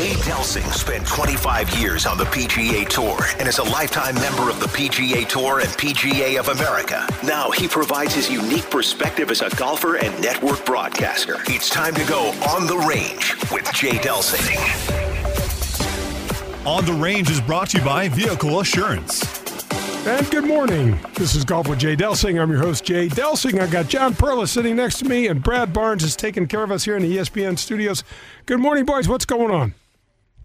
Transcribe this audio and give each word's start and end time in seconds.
Jay 0.00 0.12
Delsing 0.12 0.72
spent 0.72 1.06
25 1.06 1.78
years 1.78 2.06
on 2.06 2.16
the 2.16 2.24
PGA 2.24 2.88
Tour 2.88 3.18
and 3.38 3.46
is 3.46 3.58
a 3.58 3.64
lifetime 3.64 4.14
member 4.14 4.48
of 4.48 4.58
the 4.58 4.64
PGA 4.68 5.28
Tour 5.28 5.60
and 5.60 5.68
PGA 5.72 6.40
of 6.40 6.48
America. 6.48 7.06
Now 7.22 7.50
he 7.50 7.68
provides 7.68 8.14
his 8.14 8.30
unique 8.30 8.70
perspective 8.70 9.30
as 9.30 9.42
a 9.42 9.54
golfer 9.56 9.96
and 9.96 10.18
network 10.22 10.64
broadcaster. 10.64 11.36
It's 11.48 11.68
time 11.68 11.94
to 11.96 12.04
go 12.06 12.30
on 12.48 12.66
the 12.66 12.78
range 12.78 13.34
with 13.52 13.70
Jay 13.74 13.98
Delsing. 13.98 14.56
On 16.66 16.82
the 16.86 16.94
Range 16.94 17.28
is 17.28 17.42
brought 17.42 17.68
to 17.70 17.78
you 17.80 17.84
by 17.84 18.08
Vehicle 18.08 18.60
Assurance. 18.60 19.22
And 20.06 20.30
good 20.30 20.46
morning. 20.46 20.98
This 21.12 21.34
is 21.34 21.44
Golf 21.44 21.68
with 21.68 21.78
Jay 21.78 21.94
Delsing. 21.94 22.40
I'm 22.40 22.50
your 22.50 22.60
host, 22.60 22.84
Jay 22.84 23.08
Delsing. 23.08 23.60
I 23.60 23.66
got 23.66 23.88
John 23.88 24.14
Perla 24.14 24.46
sitting 24.46 24.76
next 24.76 25.00
to 25.00 25.04
me, 25.04 25.26
and 25.26 25.42
Brad 25.42 25.74
Barnes 25.74 26.02
is 26.02 26.16
taking 26.16 26.46
care 26.46 26.62
of 26.62 26.72
us 26.72 26.84
here 26.84 26.96
in 26.96 27.02
the 27.02 27.18
ESPN 27.18 27.58
studios. 27.58 28.02
Good 28.46 28.60
morning, 28.60 28.86
boys. 28.86 29.06
What's 29.06 29.26
going 29.26 29.50
on? 29.50 29.74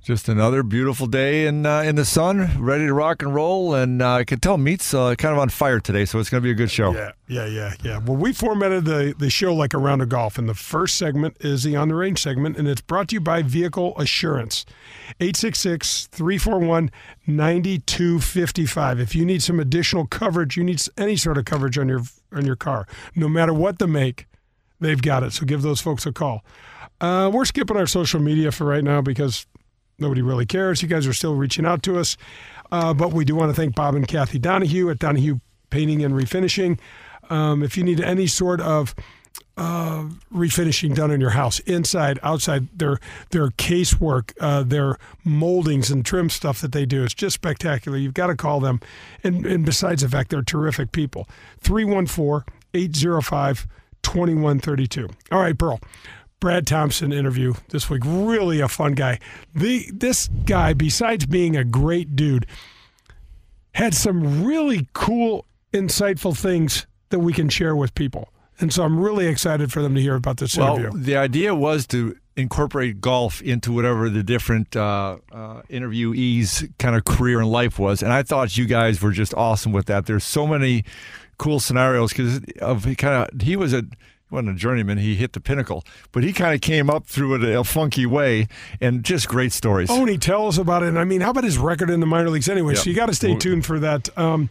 Just 0.05 0.29
another 0.29 0.61
beautiful 0.61 1.07
day 1.07 1.47
in 1.47 1.65
uh, 1.65 1.81
in 1.81 1.95
the 1.95 2.05
sun, 2.05 2.61
ready 2.61 2.85
to 2.85 2.93
rock 2.93 3.23
and 3.23 3.33
roll, 3.33 3.73
and 3.73 4.03
uh, 4.03 4.17
I 4.17 4.23
can 4.23 4.39
tell 4.39 4.55
meat's 4.55 4.93
uh, 4.93 5.15
kind 5.15 5.33
of 5.33 5.39
on 5.39 5.49
fire 5.49 5.79
today, 5.79 6.05
so 6.05 6.19
it's 6.19 6.29
going 6.29 6.43
to 6.43 6.45
be 6.45 6.51
a 6.51 6.53
good 6.53 6.69
show. 6.69 6.93
Yeah, 6.93 7.13
yeah, 7.27 7.47
yeah, 7.47 7.73
yeah. 7.81 7.97
Well, 7.97 8.15
we 8.15 8.31
formatted 8.31 8.85
the, 8.85 9.15
the 9.17 9.31
show 9.31 9.55
like 9.55 9.73
a 9.73 9.79
round 9.79 10.03
of 10.03 10.09
golf, 10.09 10.37
and 10.37 10.47
the 10.47 10.53
first 10.53 10.97
segment 10.97 11.37
is 11.39 11.63
the 11.63 11.75
On 11.75 11.87
the 11.87 11.95
Range 11.95 12.21
segment, 12.21 12.55
and 12.55 12.67
it's 12.67 12.81
brought 12.81 13.07
to 13.07 13.15
you 13.15 13.19
by 13.19 13.41
Vehicle 13.41 13.97
Assurance. 13.97 14.63
866 15.19 16.05
341 16.11 16.91
9255. 17.25 18.99
If 18.99 19.15
you 19.15 19.25
need 19.25 19.41
some 19.41 19.59
additional 19.59 20.05
coverage, 20.05 20.55
you 20.55 20.63
need 20.63 20.83
any 20.99 21.15
sort 21.15 21.39
of 21.39 21.45
coverage 21.45 21.79
on 21.79 21.89
your 21.89 22.01
on 22.31 22.45
your 22.45 22.55
car, 22.55 22.87
no 23.15 23.27
matter 23.27 23.55
what 23.55 23.79
the 23.79 23.87
make, 23.87 24.27
they've 24.79 25.01
got 25.01 25.23
it. 25.23 25.33
So 25.33 25.47
give 25.47 25.63
those 25.63 25.81
folks 25.81 26.05
a 26.05 26.11
call. 26.11 26.45
Uh, 27.01 27.31
we're 27.33 27.45
skipping 27.45 27.75
our 27.75 27.87
social 27.87 28.21
media 28.21 28.51
for 28.51 28.65
right 28.65 28.83
now 28.83 29.01
because 29.01 29.47
nobody 29.99 30.21
really 30.21 30.45
cares. 30.45 30.81
You 30.81 30.87
guys 30.87 31.07
are 31.07 31.13
still 31.13 31.35
reaching 31.35 31.65
out 31.65 31.83
to 31.83 31.97
us. 31.99 32.17
Uh, 32.71 32.93
but 32.93 33.13
we 33.13 33.25
do 33.25 33.35
want 33.35 33.49
to 33.49 33.55
thank 33.55 33.75
Bob 33.75 33.95
and 33.95 34.07
Kathy 34.07 34.39
Donahue 34.39 34.89
at 34.89 34.99
Donahue 34.99 35.39
Painting 35.69 36.03
and 36.03 36.13
Refinishing. 36.13 36.79
Um, 37.29 37.63
if 37.63 37.77
you 37.77 37.83
need 37.83 38.01
any 38.01 38.27
sort 38.27 38.61
of 38.61 38.95
uh, 39.57 40.05
refinishing 40.33 40.93
done 40.93 41.11
in 41.11 41.21
your 41.21 41.31
house, 41.31 41.59
inside, 41.59 42.19
outside, 42.23 42.67
their 42.77 42.99
their 43.31 43.47
casework, 43.49 44.33
uh, 44.39 44.63
their 44.63 44.97
moldings 45.23 45.89
and 45.89 46.05
trim 46.05 46.29
stuff 46.29 46.61
that 46.61 46.71
they 46.71 46.85
do 46.85 47.03
is 47.03 47.13
just 47.13 47.35
spectacular. 47.35 47.97
You've 47.97 48.13
got 48.13 48.27
to 48.27 48.35
call 48.35 48.59
them. 48.59 48.81
And, 49.23 49.45
and 49.45 49.65
besides 49.65 50.01
the 50.01 50.09
fact, 50.09 50.29
they're 50.29 50.41
terrific 50.41 50.91
people. 50.91 51.27
314 51.61 52.53
805 52.73 53.67
2132. 54.03 55.09
All 55.31 55.39
right, 55.39 55.57
Pearl. 55.57 55.79
Brad 56.39 56.67
Thompson 56.67 57.11
interview 57.11 57.53
this 57.69 57.89
week. 57.89 58.03
Really 58.05 58.59
a 58.59 58.67
fun 58.67 58.93
guy. 58.93 59.19
The 59.53 59.89
this 59.93 60.27
guy, 60.45 60.73
besides 60.73 61.25
being 61.25 61.55
a 61.55 61.63
great 61.63 62.15
dude, 62.15 62.45
had 63.73 63.93
some 63.93 64.43
really 64.43 64.87
cool, 64.93 65.45
insightful 65.73 66.37
things 66.37 66.85
that 67.09 67.19
we 67.19 67.33
can 67.33 67.49
share 67.49 67.75
with 67.75 67.93
people. 67.95 68.29
And 68.59 68.71
so 68.71 68.83
I'm 68.83 68.99
really 68.99 69.27
excited 69.27 69.71
for 69.71 69.81
them 69.81 69.95
to 69.95 70.01
hear 70.01 70.15
about 70.15 70.37
this 70.37 70.57
Well, 70.57 70.77
interview. 70.77 70.99
the 71.01 71.17
idea 71.17 71.53
was 71.53 71.85
to 71.87 72.15
incorporate 72.37 73.01
golf 73.01 73.41
into 73.41 73.73
whatever 73.73 74.09
the 74.09 74.23
different 74.23 74.75
uh, 74.75 75.17
uh, 75.31 75.61
interviewees' 75.69 76.71
kind 76.79 76.95
of 76.95 77.05
career 77.05 77.39
and 77.39 77.49
life 77.49 77.79
was, 77.79 78.01
and 78.03 78.13
I 78.13 78.23
thought 78.23 78.57
you 78.57 78.65
guys 78.65 79.01
were 79.01 79.11
just 79.11 79.33
awesome 79.33 79.71
with 79.71 79.85
that. 79.87 80.05
There's 80.05 80.23
so 80.25 80.45
many 80.47 80.83
cool 81.37 81.59
scenarios 81.59 82.11
because 82.11 82.39
of 82.61 82.83
kind 82.97 83.29
of 83.29 83.41
he 83.41 83.55
was 83.57 83.73
a 83.73 83.83
wasn't 84.31 84.49
a 84.49 84.53
journeyman. 84.53 84.97
He 84.97 85.15
hit 85.15 85.33
the 85.33 85.39
pinnacle, 85.39 85.83
but 86.11 86.23
he 86.23 86.33
kind 86.33 86.53
of 86.53 86.61
came 86.61 86.89
up 86.89 87.05
through 87.05 87.35
it 87.35 87.55
a 87.55 87.63
funky 87.63 88.05
way, 88.05 88.47
and 88.81 89.03
just 89.03 89.27
great 89.27 89.53
stories. 89.53 89.89
Oni, 89.89 90.17
tell 90.17 90.47
us 90.47 90.57
about 90.57 90.83
it. 90.83 90.89
And 90.89 90.99
I 90.99 91.03
mean, 91.03 91.21
how 91.21 91.31
about 91.31 91.43
his 91.43 91.57
record 91.57 91.89
in 91.89 91.99
the 91.99 92.05
minor 92.05 92.29
leagues 92.29 92.49
anyway? 92.49 92.73
Yep. 92.73 92.83
So 92.83 92.89
you 92.89 92.95
got 92.95 93.07
to 93.07 93.15
stay 93.15 93.35
tuned 93.35 93.65
for 93.65 93.79
that. 93.79 94.15
Um, 94.17 94.49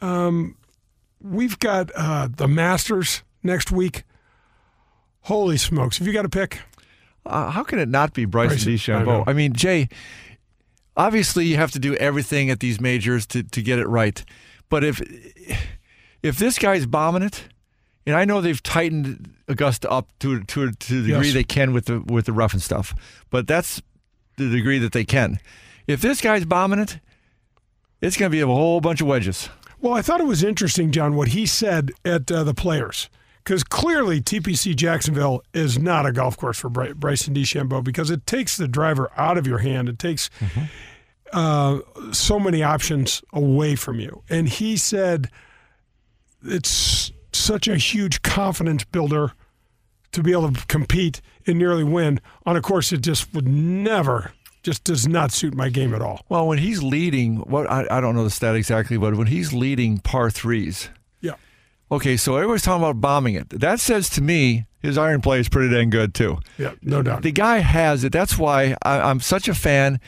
um, 0.00 0.56
we've 1.20 1.58
got 1.58 1.90
uh, 1.94 2.28
the 2.34 2.48
Masters 2.48 3.22
next 3.42 3.70
week. 3.70 4.04
Holy 5.22 5.56
smokes! 5.56 5.98
Have 5.98 6.06
you 6.06 6.12
got 6.12 6.24
a 6.24 6.28
pick? 6.28 6.60
Uh, 7.24 7.50
how 7.50 7.64
can 7.64 7.78
it 7.78 7.88
not 7.88 8.12
be 8.12 8.24
Bryson, 8.24 8.56
Bryson, 8.56 8.94
I. 8.94 9.02
DeChambeau? 9.02 9.24
I, 9.26 9.32
mean, 9.32 9.52
Jay, 9.52 9.88
obviously 10.96 11.46
you 11.46 11.56
have 11.56 11.72
to 11.72 11.78
do 11.78 11.94
everything 11.96 12.50
at 12.50 12.60
these 12.60 12.80
majors 12.80 13.26
to, 13.28 13.42
to 13.42 13.62
get 13.62 13.78
it 13.78 13.88
right. 13.88 14.24
But 14.68 14.84
if 14.84 15.00
if 16.22 16.38
this 16.38 16.58
guy's 16.58 16.86
bombing 16.86 17.22
it, 17.22 17.48
and 18.06 18.14
I 18.16 18.24
know 18.24 18.40
they've 18.40 18.62
tightened 18.62 19.34
Augusta 19.48 19.90
up 19.90 20.08
to 20.20 20.42
to, 20.44 20.70
to 20.72 21.02
the 21.02 21.08
degree 21.08 21.26
Yes. 21.26 21.34
they 21.34 21.44
can 21.44 21.72
with 21.72 21.86
the 21.86 22.00
with 22.00 22.26
the 22.26 22.32
rough 22.32 22.52
and 22.52 22.62
stuff, 22.62 22.94
but 23.30 23.46
that's 23.46 23.82
the 24.36 24.48
degree 24.48 24.78
that 24.78 24.92
they 24.92 25.04
can. 25.04 25.38
If 25.86 26.00
this 26.00 26.20
guy's 26.20 26.44
bombing 26.44 26.78
it, 26.80 26.98
it's 28.00 28.16
going 28.16 28.30
to 28.30 28.34
be 28.36 28.40
a 28.40 28.46
whole 28.46 28.80
bunch 28.80 29.00
of 29.00 29.06
wedges. 29.06 29.48
Well, 29.80 29.94
I 29.94 30.02
thought 30.02 30.20
it 30.20 30.26
was 30.26 30.42
interesting, 30.42 30.90
John, 30.90 31.14
what 31.16 31.28
he 31.28 31.46
said 31.46 31.92
at 32.04 32.30
uh, 32.32 32.44
the 32.44 32.54
Players, 32.54 33.08
because 33.44 33.62
clearly 33.62 34.20
TPC 34.20 34.74
Jacksonville 34.74 35.42
is 35.54 35.78
not 35.78 36.06
a 36.06 36.12
golf 36.12 36.36
course 36.36 36.58
for 36.58 36.68
Bry- 36.68 36.92
Bryson 36.92 37.34
DeChambeau 37.34 37.84
because 37.84 38.10
it 38.10 38.26
takes 38.26 38.56
the 38.56 38.66
driver 38.68 39.10
out 39.16 39.38
of 39.38 39.46
your 39.46 39.58
hand. 39.58 39.88
It 39.88 39.98
takes 39.98 40.28
uh, 41.32 41.78
so 42.12 42.40
many 42.40 42.62
options 42.62 43.22
away 43.32 43.76
from 43.76 44.00
you. 44.00 44.22
And 44.28 44.48
he 44.48 44.76
said 44.76 45.30
it's 46.44 47.12
such 47.36 47.68
a 47.68 47.76
huge 47.76 48.22
confidence 48.22 48.84
builder 48.84 49.32
to 50.12 50.22
be 50.22 50.32
able 50.32 50.52
to 50.52 50.66
compete 50.66 51.20
and 51.46 51.58
nearly 51.58 51.84
win 51.84 52.20
on 52.44 52.56
a 52.56 52.60
course 52.62 52.90
that 52.90 52.98
just 52.98 53.34
would 53.34 53.46
never, 53.46 54.32
just 54.62 54.84
does 54.84 55.06
not 55.06 55.30
suit 55.32 55.54
my 55.54 55.68
game 55.68 55.94
at 55.94 56.00
all. 56.00 56.22
Well, 56.28 56.46
when 56.48 56.58
he's 56.58 56.82
leading, 56.82 57.36
what 57.38 57.70
I, 57.70 57.86
I 57.90 58.00
don't 58.00 58.14
know 58.14 58.24
the 58.24 58.30
stat 58.30 58.54
exactly, 58.56 58.96
but 58.96 59.14
when 59.16 59.26
he's 59.26 59.52
leading 59.52 59.98
par 59.98 60.30
threes, 60.30 60.88
Yeah. 61.20 61.34
Okay, 61.90 62.16
so 62.16 62.36
everybody's 62.36 62.62
talking 62.62 62.82
about 62.82 63.00
bombing 63.00 63.34
it. 63.34 63.48
That 63.50 63.78
says 63.80 64.08
to 64.10 64.22
me 64.22 64.66
his 64.80 64.96
iron 64.96 65.20
play 65.20 65.40
is 65.40 65.48
pretty 65.48 65.74
dang 65.74 65.90
good 65.90 66.14
too. 66.14 66.38
Yeah, 66.58 66.72
no 66.82 67.02
doubt. 67.02 67.22
The 67.22 67.32
guy 67.32 67.58
has 67.58 68.02
it. 68.04 68.12
That's 68.12 68.38
why 68.38 68.76
I, 68.82 69.00
I'm 69.00 69.20
such 69.20 69.48
a 69.48 69.54
fan. 69.54 70.00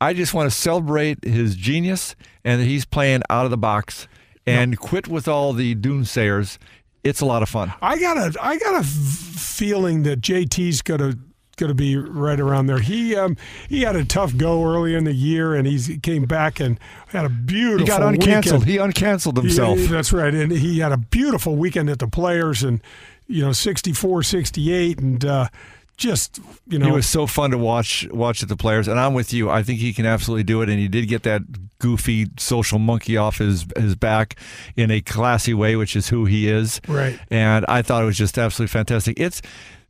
I 0.00 0.14
just 0.14 0.32
want 0.32 0.50
to 0.50 0.56
celebrate 0.56 1.22
his 1.24 1.54
genius 1.54 2.16
and 2.44 2.60
that 2.60 2.64
he's 2.64 2.84
playing 2.86 3.22
out 3.28 3.44
of 3.44 3.50
the 3.50 3.58
box 3.58 4.08
and 4.50 4.78
quit 4.78 5.08
with 5.08 5.28
all 5.28 5.52
the 5.52 5.74
doomsayers. 5.74 6.58
It's 7.02 7.20
a 7.20 7.26
lot 7.26 7.42
of 7.42 7.48
fun. 7.48 7.72
I 7.80 7.98
got 7.98 8.16
a 8.16 8.34
I 8.42 8.58
got 8.58 8.80
a 8.80 8.84
feeling 8.86 10.02
that 10.04 10.20
JT's 10.20 10.82
gonna 10.82 11.14
gonna 11.56 11.74
be 11.74 11.96
right 11.96 12.40
around 12.40 12.66
there. 12.66 12.78
He 12.80 13.14
um 13.16 13.36
he 13.68 13.82
had 13.82 13.96
a 13.96 14.04
tough 14.04 14.36
go 14.36 14.64
early 14.64 14.94
in 14.94 15.04
the 15.04 15.12
year, 15.14 15.54
and 15.54 15.66
he 15.66 15.98
came 15.98 16.24
back 16.24 16.60
and 16.60 16.78
had 17.08 17.24
a 17.24 17.28
beautiful. 17.28 17.78
He 17.80 17.84
got 17.86 18.10
weekend. 18.12 18.44
uncanceled. 18.44 18.64
He 18.64 18.76
uncanceled 18.76 19.36
himself. 19.36 19.78
He- 19.78 19.86
that's 19.86 20.12
right, 20.12 20.34
and 20.34 20.50
he 20.52 20.78
had 20.80 20.92
a 20.92 20.96
beautiful 20.98 21.56
weekend 21.56 21.88
at 21.90 21.98
the 21.98 22.08
Players, 22.08 22.62
and 22.62 22.80
you 23.28 23.42
know 23.42 23.52
64, 23.52 24.22
68, 24.22 24.98
and 24.98 25.24
uh, 25.24 25.48
just 25.96 26.40
you 26.66 26.78
know 26.78 26.86
He 26.86 26.92
was 26.92 27.06
so 27.06 27.26
fun 27.26 27.50
to 27.50 27.58
watch 27.58 28.08
watch 28.10 28.42
at 28.42 28.48
the 28.48 28.56
players, 28.56 28.88
and 28.88 28.98
I'm 28.98 29.14
with 29.14 29.32
you. 29.32 29.50
I 29.50 29.62
think 29.62 29.78
he 29.80 29.92
can 29.92 30.06
absolutely 30.06 30.44
do 30.44 30.62
it, 30.62 30.68
and 30.68 30.78
he 30.78 30.88
did 30.88 31.06
get 31.08 31.22
that 31.24 31.42
goofy 31.80 32.28
social 32.38 32.78
monkey 32.78 33.16
off 33.16 33.38
his 33.38 33.66
his 33.76 33.96
back 33.96 34.36
in 34.76 34.92
a 34.92 35.00
classy 35.00 35.52
way, 35.52 35.74
which 35.74 35.96
is 35.96 36.08
who 36.08 36.26
he 36.26 36.48
is. 36.48 36.80
Right. 36.86 37.18
And 37.30 37.66
I 37.68 37.82
thought 37.82 38.02
it 38.02 38.06
was 38.06 38.16
just 38.16 38.38
absolutely 38.38 38.70
fantastic. 38.70 39.18
It's 39.18 39.42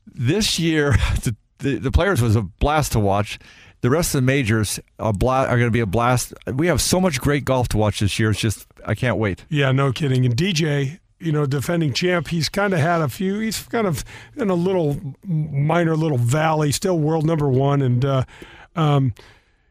this 0.06 0.58
year 0.58 0.92
the 1.22 1.36
the, 1.58 1.76
the 1.76 1.90
players 1.90 2.22
was 2.22 2.36
a 2.36 2.42
blast 2.42 2.92
to 2.92 3.00
watch. 3.00 3.38
The 3.82 3.90
rest 3.90 4.14
of 4.14 4.20
the 4.20 4.26
majors 4.26 4.78
are, 4.98 5.12
bla- 5.12 5.46
are 5.46 5.56
going 5.56 5.66
to 5.66 5.70
be 5.70 5.80
a 5.80 5.86
blast. 5.86 6.34
We 6.46 6.66
have 6.66 6.82
so 6.82 7.00
much 7.00 7.20
great 7.20 7.44
golf 7.44 7.68
to 7.68 7.78
watch 7.78 8.00
this 8.00 8.18
year. 8.18 8.30
It's 8.30 8.40
just 8.40 8.66
I 8.84 8.94
can't 8.94 9.16
wait. 9.16 9.44
Yeah, 9.48 9.72
no 9.72 9.92
kidding. 9.92 10.24
And 10.26 10.36
DJ, 10.36 11.00
you 11.18 11.32
know, 11.32 11.46
defending 11.46 11.92
champ, 11.92 12.28
he's 12.28 12.48
kind 12.48 12.74
of 12.74 12.80
had 12.80 13.00
a 13.00 13.08
few. 13.08 13.38
He's 13.38 13.62
kind 13.62 13.86
of 13.86 14.04
in 14.36 14.50
a 14.50 14.54
little 14.54 14.98
minor 15.24 15.96
little 15.96 16.18
valley, 16.18 16.72
still 16.72 16.98
world 16.98 17.26
number 17.26 17.48
one, 17.48 17.82
and 17.82 18.04
uh, 18.04 18.24
um, 18.76 19.14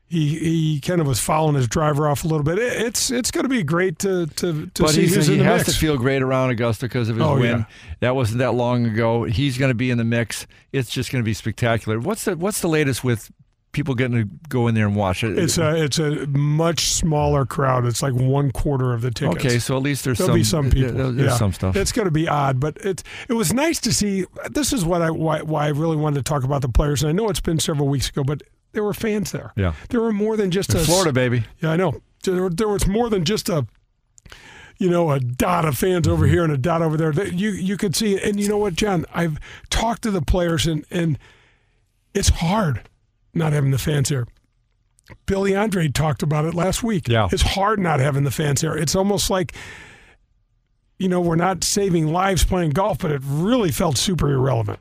he 0.10 0.40
he 0.40 0.80
kind 0.82 1.00
of 1.00 1.08
was 1.08 1.20
following 1.20 1.56
his 1.56 1.68
driver 1.68 2.08
off 2.08 2.24
a 2.24 2.28
little 2.28 2.44
bit. 2.44 2.58
It, 2.60 2.82
it's 2.82 3.12
it's 3.12 3.32
going 3.32 3.44
to 3.44 3.50
be 3.50 3.64
great 3.64 4.00
to 4.00 4.26
to, 4.28 4.66
to 4.68 4.82
but 4.84 4.90
see 4.90 5.02
he's, 5.02 5.16
who's 5.16 5.28
he 5.28 5.34
in 5.34 5.40
the 5.40 5.46
has 5.46 5.62
mix. 5.62 5.74
to 5.74 5.80
feel 5.80 5.98
great 5.98 6.22
around 6.22 6.50
Augusta 6.50 6.86
because 6.88 7.10
of 7.10 7.16
his 7.18 7.26
Oh, 7.26 7.36
win. 7.40 7.60
yeah. 7.60 7.66
That 8.00 8.16
wasn't 8.16 8.40
that 8.40 8.54
long 8.54 8.86
ago. 8.86 9.24
He's 9.24 9.58
going 9.58 9.70
to 9.70 9.76
be 9.76 9.92
in 9.92 9.98
the 9.98 10.04
mix. 10.04 10.48
It's 10.72 10.90
just 10.90 11.12
going 11.12 11.22
to 11.24 11.26
be 11.26 11.34
spectacular. 11.34 12.00
What's 12.00 12.26
the 12.26 12.36
What's 12.36 12.62
the 12.62 12.68
latest 12.70 13.04
with 13.04 13.32
people 13.72 13.94
getting 13.94 14.18
to 14.18 14.28
go 14.50 14.68
in 14.68 14.74
there 14.74 14.88
and 14.88 14.96
watch 14.96 15.24
it? 15.24 15.38
it's 15.38 15.60
a 15.60 15.84
it's 15.84 16.00
a 16.00 16.26
much 16.28 16.92
smaller 16.92 17.46
crowd. 17.46 17.86
It's 17.86 18.02
like 18.02 18.14
one 18.14 18.50
quarter 18.52 18.94
of 18.94 19.02
the 19.02 19.12
tickets. 19.12 19.46
okay. 19.46 19.60
So 19.60 19.78
at 19.78 19.84
least 19.84 20.06
there's 20.06 20.18
There'll 20.18 20.30
some 20.30 20.40
be 20.40 20.44
some 20.44 20.72
people. 20.72 20.94
there- 20.94 21.12
There's 21.12 21.32
yeah. 21.34 21.38
some 21.38 21.54
stuff. 21.54 21.76
It's 21.76 21.92
going 21.92 22.06
to 22.08 22.12
be 22.12 22.28
odd, 22.28 22.60
but 22.60 22.78
it 22.78 23.04
it 23.28 23.34
was 23.34 23.54
nice 23.54 23.80
to 23.82 23.94
see. 23.94 24.26
This 24.50 24.74
is 24.74 24.84
what 24.86 25.04
I 25.04 25.12
why, 25.12 25.44
why 25.44 25.66
I 25.66 25.70
really 25.70 25.98
wanted 25.98 26.16
to 26.18 26.24
talk 26.24 26.44
about 26.44 26.64
the 26.64 26.70
players. 26.70 27.04
And 27.04 27.10
I 27.10 27.12
know 27.14 27.30
it's 27.30 27.42
been 27.42 27.60
several 27.60 27.88
weeks 27.88 28.10
ago, 28.10 28.24
but 28.24 28.42
there 28.72 28.84
were 28.84 28.94
fans 28.94 29.32
there. 29.32 29.52
Yeah. 29.56 29.74
there 29.90 30.02
were 30.02 30.14
more 30.14 30.38
than 30.38 30.52
just 30.52 30.74
a 30.74 30.80
Florida, 30.80 31.12
baby. 31.12 31.46
Yeah, 31.62 31.72
I 31.72 31.76
know. 31.76 32.02
There, 32.24 32.50
there 32.50 32.68
was 32.68 32.86
more 32.86 33.10
than 33.10 33.26
just 33.26 33.50
a, 33.50 33.66
you 34.78 34.90
know, 34.90 35.12
a 35.12 35.20
dot 35.20 35.66
of 35.66 35.78
fans 35.78 36.08
over 36.08 36.26
mm-hmm. 36.26 36.34
here 36.34 36.44
and 36.44 36.54
a 36.54 36.58
dot 36.58 36.82
over 36.82 36.98
there. 36.98 37.12
That 37.12 37.34
You 37.34 37.52
you 37.52 37.78
could 37.78 37.96
see, 37.96 38.22
and 38.22 38.40
you 38.40 38.48
know 38.48 38.58
what, 38.58 38.76
John? 38.76 39.06
I've 39.14 39.40
talked 39.70 40.04
to 40.04 40.12
the 40.12 40.22
players, 40.22 40.68
and 40.68 40.86
and 40.92 41.18
it's 42.14 42.30
hard. 42.30 42.82
not 43.34 43.54
having 43.54 43.72
the 43.72 43.78
fans 43.78 44.10
here. 44.10 44.28
Billy 45.26 45.56
Andrade 45.56 45.96
talked 45.96 46.24
about 46.24 46.46
it 46.46 46.54
last 46.54 46.84
week. 46.84 47.08
Yeah. 47.08 47.30
It's 47.32 47.42
hard 47.42 47.80
not 47.80 48.00
having 48.00 48.24
the 48.24 48.32
fans 48.32 48.62
here. 48.62 48.76
It's 48.76 48.96
almost 48.96 49.30
like, 49.30 49.54
you 50.98 51.08
know, 51.08 51.20
we're 51.20 51.36
not 51.36 51.64
saving 51.64 52.08
lives 52.08 52.44
playing 52.44 52.72
golf, 52.72 53.00
but 53.00 53.12
it 53.12 53.22
really 53.24 53.72
felt 53.72 53.98
super 53.98 54.32
irrelevant. 54.32 54.80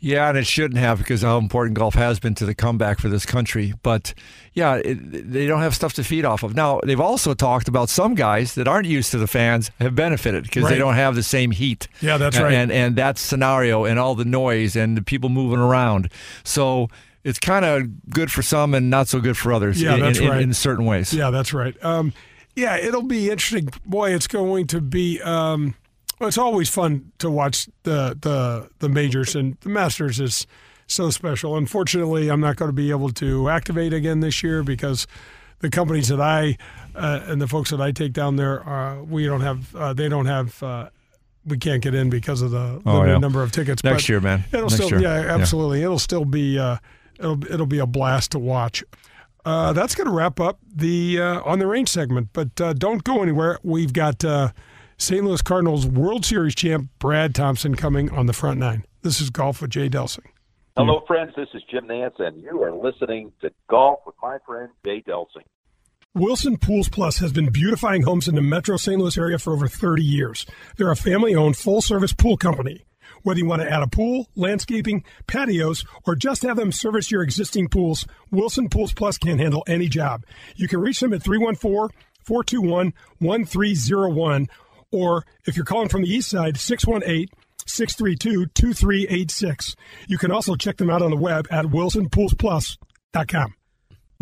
Yeah, 0.00 0.28
and 0.28 0.36
it 0.38 0.46
shouldn't 0.46 0.78
have 0.78 0.98
because 0.98 1.22
how 1.22 1.38
important 1.38 1.76
golf 1.76 1.94
has 1.94 2.20
been 2.20 2.34
to 2.36 2.44
the 2.46 2.54
comeback 2.54 2.98
for 3.00 3.08
this 3.08 3.24
country. 3.26 3.74
But 3.82 4.14
yeah, 4.52 4.74
it, 4.76 5.30
they 5.32 5.46
don't 5.46 5.60
have 5.62 5.74
stuff 5.74 5.94
to 5.94 6.04
feed 6.04 6.24
off 6.24 6.42
of. 6.42 6.54
Now, 6.54 6.80
they've 6.84 7.00
also 7.00 7.34
talked 7.34 7.66
about 7.68 7.88
some 7.88 8.14
guys 8.14 8.54
that 8.54 8.68
aren't 8.68 8.86
used 8.86 9.10
to 9.12 9.18
the 9.18 9.26
fans 9.26 9.70
have 9.80 9.94
benefited 9.94 10.44
because 10.44 10.64
Right. 10.64 10.70
they 10.70 10.78
don't 10.78 10.94
have 10.94 11.14
the 11.14 11.22
same 11.22 11.50
heat. 11.50 11.88
Yeah, 12.00 12.18
that's 12.18 12.36
And- 12.36 12.44
right. 12.44 12.54
And 12.54 12.70
and 12.72 12.96
that 12.96 13.18
scenario 13.18 13.84
and 13.84 13.98
all 13.98 14.14
the 14.14 14.24
noise 14.24 14.76
and 14.76 14.96
the 14.96 15.02
people 15.02 15.28
moving 15.30 15.58
around. 15.60 16.10
So 16.44 16.88
it's 17.24 17.38
kind 17.38 17.64
of 17.64 18.10
good 18.10 18.30
for 18.30 18.42
some 18.42 18.74
and 18.74 18.88
not 18.90 19.08
so 19.08 19.20
good 19.20 19.36
for 19.36 19.52
others. 19.52 19.82
Yeah, 19.82 19.94
in, 19.94 20.00
that's 20.00 20.18
in, 20.18 20.28
right. 20.28 20.40
in 20.42 20.54
certain 20.54 20.84
ways. 20.84 21.12
Yeah, 21.12 21.30
that's 21.30 21.52
right. 21.52 21.74
Um, 21.84 22.12
yeah, 22.54 22.76
it'll 22.76 23.02
be 23.02 23.30
interesting. 23.30 23.68
Boy, 23.84 24.14
it's 24.14 24.26
going 24.28 24.66
to 24.68 24.80
be. 24.80 25.20
Um, 25.22 25.74
well, 26.18 26.28
it's 26.28 26.38
always 26.38 26.68
fun 26.68 27.12
to 27.18 27.30
watch 27.30 27.68
the 27.82 28.16
the 28.20 28.68
the 28.78 28.88
majors 28.88 29.34
and 29.34 29.56
the 29.60 29.68
Masters 29.68 30.20
is 30.20 30.46
so 30.86 31.10
special. 31.10 31.56
Unfortunately, 31.56 32.28
I'm 32.30 32.40
not 32.40 32.56
going 32.56 32.68
to 32.68 32.72
be 32.74 32.90
able 32.90 33.10
to 33.10 33.48
activate 33.48 33.92
again 33.92 34.20
this 34.20 34.42
year 34.42 34.62
because 34.62 35.06
the 35.60 35.70
companies 35.70 36.08
that 36.08 36.20
I 36.20 36.56
uh, 36.94 37.20
and 37.26 37.40
the 37.40 37.48
folks 37.48 37.70
that 37.70 37.80
I 37.80 37.90
take 37.92 38.12
down 38.12 38.36
there, 38.36 38.66
uh, 38.68 39.02
we 39.02 39.26
don't 39.26 39.40
have. 39.40 39.74
Uh, 39.74 39.92
they 39.94 40.08
don't 40.08 40.26
have. 40.26 40.62
Uh, 40.62 40.88
we 41.44 41.58
can't 41.58 41.80
get 41.82 41.94
in 41.94 42.10
because 42.10 42.42
of 42.42 42.50
the 42.50 42.82
Oh, 42.84 42.92
limited 42.94 43.12
yeah. 43.12 43.18
number 43.18 43.42
of 43.42 43.52
tickets. 43.52 43.84
Next 43.84 44.02
but 44.04 44.08
year, 44.08 44.20
man. 44.20 44.44
It'll 44.52 44.62
Next 44.62 44.74
still, 44.74 44.90
year. 44.90 45.00
yeah, 45.00 45.22
Yeah. 45.26 45.34
absolutely. 45.34 45.82
It'll 45.82 45.98
still 45.98 46.24
be. 46.24 46.58
Uh, 46.58 46.78
it'll 47.18 47.42
it'll 47.52 47.66
be 47.66 47.78
a 47.78 47.86
blast 47.86 48.32
to 48.32 48.38
watch. 48.38 48.82
Uh, 49.44 49.72
that's 49.72 49.94
going 49.94 50.08
to 50.08 50.12
wrap 50.12 50.40
up 50.40 50.58
the 50.74 51.20
uh, 51.20 51.40
on 51.44 51.58
the 51.60 51.66
range 51.68 51.88
segment. 51.88 52.30
But 52.32 52.60
uh, 52.60 52.72
don't 52.72 53.04
go 53.04 53.22
anywhere. 53.22 53.58
We've 53.62 53.92
got 53.92 54.24
uh, 54.24 54.50
St. 54.98 55.22
Louis 55.22 55.42
Cardinals 55.42 55.86
World 55.86 56.24
Series 56.24 56.54
champ 56.54 56.88
Brad 56.98 57.34
Thompson 57.34 57.74
coming 57.74 58.10
on 58.10 58.26
the 58.26 58.32
front 58.32 58.58
nine. 58.58 58.84
This 59.02 59.20
is 59.20 59.28
golf 59.28 59.60
with 59.60 59.70
Jay 59.70 59.90
Delsing. 59.90 60.24
Hello, 60.76 61.02
friends. 61.06 61.32
This 61.36 61.48
is 61.54 61.62
Jim 61.70 61.86
Nantz, 61.86 62.18
and 62.18 62.42
you 62.42 62.62
are 62.62 62.72
listening 62.72 63.32
to 63.40 63.50
Golf 63.68 64.00
with 64.06 64.14
my 64.22 64.38
friend 64.46 64.70
Jay 64.84 65.02
Delsing. 65.06 65.44
Wilson 66.14 66.56
Pools 66.56 66.88
Plus 66.88 67.18
has 67.18 67.32
been 67.32 67.50
beautifying 67.50 68.02
homes 68.02 68.26
in 68.26 68.34
the 68.34 68.42
metro 68.42 68.78
St. 68.78 68.98
Louis 68.98 69.18
area 69.18 69.38
for 69.38 69.52
over 69.52 69.68
30 69.68 70.02
years. 70.02 70.46
They're 70.76 70.90
a 70.90 70.96
family 70.96 71.34
owned 71.34 71.56
full 71.56 71.82
service 71.82 72.14
pool 72.14 72.38
company. 72.38 72.84
Whether 73.22 73.40
you 73.40 73.46
want 73.46 73.62
to 73.62 73.70
add 73.70 73.82
a 73.82 73.86
pool, 73.86 74.28
landscaping, 74.34 75.04
patios, 75.26 75.84
or 76.06 76.14
just 76.14 76.42
have 76.42 76.56
them 76.56 76.72
service 76.72 77.10
your 77.10 77.22
existing 77.22 77.68
pools, 77.68 78.06
Wilson 78.30 78.68
Pools 78.68 78.94
Plus 78.94 79.18
can 79.18 79.38
handle 79.38 79.64
any 79.66 79.88
job. 79.88 80.24
You 80.56 80.68
can 80.68 80.80
reach 80.80 81.00
them 81.00 81.12
at 81.12 81.22
314 81.22 81.88
421 82.22 82.92
1301, 83.18 84.48
or 84.96 85.24
if 85.46 85.56
you're 85.56 85.64
calling 85.64 85.88
from 85.88 86.02
the 86.02 86.08
east 86.08 86.30
side, 86.30 86.56
618 86.56 87.28
632 87.66 88.46
2386. 88.54 89.76
You 90.08 90.18
can 90.18 90.30
also 90.30 90.54
check 90.54 90.76
them 90.76 90.90
out 90.90 91.02
on 91.02 91.10
the 91.10 91.16
web 91.16 91.46
at 91.50 91.66
wilsonpoolsplus.com. 91.66 93.54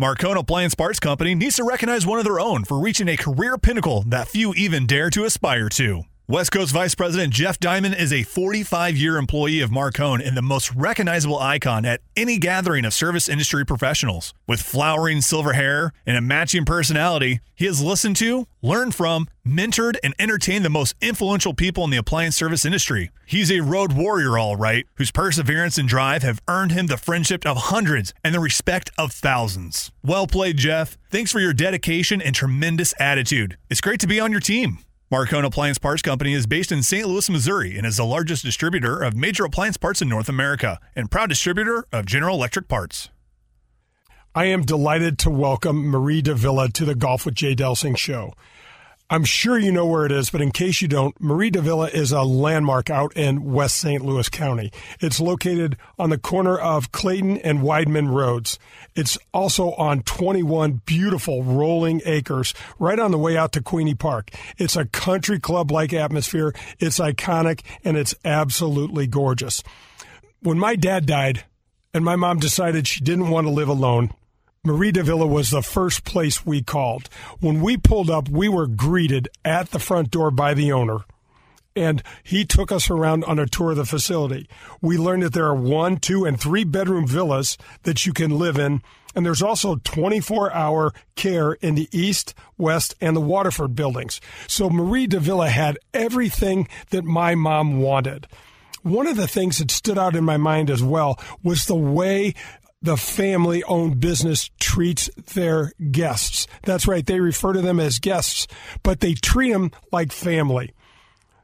Marcone 0.01 0.37
Appliance 0.37 0.75
Parts 0.75 0.99
Company 0.99 1.35
needs 1.35 1.55
to 1.55 1.63
recognize 1.63 2.05
one 2.05 2.19
of 2.19 2.25
their 2.25 2.39
own 2.39 2.65
for 2.65 2.79
reaching 2.79 3.07
a 3.07 3.15
career 3.15 3.57
pinnacle 3.57 4.03
that 4.07 4.27
few 4.27 4.53
even 4.55 4.85
dare 4.85 5.09
to 5.09 5.23
aspire 5.23 5.69
to. 5.69 6.03
West 6.27 6.51
Coast 6.51 6.73
Vice 6.73 6.95
President 6.95 7.31
Jeff 7.31 7.59
Diamond 7.59 7.93
is 7.93 8.11
a 8.11 8.23
45 8.23 8.97
year 8.97 9.17
employee 9.17 9.61
of 9.61 9.69
Marcone 9.69 10.27
and 10.27 10.35
the 10.35 10.41
most 10.41 10.73
recognizable 10.73 11.37
icon 11.37 11.85
at 11.85 12.01
any 12.15 12.39
gathering 12.39 12.83
of 12.83 12.95
service 12.95 13.29
industry 13.29 13.63
professionals. 13.63 14.33
With 14.47 14.59
flowering 14.59 15.21
silver 15.21 15.53
hair 15.53 15.93
and 16.03 16.17
a 16.17 16.21
matching 16.21 16.65
personality, 16.65 17.41
he 17.53 17.65
has 17.65 17.79
listened 17.79 18.15
to, 18.15 18.47
learned 18.63 18.95
from, 18.95 19.27
mentored, 19.47 19.97
and 20.03 20.15
entertained 20.17 20.65
the 20.65 20.69
most 20.71 20.95
influential 20.99 21.53
people 21.53 21.83
in 21.83 21.91
the 21.91 21.97
appliance 21.97 22.35
service 22.35 22.65
industry. 22.65 23.11
He's 23.27 23.51
a 23.51 23.59
road 23.59 23.93
warrior, 23.93 24.35
all 24.35 24.55
right, 24.55 24.87
whose 24.95 25.11
perseverance 25.11 25.77
and 25.77 25.87
drive 25.87 26.23
have 26.23 26.41
earned 26.47 26.71
him 26.71 26.87
the 26.87 26.97
friendship 26.97 27.45
of 27.45 27.55
hundreds 27.55 28.15
and 28.23 28.33
the 28.33 28.39
respect 28.39 28.89
of 28.97 29.11
thousands. 29.11 29.91
Well 30.03 30.25
played, 30.25 30.57
Jeff. 30.57 30.97
Thanks 31.11 31.31
for 31.31 31.39
your 31.39 31.53
dedication 31.53 32.19
and 32.19 32.33
tremendous 32.33 32.95
attitude. 32.99 33.57
It's 33.69 33.79
great 33.79 33.99
to 33.99 34.07
be 34.07 34.19
on 34.19 34.31
your 34.31 34.41
team. 34.41 34.79
Marcone 35.11 35.45
Appliance 35.45 35.77
Parts 35.77 36.01
Company 36.01 36.33
is 36.33 36.47
based 36.47 36.71
in 36.71 36.81
St. 36.81 37.07
Louis, 37.07 37.29
Missouri, 37.29 37.77
and 37.77 37.85
is 37.85 37.97
the 37.97 38.03
largest 38.03 38.43
distributor 38.43 39.03
of 39.03 39.15
major 39.15 39.45
appliance 39.45 39.77
parts 39.77 40.01
in 40.01 40.09
North 40.09 40.27
America 40.27 40.79
and 40.95 41.11
proud 41.11 41.29
distributor 41.29 41.85
of 41.91 42.07
General 42.07 42.35
Electric 42.35 42.67
Parts. 42.67 43.09
I 44.33 44.45
am 44.45 44.63
delighted 44.63 45.19
to 45.19 45.29
welcome 45.29 45.91
Mari 45.91 46.23
de 46.23 46.33
Villa 46.33 46.69
to 46.69 46.85
the 46.85 46.95
Golf 46.95 47.23
with 47.23 47.35
Jay 47.35 47.53
Delsing 47.53 47.95
show. 47.95 48.33
I'm 49.07 49.23
sure 49.23 49.59
you 49.59 49.71
know 49.71 49.85
where 49.85 50.07
it 50.07 50.11
is, 50.11 50.31
but 50.31 50.41
in 50.41 50.49
case 50.49 50.81
you 50.81 50.87
don't, 50.87 51.19
Mari 51.21 51.51
de 51.51 51.61
Villa 51.61 51.89
is 51.89 52.11
a 52.11 52.23
landmark 52.23 52.89
out 52.89 53.15
in 53.15 53.53
West 53.53 53.75
St. 53.75 54.03
Louis 54.03 54.27
County. 54.29 54.71
It's 54.99 55.19
located 55.19 55.77
on 55.99 56.09
the 56.09 56.17
corner 56.17 56.57
of 56.57 56.91
Clayton 56.91 57.37
and 57.37 57.59
Weidman 57.59 58.11
Roads. 58.11 58.57
It's 58.95 59.15
also 59.31 59.73
on 59.73 60.01
21 60.01 60.81
beautiful 60.87 61.43
rolling 61.43 62.01
acres 62.03 62.55
right 62.79 62.97
on 62.97 63.11
the 63.11 63.19
way 63.19 63.37
out 63.37 63.51
to 63.51 63.61
Queeny 63.61 63.93
Park. 63.93 64.31
It's 64.57 64.75
a 64.75 64.85
country 64.85 65.39
club 65.39 65.69
like 65.69 65.93
atmosphere. 65.93 66.55
It's 66.79 66.97
iconic 66.97 67.61
and 67.83 67.97
it's 67.97 68.15
absolutely 68.25 69.05
gorgeous. 69.05 69.61
When 70.41 70.57
my 70.57 70.75
dad 70.75 71.05
died 71.05 71.45
and 71.93 72.03
my 72.03 72.15
mom 72.15 72.39
decided 72.39 72.87
she 72.87 73.01
didn't 73.01 73.29
want 73.29 73.45
to 73.45 73.53
live 73.53 73.69
alone, 73.69 74.09
Mari 74.65 74.91
de 74.91 75.03
Villa 75.03 75.27
was 75.27 75.51
the 75.51 75.61
first 75.61 76.03
place 76.05 76.43
we 76.43 76.63
called. 76.63 77.07
When 77.39 77.61
we 77.61 77.77
pulled 77.77 78.09
up, 78.09 78.27
we 78.27 78.49
were 78.49 78.65
greeted 78.65 79.29
at 79.45 79.69
the 79.69 79.77
front 79.77 80.09
door 80.09 80.31
by 80.31 80.55
the 80.55 80.71
owner. 80.71 81.05
And 81.75 82.01
he 82.23 82.45
took 82.45 82.71
us 82.71 82.89
around 82.89 83.25
on 83.25 83.37
a 83.37 83.45
tour 83.45 83.71
of 83.71 83.77
the 83.77 83.85
facility. 83.85 84.49
We 84.81 84.97
learned 84.97 85.21
that 85.21 85.33
there 85.33 85.45
are 85.45 85.55
one, 85.55 85.97
two, 85.97 86.25
and 86.25 86.39
three 86.39 86.63
bedroom 86.63 87.05
villas 87.05 87.59
that 87.83 88.07
you 88.07 88.13
can 88.13 88.31
live 88.31 88.57
in. 88.57 88.81
And 89.13 89.23
there's 89.23 89.43
also 89.43 89.75
24 89.83 90.51
hour 90.51 90.93
care 91.15 91.53
in 91.53 91.75
the 91.75 91.87
East, 91.91 92.33
West, 92.57 92.95
and 92.99 93.15
the 93.15 93.21
Waterford 93.21 93.75
buildings. 93.75 94.19
So 94.47 94.67
Mari 94.67 95.05
de 95.05 95.19
Villa 95.19 95.49
had 95.49 95.77
everything 95.93 96.67
that 96.89 97.03
my 97.03 97.35
mom 97.35 97.81
wanted. 97.81 98.25
One 98.81 99.05
of 99.05 99.15
the 99.15 99.27
things 99.27 99.59
that 99.59 99.69
stood 99.69 99.97
out 99.99 100.15
in 100.15 100.23
my 100.23 100.37
mind 100.37 100.71
as 100.71 100.81
well 100.81 101.19
was 101.43 101.65
the 101.65 101.75
way 101.75 102.33
the 102.85 102.97
family 102.97 103.63
owned 103.63 103.99
business 103.99 104.51
treats 104.59 105.09
their 105.33 105.73
guests. 105.91 106.47
That's 106.63 106.87
right, 106.87 107.05
they 107.05 107.19
refer 107.19 107.53
to 107.53 107.61
them 107.61 107.79
as 107.79 107.99
guests, 107.99 108.47
but 108.83 108.99
they 108.99 109.15
treat 109.15 109.51
them 109.51 109.71
like 109.91 110.11
family. 110.11 110.71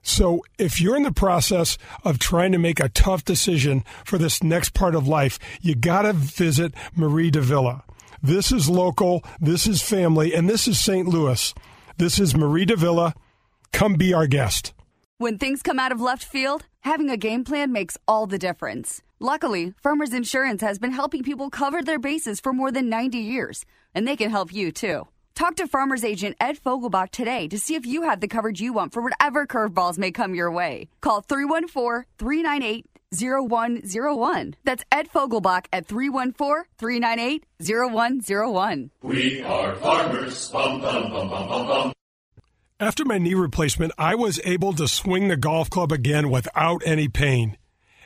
So 0.04 0.44
if 0.58 0.80
you're 0.80 0.96
in 0.96 1.04
the 1.04 1.12
process 1.12 1.78
of 2.04 2.20
trying 2.20 2.52
to 2.54 2.58
make 2.60 2.80
a 2.80 2.90
tough 2.90 3.26
decision 3.26 3.84
for 4.06 4.18
this 4.18 4.42
next 4.44 4.74
part 4.74 4.96
of 4.96 5.08
life, 5.08 5.40
you 5.62 5.76
got 5.76 6.04
to 6.04 6.14
visit 6.14 6.74
Mari 6.96 7.32
de 7.32 7.42
Villa. 7.42 7.84
This 8.22 8.52
is 8.52 8.70
local, 8.70 9.24
this 9.40 9.66
is 9.66 9.82
family, 9.82 10.34
and 10.34 10.48
this 10.48 10.68
is 10.68 10.80
St. 10.80 11.08
Louis. 11.08 11.54
This 11.98 12.20
is 12.20 12.36
Mari 12.36 12.66
de 12.66 12.76
Villa. 12.76 13.16
Come 13.72 13.96
be 13.96 14.14
our 14.14 14.28
guest. 14.28 14.74
When 15.22 15.38
things 15.38 15.62
come 15.62 15.78
out 15.78 15.92
of 15.92 16.02
left 16.02 16.24
field, 16.24 16.66
having 16.80 17.12
a 17.12 17.16
game 17.16 17.44
plan 17.44 17.72
makes 17.72 17.96
all 18.08 18.26
the 18.26 18.40
difference. 18.40 19.04
Luckily, 19.20 19.76
Farmers 19.84 20.16
Insurance 20.16 20.64
has 20.64 20.80
been 20.80 20.92
helping 20.92 21.22
people 21.22 21.52
cover 21.52 21.84
their 21.84 22.00
bases 22.00 22.40
for 22.40 22.54
more 22.54 22.72
than 22.72 22.90
90 22.90 23.20
years, 23.20 23.64
and 23.94 24.08
they 24.08 24.16
can 24.16 24.32
help 24.32 24.52
you 24.52 24.72
too. 24.72 25.08
Talk 25.36 25.58
to 25.58 25.68
Farmers 25.68 26.04
Agent 26.04 26.38
Ed 26.40 26.58
Fogelbach 26.58 27.12
today 27.12 27.48
to 27.50 27.60
see 27.60 27.76
if 27.76 27.86
you 27.86 28.02
have 28.02 28.20
the 28.20 28.28
coverage 28.28 28.62
you 28.62 28.74
want 28.74 28.94
for 28.94 29.04
whatever 29.04 29.46
curveballs 29.46 30.00
may 30.00 30.10
come 30.10 30.34
your 30.34 30.52
way. 30.52 30.90
Call 31.02 31.22
314 31.22 32.06
398 32.18 32.88
0101. 33.14 34.56
That's 34.64 34.84
Ed 34.92 35.08
Fogelbach 35.14 35.68
at 35.72 35.86
314 35.86 36.64
398 36.80 37.46
0101. 37.60 38.90
We 39.04 39.44
are 39.44 39.76
farmers. 39.76 40.50
Bum, 40.50 40.82
bum, 40.82 41.12
bum. 41.12 41.94
After 42.82 43.06
my 43.06 43.20
knee 43.20 43.36
replacement, 43.36 43.92
I 44.00 44.16
was 44.16 44.40
able 44.44 44.74
to 44.74 44.88
swing 44.88 45.28
the 45.28 45.38
golf 45.38 45.70
club 45.70 45.92
again 45.92 46.32
without 46.32 46.82
any 46.84 47.08
pain. 47.08 47.56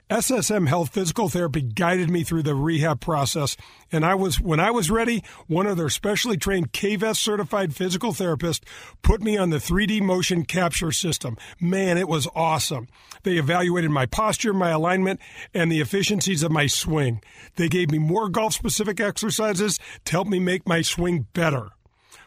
SSM 0.09 0.67
Health 0.67 0.89
Physical 0.89 1.29
Therapy 1.29 1.61
guided 1.61 2.09
me 2.09 2.25
through 2.25 2.43
the 2.43 2.55
rehab 2.55 2.99
process, 2.99 3.55
and 3.89 4.03
I 4.03 4.15
was 4.15 4.41
when 4.41 4.59
I 4.59 4.71
was 4.71 4.91
ready, 4.91 5.23
one 5.47 5.65
of 5.65 5.77
their 5.77 5.87
specially 5.87 6.35
trained 6.35 6.73
KVES 6.73 7.15
certified 7.15 7.73
physical 7.73 8.11
therapists 8.11 8.65
put 9.01 9.21
me 9.21 9.37
on 9.37 9.49
the 9.49 9.59
3D 9.59 10.01
motion 10.01 10.43
capture 10.43 10.91
system. 10.91 11.37
Man, 11.57 11.97
it 11.97 12.09
was 12.09 12.27
awesome. 12.35 12.89
They 13.23 13.37
evaluated 13.37 13.91
my 13.91 14.07
posture, 14.07 14.53
my 14.53 14.71
alignment, 14.71 15.21
and 15.53 15.71
the 15.71 15.79
efficiencies 15.79 16.43
of 16.43 16.51
my 16.51 16.67
swing. 16.67 17.21
They 17.55 17.69
gave 17.69 17.91
me 17.91 17.97
more 17.97 18.27
golf 18.27 18.53
specific 18.53 18.99
exercises 18.99 19.79
to 20.03 20.11
help 20.11 20.27
me 20.27 20.39
make 20.39 20.67
my 20.67 20.81
swing 20.81 21.27
better. 21.31 21.74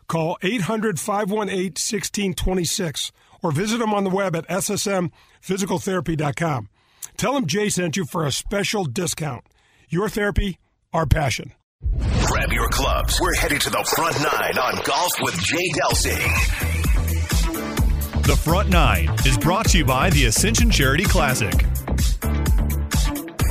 Call 0.08 0.38
800 0.42 0.98
518 0.98 1.72
1626 1.72 3.12
or 3.42 3.52
visit 3.52 3.78
them 3.78 3.94
on 3.94 4.02
the 4.04 4.10
web 4.10 4.34
at 4.34 4.48
ssmphysicaltherapy.com. 4.48 6.68
Tell 7.16 7.34
them 7.34 7.46
Jay 7.46 7.68
sent 7.68 7.96
you 7.96 8.04
for 8.04 8.24
a 8.24 8.32
special 8.32 8.84
discount. 8.84 9.44
Your 9.88 10.08
therapy, 10.08 10.58
our 10.92 11.06
passion. 11.06 11.52
Grab 12.26 12.50
your 12.52 12.68
clubs. 12.68 13.20
We're 13.20 13.36
headed 13.36 13.60
to 13.62 13.70
the 13.70 13.84
front 13.96 14.16
nine 14.16 14.58
on 14.58 14.82
Golf 14.84 15.12
with 15.20 15.40
Jay 15.40 15.70
Delsing. 15.70 16.98
The 18.28 18.36
Front 18.36 18.68
Nine 18.68 19.08
is 19.24 19.38
brought 19.38 19.70
to 19.70 19.78
you 19.78 19.86
by 19.86 20.10
the 20.10 20.26
Ascension 20.26 20.70
Charity 20.70 21.04
Classic. 21.04 21.64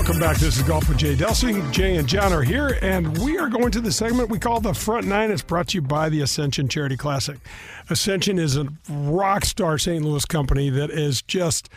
Welcome 0.07 0.21
back. 0.21 0.37
This 0.37 0.55
is 0.55 0.63
Golf 0.63 0.87
with 0.87 0.99
Jay 0.99 1.15
Delsing. 1.15 1.69
Jay 1.73 1.97
and 1.97 2.07
John 2.07 2.31
are 2.31 2.41
here, 2.41 2.79
and 2.81 3.17
we 3.17 3.37
are 3.37 3.49
going 3.49 3.71
to 3.71 3.81
the 3.81 3.91
segment 3.91 4.29
we 4.29 4.39
call 4.39 4.61
the 4.61 4.73
Front 4.73 5.05
Nine. 5.05 5.31
It's 5.31 5.41
brought 5.41 5.67
to 5.67 5.75
you 5.75 5.81
by 5.81 6.07
the 6.07 6.21
Ascension 6.21 6.69
Charity 6.69 6.95
Classic. 6.95 7.37
Ascension 7.89 8.39
is 8.39 8.55
a 8.55 8.69
rock 8.89 9.43
star 9.43 9.77
St. 9.77 10.01
Louis 10.05 10.23
company 10.23 10.69
that 10.69 10.91
is 10.91 11.21
just 11.23 11.67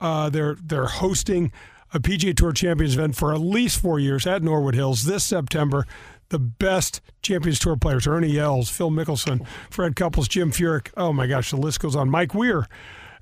uh, 0.00 0.30
they're 0.30 0.54
they're 0.62 0.86
hosting 0.86 1.50
a 1.92 1.98
PGA 1.98 2.36
Tour 2.36 2.52
Champions 2.52 2.94
event 2.94 3.16
for 3.16 3.34
at 3.34 3.40
least 3.40 3.80
four 3.80 3.98
years 3.98 4.24
at 4.24 4.40
Norwood 4.40 4.76
Hills 4.76 5.02
this 5.02 5.24
September. 5.24 5.84
The 6.28 6.38
best 6.38 7.00
Champions 7.22 7.58
Tour 7.58 7.74
players: 7.74 8.06
Ernie 8.06 8.38
Els, 8.38 8.70
Phil 8.70 8.92
Mickelson, 8.92 9.44
Fred 9.68 9.96
Couples, 9.96 10.28
Jim 10.28 10.52
Furyk. 10.52 10.92
Oh 10.96 11.12
my 11.12 11.26
gosh, 11.26 11.50
the 11.50 11.56
list 11.56 11.80
goes 11.80 11.96
on. 11.96 12.08
Mike 12.08 12.34
Weir. 12.34 12.68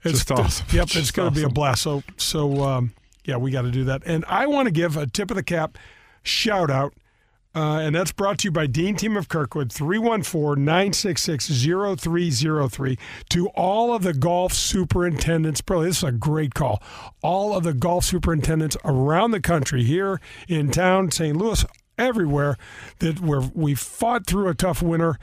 It's 0.05 0.27
Just 0.27 0.31
awesome. 0.31 0.67
Yep, 0.73 0.89
Just 0.89 0.97
it's 0.97 1.11
going 1.11 1.33
to 1.33 1.35
be 1.35 1.43
a 1.47 1.49
blast. 1.49 1.81
So 1.81 2.03
so 2.19 2.63
um, 2.65 2.93
yeah, 3.29 3.37
we 3.37 3.51
got 3.51 3.63
to 3.63 3.71
do 3.71 3.85
that. 3.85 4.03
And 4.07 4.25
I 4.27 4.47
want 4.47 4.67
to 4.67 4.73
give 4.73 4.97
a 4.97 5.07
tip 5.07 5.31
of 5.31 5.37
the 5.37 5.43
cap 5.43 5.77
shout 6.23 6.71
out. 6.71 6.95
Uh, 7.55 7.81
and 7.81 7.95
that's 7.95 8.13
brought 8.13 8.39
to 8.39 8.45
you 8.45 8.53
by 8.53 8.67
Dean 8.67 8.95
Team 8.95 9.17
of 9.17 9.29
Kirkwood, 9.29 9.73
314 9.73 10.65
966 10.65 11.49
0303. 11.49 12.99
To 13.31 13.49
all 13.49 13.95
of 13.95 14.03
the 14.03 14.15
golf 14.15 14.53
superintendents, 14.53 15.61
probably 15.61 15.89
this 15.89 15.99
is 15.99 16.05
a 16.05 16.13
great 16.13 16.55
call. 16.55 16.83
All 17.23 17.57
of 17.57 17.65
the 17.65 17.75
golf 17.75 18.05
superintendents 18.05 18.77
around 18.85 19.33
the 19.33 19.41
country, 19.41 19.83
here 19.83 20.21
in 20.47 20.71
town, 20.71 21.11
St. 21.11 21.37
Louis, 21.37 21.65
everywhere, 21.99 22.57
that 23.01 23.21
where 23.21 23.41
we 23.41 23.75
fought 23.75 24.27
through 24.27 24.49
a 24.49 24.55
tough 24.55 24.83
winter. 24.83 25.19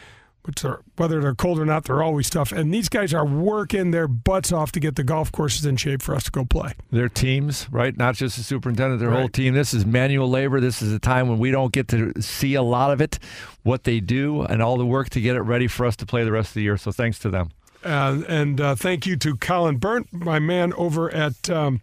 Which 0.45 0.63
are, 0.63 0.81
whether 0.97 1.21
they're 1.21 1.35
cold 1.35 1.59
or 1.59 1.65
not, 1.65 1.85
they're 1.85 2.03
always 2.03 2.29
tough. 2.29 2.51
And 2.51 2.73
these 2.73 2.87
guys 2.87 3.13
are 3.13 3.25
working 3.25 3.91
their 3.91 4.07
butts 4.07 4.51
off 4.51 4.71
to 4.73 4.79
get 4.79 4.95
the 4.95 5.03
golf 5.03 5.31
courses 5.31 5.65
in 5.65 5.75
shape 5.75 6.01
for 6.01 6.13
us 6.13 6.25
to 6.25 6.31
go 6.31 6.45
play. 6.45 6.73
Their 6.91 7.09
teams, 7.09 7.67
right? 7.71 7.97
Not 7.97 8.15
just 8.15 8.37
the 8.37 8.43
superintendent, 8.43 8.99
their 8.99 9.11
whole 9.11 9.27
team. 9.27 9.55
This 9.55 9.73
is 9.73 9.85
manual 9.85 10.29
labor. 10.29 10.61
This 10.61 10.81
is 10.81 10.93
a 10.93 10.99
time 10.99 11.27
when 11.29 11.39
we 11.39 11.49
don't 11.49 11.73
get 11.73 11.87
to 11.89 12.13
see 12.21 12.53
a 12.53 12.61
lot 12.61 12.91
of 12.91 13.01
it, 13.01 13.17
what 13.63 13.85
they 13.85 13.99
do, 13.99 14.43
and 14.43 14.61
all 14.61 14.77
the 14.77 14.85
work 14.85 15.09
to 15.11 15.21
get 15.21 15.35
it 15.35 15.41
ready 15.41 15.67
for 15.67 15.85
us 15.85 15.95
to 15.97 16.05
play 16.05 16.23
the 16.23 16.31
rest 16.31 16.49
of 16.49 16.53
the 16.55 16.61
year. 16.61 16.77
So 16.77 16.91
thanks 16.91 17.17
to 17.19 17.29
them. 17.29 17.49
Uh, 17.83 18.21
and 18.27 18.59
uh, 18.59 18.75
thank 18.75 19.05
you 19.05 19.15
to 19.17 19.35
Colin 19.35 19.77
Burnt, 19.77 20.11
my 20.11 20.39
man 20.39 20.73
over 20.73 21.13
at 21.13 21.49
um, 21.49 21.81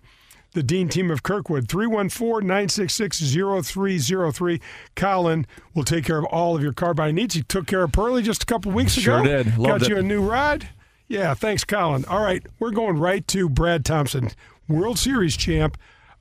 the 0.53 0.63
Dean 0.63 0.89
team 0.89 1.11
of 1.11 1.23
Kirkwood. 1.23 1.69
314 1.69 2.47
966 2.47 3.19
0303. 3.21 4.61
Colin 4.95 5.47
will 5.75 5.85
take 5.85 6.05
care 6.05 6.19
of 6.19 6.25
all 6.27 6.55
of 6.57 6.63
your 6.63 6.73
car 6.73 6.95
buying 6.95 7.15
needs. 7.15 7.35
He 7.35 7.43
took 7.43 7.67
care 7.67 7.83
of 7.83 7.93
Pearlie 7.93 8.23
just 8.23 8.43
a 8.43 8.47
couple 8.47 8.73
weeks 8.73 8.93
Sure 8.93 9.21
ago. 9.21 9.43
did. 9.43 9.59
Loved 9.59 9.81
Got 9.83 9.89
you 9.89 9.97
it. 9.97 10.01
a 10.01 10.03
new 10.03 10.23
ride. 10.23 10.69
Yeah, 11.09 11.35
thanks, 11.35 11.65
Colin. 11.65 12.05
All 12.07 12.23
right, 12.23 12.43
we're 12.59 12.71
going 12.71 12.99
right 12.99 13.27
to 13.29 13.49
Brad 13.49 13.85
Thompson, 13.85 14.31
World 14.69 14.99
Series 14.99 15.37
champ 15.37 15.77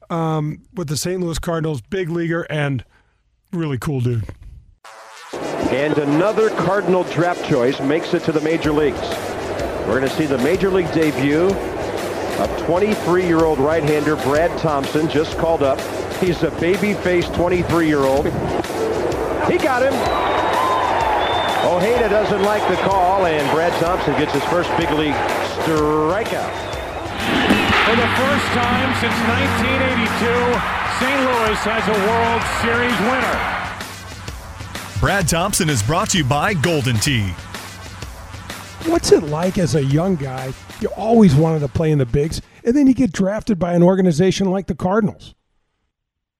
um, 0.10 0.64
with 0.74 0.90
the 0.90 0.98
St. 0.98 1.22
Louis 1.22 1.40
Cardinals, 1.40 1.82
big 1.82 2.10
leaguer, 2.10 2.46
and 2.50 2.84
really 3.54 3.78
cool 3.78 4.02
dude. 4.02 4.26
And 5.34 5.98
another 5.98 6.50
Cardinal 6.50 7.04
draft 7.06 7.46
choice 7.46 7.80
makes 7.80 8.14
it 8.14 8.24
to 8.24 8.34
the 8.34 8.42
major 8.42 8.74
leagues. 8.74 9.00
We're 9.88 10.00
going 10.00 10.02
to 10.04 10.10
see 10.10 10.26
the 10.26 10.38
major 10.40 10.70
league 10.70 10.92
debut 10.94 11.48
of 12.40 12.50
23-year-old 12.68 13.60
right-hander 13.60 14.16
Brad 14.18 14.58
Thompson, 14.60 15.10
just 15.10 15.38
called 15.38 15.64
up. 15.64 15.80
He's 16.18 16.44
a 16.44 16.52
baby-faced 16.52 17.32
23-year-old. 17.34 18.26
He 19.52 19.58
got 19.58 19.84
him. 19.84 19.94
Ojeda 21.66 22.10
doesn't 22.10 22.44
like 22.44 22.68
the 22.70 22.76
call, 22.84 23.26
and 23.26 23.50
Brad 23.52 23.74
Thompson 23.82 24.14
gets 24.14 24.34
his 24.34 24.44
first 24.46 24.70
big 24.78 24.90
league 24.92 25.14
strikeout. 25.60 26.52
For 27.86 27.96
the 27.96 28.08
first 28.18 28.46
time 28.54 28.94
since 29.02 29.18
1982, 29.28 30.82
St. 31.00 31.20
Louis 31.22 31.60
has 31.66 31.84
a 31.88 31.98
World 32.08 32.44
Series 32.62 32.98
winner. 33.10 33.38
Brad 35.00 35.28
Thompson 35.28 35.70
is 35.70 35.82
brought 35.82 36.10
to 36.12 36.20
you 36.20 36.24
by 36.24 36.54
Golden 36.54 36.98
Tee. 36.98 37.34
What's 38.86 39.12
it 39.12 39.24
like 39.24 39.58
as 39.58 39.76
a 39.76 39.84
young 39.84 40.16
guy? 40.16 40.54
You 40.82 40.90
always 40.98 41.36
wanted 41.36 41.60
to 41.60 41.68
play 41.68 41.92
in 41.92 42.00
the 42.00 42.08
bigs, 42.08 42.42
and 42.66 42.76
then 42.76 42.88
you 42.88 42.96
get 42.96 43.12
drafted 43.12 43.60
by 43.60 43.74
an 43.74 43.84
organization 43.84 44.50
like 44.50 44.66
the 44.66 44.76
Cardinals. 44.76 45.36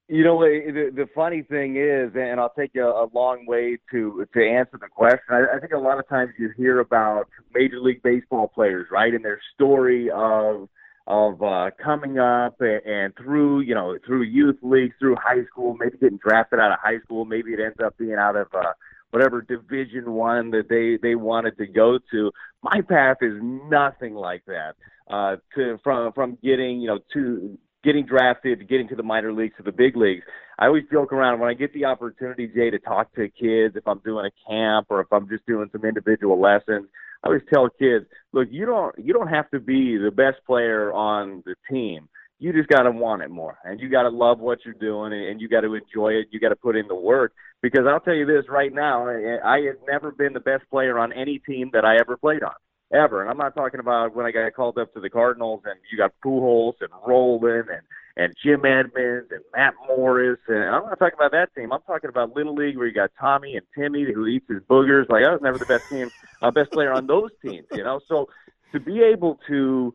You 0.08 0.24
know, 0.26 0.40
the, 0.42 0.92
the 0.94 1.08
funny 1.16 1.44
thing 1.44 1.78
is, 1.78 2.12
and 2.16 2.40
I'll 2.40 2.54
take 2.58 2.72
you 2.74 2.86
a, 2.86 3.06
a 3.06 3.08
long 3.14 3.46
way 3.46 3.78
to 3.92 4.28
to 4.34 4.46
answer 4.46 4.78
the 4.82 4.90
question. 4.90 5.20
I, 5.30 5.56
I 5.56 5.60
think 5.60 5.72
a 5.72 5.78
lot 5.78 6.00
of 6.00 6.10
times 6.10 6.32
you 6.38 6.50
hear 6.58 6.80
about 6.80 7.30
Major 7.54 7.80
League 7.80 8.02
Baseball 8.04 8.50
players, 8.50 8.88
right, 8.92 9.14
and 9.14 9.24
their 9.24 9.40
story 9.54 10.10
of 10.10 10.68
of 11.08 11.42
uh, 11.42 11.70
coming 11.82 12.20
up 12.20 12.60
and, 12.60 12.82
and 12.86 13.16
through 13.16 13.62
you 13.62 13.76
know 13.76 13.98
through 14.06 14.24
youth 14.24 14.58
leagues, 14.64 14.96
through 15.00 15.16
high 15.16 15.46
school, 15.46 15.78
maybe 15.80 15.98
getting 15.98 16.18
drafted 16.18 16.60
out 16.60 16.72
of 16.72 16.80
high 16.82 17.00
school, 17.06 17.24
maybe 17.24 17.54
it 17.54 17.60
ends 17.60 17.78
up 17.82 17.98
being 17.98 18.16
out 18.16 18.36
of 18.36 18.48
uh, 18.54 18.74
whatever 19.12 19.42
Division 19.42 20.12
One 20.12 20.52
that 20.52 20.68
they 20.70 20.98
they 21.02 21.16
wanted 21.16 21.58
to 21.58 21.68
go 21.68 22.00
to. 22.12 22.32
My 22.64 22.82
path 22.82 23.18
is 23.22 23.34
nothing 23.42 24.16
like 24.16 24.44
that. 24.46 24.76
Uh, 25.10 25.36
to 25.56 25.78
from 25.84 26.12
from 26.14 26.38
getting 26.44 26.82
you 26.82 26.88
know 26.88 27.00
to 27.14 27.58
getting 27.84 28.06
drafted, 28.06 28.60
to 28.60 28.66
getting 28.66 28.88
to 28.88 28.96
the 28.96 29.04
minor 29.04 29.34
leagues, 29.34 29.56
to 29.58 29.64
the 29.64 29.72
big 29.72 29.96
leagues. 29.96 30.24
I 30.60 30.68
always 30.68 30.84
joke 30.92 31.12
around 31.12 31.40
when 31.40 31.50
I 31.50 31.54
get 31.54 31.74
the 31.74 31.86
opportunity, 31.86 32.48
Jay, 32.48 32.70
to 32.70 32.78
talk 32.78 33.14
to 33.16 33.28
kids, 33.30 33.76
if 33.76 33.88
I'm 33.88 34.00
doing 34.00 34.28
a 34.28 34.50
camp 34.50 34.88
or 34.90 35.02
if 35.02 35.08
I'm 35.12 35.28
just 35.28 35.46
doing 35.48 35.70
some 35.72 35.84
individual 35.84 36.40
lessons. 36.40 36.88
I 37.24 37.28
always 37.28 37.42
tell 37.52 37.70
kids, 37.70 38.06
look, 38.32 38.48
you 38.52 38.66
don't 38.66 38.96
you 38.98 39.14
don't 39.14 39.28
have 39.28 39.50
to 39.52 39.60
be 39.60 39.98
the 39.98 40.12
best 40.12 40.38
player 40.46 40.92
on 40.94 41.44
the 41.46 41.56
team. 41.70 42.08
You 42.42 42.52
just 42.54 42.70
got 42.70 42.84
to 42.84 42.92
want 42.92 43.22
it 43.22 43.30
more, 43.30 43.60
and 43.64 43.80
you 43.80 43.88
got 43.88 44.04
to 44.04 44.10
love 44.10 44.40
what 44.40 44.66
you're 44.66 44.74
doing, 44.74 45.14
and, 45.14 45.40
you 45.40 45.48
got 45.48 45.62
to 45.62 45.76
enjoy 45.76 46.14
it. 46.14 46.30
You 46.32 46.40
got 46.40 46.50
to 46.50 46.56
put 46.56 46.76
in 46.76 46.88
the 46.88 46.96
work. 46.96 47.34
Because 47.62 47.86
I'll 47.88 48.00
tell 48.00 48.16
you 48.16 48.26
this 48.26 48.50
right 48.50 48.74
now, 48.74 49.08
I, 49.08 49.38
I 49.46 49.62
have 49.68 49.76
never 49.88 50.12
been 50.12 50.34
the 50.34 50.40
best 50.40 50.64
player 50.72 50.98
on 50.98 51.14
any 51.14 51.38
team 51.38 51.70
that 51.74 51.86
I 51.86 51.98
ever 51.98 52.18
played 52.18 52.42
on 52.42 52.54
ever. 52.92 53.22
And 53.22 53.30
I'm 53.30 53.38
not 53.38 53.54
talking 53.54 53.80
about 53.80 54.16
when 54.16 54.26
I 54.26 54.32
got 54.32 54.54
called 54.56 54.80
up 54.80 54.92
to 54.96 55.00
the 55.00 55.10
Cardinals 55.10 55.62
and 55.66 55.76
you 55.92 56.00
got 56.00 56.14
Pujols 56.26 56.74
and 56.82 56.90
Rolen 57.06 57.66
and 57.70 57.82
and 58.18 58.34
Jim 58.44 58.66
Edmonds 58.66 59.30
and 59.32 59.42
Matt 59.56 59.74
Morris. 59.88 60.40
And 60.48 60.64
I'm 60.64 60.84
not 60.84 61.00
talking 61.00 61.18
about 61.18 61.32
that 61.32 61.54
team. 61.56 61.72
I'm 61.72 61.82
talking 61.84 62.10
about 62.10 62.36
Little 62.36 62.56
League 62.56 62.78
where 62.78 62.88
you 62.88 62.94
got 62.94 63.12
Tommy 63.20 63.56
and 63.56 63.66
Timmy 63.78 64.04
who 64.12 64.26
eats 64.26 64.48
his 64.50 64.62
boogers. 64.64 65.10
Like 65.10 65.24
I 65.24 65.32
was 65.32 65.42
never 65.42 65.58
the 65.58 65.66
best 65.66 65.88
team, 65.90 66.10
uh, 66.42 66.52
best 66.52 66.72
player 66.72 66.92
on 66.92 67.08
those 67.08 67.30
teams. 67.42 67.68
You 67.72 67.84
know, 67.84 68.02
so 68.08 68.28
to 68.74 68.80
be 68.80 69.02
able 69.02 69.40
to 69.48 69.94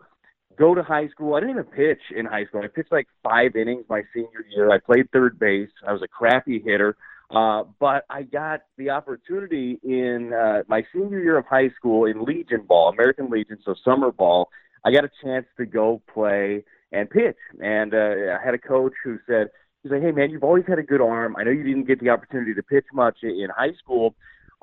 go 0.57 0.75
to 0.75 0.83
high 0.83 1.09
school. 1.09 1.35
I 1.35 1.41
didn't 1.41 1.57
even 1.59 1.65
pitch 1.65 2.01
in 2.15 2.27
high 2.27 2.47
school. 2.47 2.63
I 2.63 2.69
pitched 2.69 2.93
like 2.93 3.09
five 3.23 3.57
innings 3.57 3.85
my 3.89 4.03
senior 4.15 4.45
year. 4.55 4.71
I 4.71 4.79
played 4.79 5.11
third 5.13 5.39
base. 5.39 5.71
I 5.87 5.93
was 5.93 6.03
a 6.03 6.09
crappy 6.09 6.61
hitter. 6.65 6.97
Uh, 7.31 7.65
but 7.81 8.05
I 8.09 8.23
got 8.23 8.61
the 8.79 8.91
opportunity 8.91 9.81
in 9.83 10.33
uh, 10.33 10.63
my 10.69 10.85
senior 10.93 11.21
year 11.21 11.39
of 11.39 11.47
high 11.47 11.71
school 11.71 12.05
in 12.05 12.25
Legion 12.25 12.63
ball, 12.63 12.89
American 12.89 13.31
Legion, 13.31 13.59
so 13.65 13.75
summer 13.85 14.13
ball. 14.13 14.49
I 14.85 14.93
got 14.93 15.05
a 15.05 15.11
chance 15.23 15.47
to 15.57 15.67
go 15.67 16.03
play 16.13 16.65
and 16.93 17.11
pitch. 17.11 17.37
And 17.61 17.95
uh, 17.95 18.39
I 18.41 18.45
had 18.45 18.55
a 18.55 18.59
coach 18.59 18.93
who 19.03 19.19
said, 19.27 19.49
he's 19.83 19.91
like, 19.91 20.03
hey, 20.03 20.13
man, 20.13 20.31
you've 20.31 20.45
always 20.45 20.65
had 20.69 20.79
a 20.79 20.85
good 20.85 21.01
arm. 21.01 21.35
I 21.37 21.43
know 21.43 21.51
you 21.51 21.65
didn't 21.65 21.87
get 21.87 22.01
the 22.01 22.11
opportunity 22.11 22.55
to 22.55 22.63
pitch 22.63 22.87
much 22.93 23.19
in 23.23 23.49
high 23.57 23.73
school. 23.79 24.15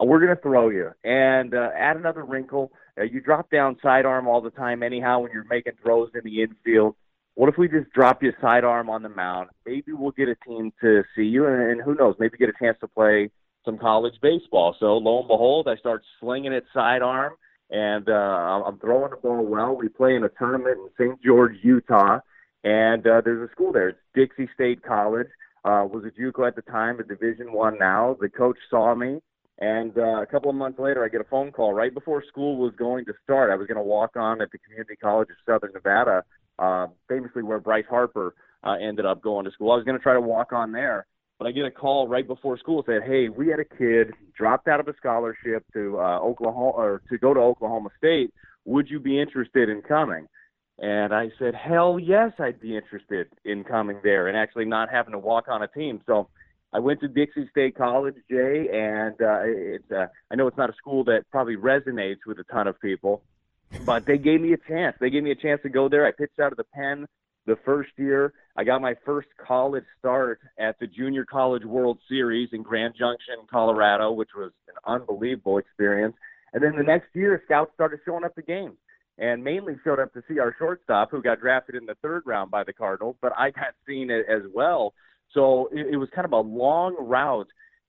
Uh, 0.02 0.06
we're 0.06 0.20
going 0.20 0.36
to 0.36 0.42
throw 0.42 0.70
you. 0.70 0.92
And 1.04 1.54
uh, 1.54 1.70
add 1.78 1.98
another 1.98 2.24
wrinkle. 2.24 2.72
Uh, 2.98 3.04
you 3.04 3.22
drop 3.22 3.50
down 3.50 3.78
sidearm 3.82 4.28
all 4.28 4.42
the 4.42 4.52
time, 4.52 4.84
anyhow, 4.84 5.20
when 5.20 5.32
you're 5.32 5.46
making 5.50 5.74
throws 5.82 6.10
in 6.14 6.22
the 6.24 6.42
infield. 6.42 6.96
What 7.36 7.50
if 7.50 7.58
we 7.58 7.68
just 7.68 7.92
drop 7.92 8.22
your 8.22 8.34
sidearm 8.40 8.90
on 8.90 9.02
the 9.02 9.10
mound? 9.10 9.50
Maybe 9.66 9.92
we'll 9.92 10.12
get 10.12 10.30
a 10.30 10.36
team 10.48 10.72
to 10.82 11.04
see 11.16 11.24
you, 11.24 11.48
and, 11.48 11.72
and 11.72 11.82
who 11.82 11.96
knows, 11.96 12.16
maybe 12.20 12.38
get 12.38 12.50
a 12.50 12.54
chance 12.60 12.78
to 12.82 12.88
play 12.88 13.32
some 13.66 13.78
college 13.78 14.14
baseball. 14.22 14.76
So 14.80 14.98
lo 14.98 15.20
and 15.20 15.28
behold, 15.28 15.68
I 15.68 15.76
start 15.78 16.04
slinging 16.20 16.54
it 16.54 16.66
sidearm, 16.74 17.34
and 17.72 18.08
uh, 18.08 18.64
I'm 18.68 18.78
throwing 18.78 19.12
the 19.12 19.18
ball 19.18 19.44
well. 19.44 19.76
We 19.76 19.90
play 19.90 20.16
in 20.16 20.24
a 20.24 20.30
tournament 20.30 20.78
in 20.78 20.90
St. 20.98 21.24
George, 21.24 21.56
Utah, 21.64 22.20
and 22.64 23.06
uh, 23.08 23.22
there's 23.22 23.50
a 23.50 23.52
school 23.52 23.72
there. 23.72 23.90
It's 23.90 24.00
Dixie 24.14 24.50
State 24.54 24.84
College. 24.84 25.28
Uh, 25.66 25.88
was 25.90 26.04
a 26.06 26.22
JUCO 26.22 26.46
at 26.46 26.58
the 26.58 26.62
time, 26.62 27.00
a 27.00 27.04
Division 27.04 27.54
One 27.54 27.80
now. 27.80 28.18
The 28.20 28.30
coach 28.30 28.58
saw 28.70 28.94
me, 28.94 29.22
and 29.63 29.98
uh, 29.98 30.22
a 30.22 30.25
couple 30.25 30.50
of 30.50 30.58
months 30.58 30.77
later, 30.77 31.05
I 31.05 31.08
get 31.08 31.22
a 31.22 31.29
phone 31.29 31.53
call 31.53 31.74
right 31.74 31.93
before 31.93 32.22
school 32.27 32.58
was 32.58 32.74
going 32.77 33.05
to 33.05 33.13
start. 33.24 33.50
I 33.50 33.55
was 33.55 33.65
going 33.65 33.77
to 33.77 33.84
walk 33.84 34.17
on 34.17 34.41
at 34.41 34.51
the 34.51 34.58
Community 34.58 34.98
College 34.98 35.29
of 35.29 35.38
Southern 35.46 35.72
Nevada, 35.74 36.24
uh, 36.60 36.88
famously 37.08 37.43
where 37.43 37.62
Bryce 37.62 37.86
Harper 37.89 38.36
uh, 38.65 38.74
ended 38.74 39.05
up 39.05 39.22
going 39.22 39.46
to 39.46 39.51
school. 39.51 39.72
I 39.72 39.75
was 39.77 39.86
going 39.86 39.98
to 39.98 40.03
try 40.03 40.15
to 40.15 40.22
walk 40.22 40.51
on 40.51 40.74
there, 40.74 41.05
but 41.39 41.48
I 41.48 41.51
get 41.51 41.63
a 41.63 41.72
call 41.72 42.10
right 42.10 42.27
before 42.27 42.58
school 42.58 42.84
said, 42.86 43.03
"Hey, 43.05 43.29
we 43.29 43.48
had 43.48 43.62
a 43.62 43.77
kid 43.77 44.12
dropped 44.38 44.67
out 44.67 44.82
of 44.82 44.89
a 44.89 44.93
scholarship 44.98 45.63
to 45.72 45.98
uh, 45.98 46.20
Oklahoma 46.20 46.72
or 46.72 47.01
to 47.10 47.17
go 47.17 47.34
to 47.34 47.39
Oklahoma 47.39 47.88
State. 47.98 48.34
Would 48.65 48.89
you 48.89 49.00
be 49.00 49.17
interested 49.17 49.70
in 49.70 49.82
coming?" 49.82 50.27
And 50.79 51.13
I 51.13 51.32
said, 51.39 51.55
"Hell 51.55 52.00
yes, 52.00 52.34
I'd 52.38 52.60
be 52.60 52.75
interested 52.75 53.27
in 53.46 53.63
coming 53.63 54.01
there 54.03 54.27
and 54.27 54.36
actually 54.36 54.65
not 54.65 54.89
having 54.89 55.13
to 55.13 55.20
walk 55.20 55.46
on 55.48 55.63
a 55.63 55.70
team." 55.70 56.01
So 56.05 56.27
I 56.74 56.80
went 56.80 57.01
to 57.01 57.08
Dixie 57.08 57.48
State 57.51 57.75
College, 57.75 58.15
Jay, 58.30 58.68
and 58.74 59.13
uh, 59.22 59.42
it's 59.44 59.92
uh, 59.92 60.08
I 60.32 60.36
know 60.36 60.48
it's 60.48 60.58
not 60.58 60.72
a 60.72 60.75
school 60.75 61.03
that 61.03 61.30
probably 61.30 61.56
resonates 61.56 62.25
with 62.25 62.39
a 62.39 62.44
ton 62.46 62.68
of 62.68 62.80
people, 62.82 63.22
but 63.86 64.06
they 64.06 64.18
gave 64.18 64.42
me 64.42 64.53
a 64.53 64.58
chance. 64.58 64.98
They 65.00 65.12
gave 65.12 65.24
me 65.24 65.32
a 65.32 65.36
chance 65.36 65.62
to 65.63 65.70
go 65.70 65.88
there. 65.88 66.06
I 66.06 66.12
pitched 66.12 66.39
out 66.39 66.51
of 66.51 66.58
the 66.58 66.63
pen 66.63 67.06
the 67.46 67.58
first 67.63 67.92
year. 67.98 68.34
I 68.56 68.63
got 68.63 68.82
my 68.82 68.96
first 69.06 69.27
college 69.46 69.84
start 70.00 70.39
at 70.58 70.80
the 70.80 70.88
Junior 70.88 71.25
College 71.25 71.63
World 71.63 72.00
Series 72.10 72.50
in 72.53 72.63
Grand 72.63 72.96
Junction, 72.98 73.36
Colorado, 73.51 74.12
which 74.12 74.30
was 74.36 74.51
an 74.68 74.75
unbelievable 74.86 75.60
experience. 75.60 76.15
And 76.53 76.63
then 76.63 76.75
the 76.75 76.84
next 76.84 77.08
year, 77.13 77.42
scouts 77.46 77.72
started 77.75 78.00
showing 78.06 78.24
up 78.24 78.34
to 78.36 78.42
games 78.42 78.77
and 79.18 79.44
mainly 79.44 79.75
showed 79.84 80.00
up 80.00 80.12
to 80.13 80.24
see 80.27 80.39
our 80.39 80.56
shortstop 80.58 81.12
who 81.12 81.22
got 81.22 81.39
drafted 81.39 81.75
in 81.75 81.86
the 81.86 81.96
third 82.01 82.24
round 82.25 82.50
by 82.50 82.63
the 82.63 82.74
Cardinals, 82.74 83.15
but 83.22 83.32
I 83.38 83.51
got 83.51 83.75
seen 83.88 84.10
as 84.10 84.42
well. 84.53 84.94
So 85.34 85.70
it, 85.72 85.94
it 85.94 85.98
was 85.98 86.10
kind 86.13 86.25
of 86.25 86.34
a 86.34 86.40
long 86.40 86.96
route 87.00 87.48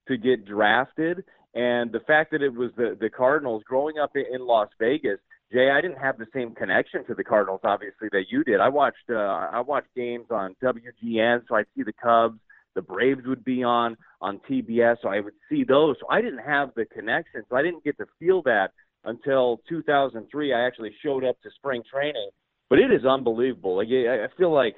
to 0.09 0.17
get 0.17 0.45
drafted. 0.45 1.25
And 1.55 1.93
the 1.93 2.01
fact 2.01 2.33
that 2.33 2.43
it 2.43 2.53
was 2.53 2.71
the, 2.77 2.97
the 3.01 3.09
Cardinals 3.09 3.63
growing 3.65 3.99
up 3.99 4.13
in, 4.17 4.25
in 4.33 4.47
Las 4.47 4.69
Vegas, 4.81 5.19
Jay, 5.53 5.71
I 5.71 5.81
didn't 5.81 5.99
have 5.99 6.19
the 6.19 6.27
same 6.35 6.55
connection 6.55 7.05
to 7.07 7.15
the 7.15 7.23
Cardinals, 7.23 7.61
obviously, 7.63 8.09
that 8.11 8.25
you 8.29 8.43
did. 8.43 8.61
I 8.61 8.69
watched 8.69 9.09
uh, 9.09 9.15
I 9.15 9.61
watched 9.61 9.95
games 9.95 10.27
on 10.31 10.57
WGN, 10.63 11.43
so 11.49 11.55
I'd 11.55 11.67
see 11.77 11.85
the 11.85 11.93
Cubs. 11.93 12.41
The 12.75 12.83
Braves 12.83 13.25
would 13.27 13.45
be 13.45 13.63
on 13.63 13.97
on 14.21 14.41
TBS, 14.51 14.97
so 15.03 15.09
I 15.09 15.21
would 15.21 15.35
see 15.49 15.63
those. 15.63 15.97
So 16.01 16.09
I 16.11 16.21
didn't 16.21 16.41
have 16.41 16.71
the 16.75 16.87
connection, 16.87 17.43
so 17.49 17.57
I 17.57 17.63
didn't 17.63 17.85
get 17.85 17.97
to 17.99 18.07
feel 18.19 18.43
that 18.43 18.73
until 19.05 19.61
2003. 19.69 20.53
I 20.53 20.67
actually 20.67 20.93
showed 21.05 21.25
up 21.25 21.41
to 21.43 21.51
spring 21.55 21.83
training, 21.89 22.31
but 22.69 22.81
it 22.81 22.91
is 22.91 23.05
unbelievable. 23.05 23.77
Like 23.77 23.89
I 23.89 24.27
feel 24.37 24.53
like 24.53 24.75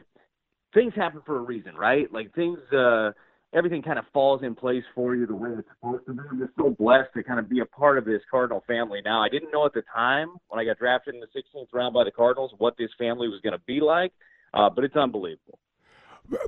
things 0.77 0.93
happen 0.95 1.23
for 1.25 1.39
a 1.39 1.41
reason, 1.41 1.75
right? 1.75 2.13
Like 2.13 2.35
things, 2.35 2.59
uh, 2.71 3.13
everything 3.55 3.83
kind 3.83 3.99
of 3.99 4.05
falls 4.13 4.43
in 4.43 4.55
place 4.55 4.85
for 4.95 5.17
you 5.17 5.27
the 5.27 5.35
way 5.35 5.51
it's 5.59 5.69
supposed 5.75 6.05
to 6.07 6.13
be. 6.13 6.21
I'm 6.31 6.39
just 6.39 6.53
so 6.57 6.77
blessed 6.79 7.09
to 7.17 7.23
kind 7.23 7.41
of 7.41 7.49
be 7.49 7.61
a 7.61 7.65
part 7.65 7.97
of 7.97 8.05
this 8.05 8.21
Cardinal 8.31 8.63
family 8.67 9.01
now. 9.03 9.23
I 9.23 9.31
didn't 9.31 9.51
know 9.53 9.65
at 9.65 9.73
the 9.73 9.83
time 9.95 10.29
when 10.49 10.61
I 10.61 10.65
got 10.65 10.79
drafted 10.79 11.15
in 11.15 11.21
the 11.21 11.29
16th 11.29 11.69
round 11.73 11.95
by 11.95 12.05
the 12.05 12.11
Cardinals 12.11 12.53
what 12.59 12.77
this 12.77 12.91
family 12.99 13.29
was 13.29 13.41
going 13.41 13.55
to 13.55 13.63
be 13.67 13.81
like, 13.81 14.13
uh, 14.53 14.69
but 14.69 14.85
it's 14.85 14.97
unbelievable. 14.97 15.59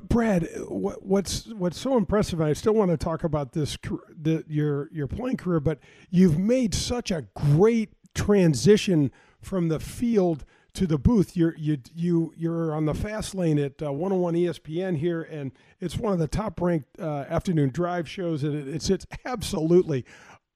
Brad, 0.03 0.49
what's 0.67 1.47
what's 1.47 1.79
so 1.79 1.95
impressive, 1.95 2.41
and 2.41 2.49
I 2.49 2.53
still 2.53 2.73
want 2.73 2.91
to 2.91 2.97
talk 2.97 3.23
about 3.23 3.53
this 3.53 3.77
the, 4.21 4.43
your 4.45 4.89
your 4.91 5.07
playing 5.07 5.37
career, 5.37 5.61
but 5.61 5.79
you've 6.09 6.37
made 6.37 6.73
such 6.73 7.11
a 7.11 7.27
great 7.33 7.93
transition 8.13 9.09
from 9.41 9.69
the 9.69 9.79
field 9.79 10.43
to 10.79 10.87
the 10.87 10.97
booth. 10.97 11.35
You're 11.35 11.55
you 11.57 11.77
you 11.93 12.33
you're 12.37 12.73
on 12.73 12.85
the 12.85 12.93
fast 12.93 13.35
lane 13.35 13.59
at 13.59 13.83
uh, 13.83 13.91
101 13.91 14.33
ESPN 14.33 14.97
here, 14.97 15.21
and 15.23 15.51
it's 15.81 15.97
one 15.97 16.13
of 16.13 16.19
the 16.19 16.27
top 16.27 16.59
ranked 16.61 16.97
uh, 16.97 17.25
afternoon 17.29 17.69
drive 17.71 18.09
shows, 18.09 18.43
and 18.43 18.67
it's 18.73 18.89
it's 18.89 19.05
absolutely 19.25 20.05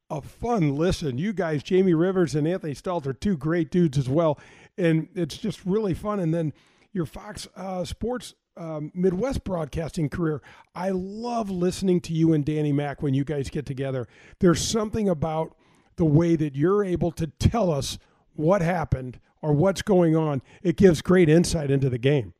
a 0.09 0.21
fun 0.21 0.77
listen. 0.77 1.17
You 1.17 1.33
guys, 1.33 1.61
Jamie 1.61 1.93
Rivers 1.93 2.35
and 2.35 2.47
Anthony 2.47 2.73
Stalter, 2.73 3.07
are 3.07 3.13
two 3.13 3.35
great 3.35 3.69
dudes 3.69 3.97
as 3.97 4.07
well, 4.07 4.39
and 4.77 5.09
it's 5.13 5.37
just 5.37 5.65
really 5.65 5.93
fun. 5.93 6.21
And 6.21 6.33
then 6.33 6.53
your 6.93 7.05
Fox 7.05 7.49
uh, 7.57 7.83
Sports 7.83 8.33
um, 8.55 8.93
Midwest 8.95 9.43
broadcasting 9.43 10.07
career, 10.07 10.41
I 10.73 10.91
love 10.91 11.49
listening 11.49 11.99
to 11.99 12.13
you 12.13 12.31
and 12.31 12.45
Danny 12.45 12.71
Mack 12.71 13.03
when 13.03 13.13
you 13.13 13.25
guys 13.25 13.49
get 13.49 13.65
together. 13.65 14.07
There's 14.39 14.65
something 14.65 15.09
about 15.09 15.57
the 15.97 16.05
way 16.05 16.37
that 16.37 16.55
you're 16.55 16.85
able 16.85 17.11
to 17.11 17.27
tell 17.27 17.69
us 17.69 17.97
what 18.35 18.61
happened 18.61 19.19
or 19.41 19.53
what's 19.53 19.81
going 19.81 20.15
on. 20.15 20.41
It 20.61 20.77
gives 20.77 21.01
great 21.01 21.29
insight 21.29 21.69
into 21.69 21.89
the 21.89 21.97
game. 21.97 22.33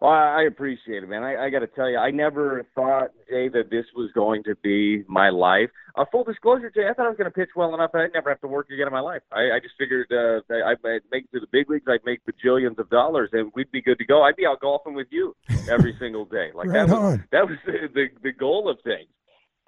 Well, 0.00 0.12
I 0.12 0.44
appreciate 0.48 1.02
it, 1.02 1.10
man. 1.10 1.22
I, 1.22 1.44
I 1.44 1.50
got 1.50 1.58
to 1.58 1.66
tell 1.66 1.90
you, 1.90 1.98
I 1.98 2.10
never 2.10 2.66
thought, 2.74 3.10
Jay, 3.28 3.50
that 3.50 3.68
this 3.70 3.84
was 3.94 4.10
going 4.14 4.42
to 4.44 4.54
be 4.62 5.04
my 5.06 5.28
life. 5.28 5.68
Uh, 5.94 6.06
full 6.10 6.24
disclosure, 6.24 6.70
Jay, 6.70 6.88
I 6.88 6.94
thought 6.94 7.04
I 7.04 7.08
was 7.10 7.18
going 7.18 7.30
to 7.30 7.34
pitch 7.34 7.50
well 7.54 7.74
enough 7.74 7.92
that 7.92 7.98
I'd 7.98 8.14
never 8.14 8.30
have 8.30 8.40
to 8.40 8.46
work 8.46 8.70
again 8.70 8.86
in 8.86 8.94
my 8.94 9.00
life. 9.00 9.20
I, 9.30 9.56
I 9.56 9.60
just 9.62 9.74
figured 9.78 10.06
uh, 10.10 10.40
I'd 10.54 10.78
make 11.12 11.24
it 11.24 11.32
to 11.34 11.40
the 11.40 11.46
big 11.52 11.68
leagues, 11.68 11.84
I'd 11.86 12.04
make 12.06 12.20
bajillions 12.24 12.78
of 12.78 12.88
dollars, 12.88 13.28
and 13.34 13.52
we'd 13.54 13.70
be 13.72 13.82
good 13.82 13.98
to 13.98 14.06
go. 14.06 14.22
I'd 14.22 14.36
be 14.36 14.46
out 14.46 14.60
golfing 14.60 14.94
with 14.94 15.08
you 15.10 15.36
every 15.70 15.94
single 16.00 16.24
day. 16.24 16.48
Like 16.54 16.68
right 16.68 16.86
that 16.86 16.88
was 16.88 16.94
on. 16.94 17.24
that 17.32 17.46
was 17.46 17.58
the, 17.66 17.72
the 17.94 18.06
the 18.22 18.32
goal 18.32 18.70
of 18.70 18.78
things. 18.82 19.10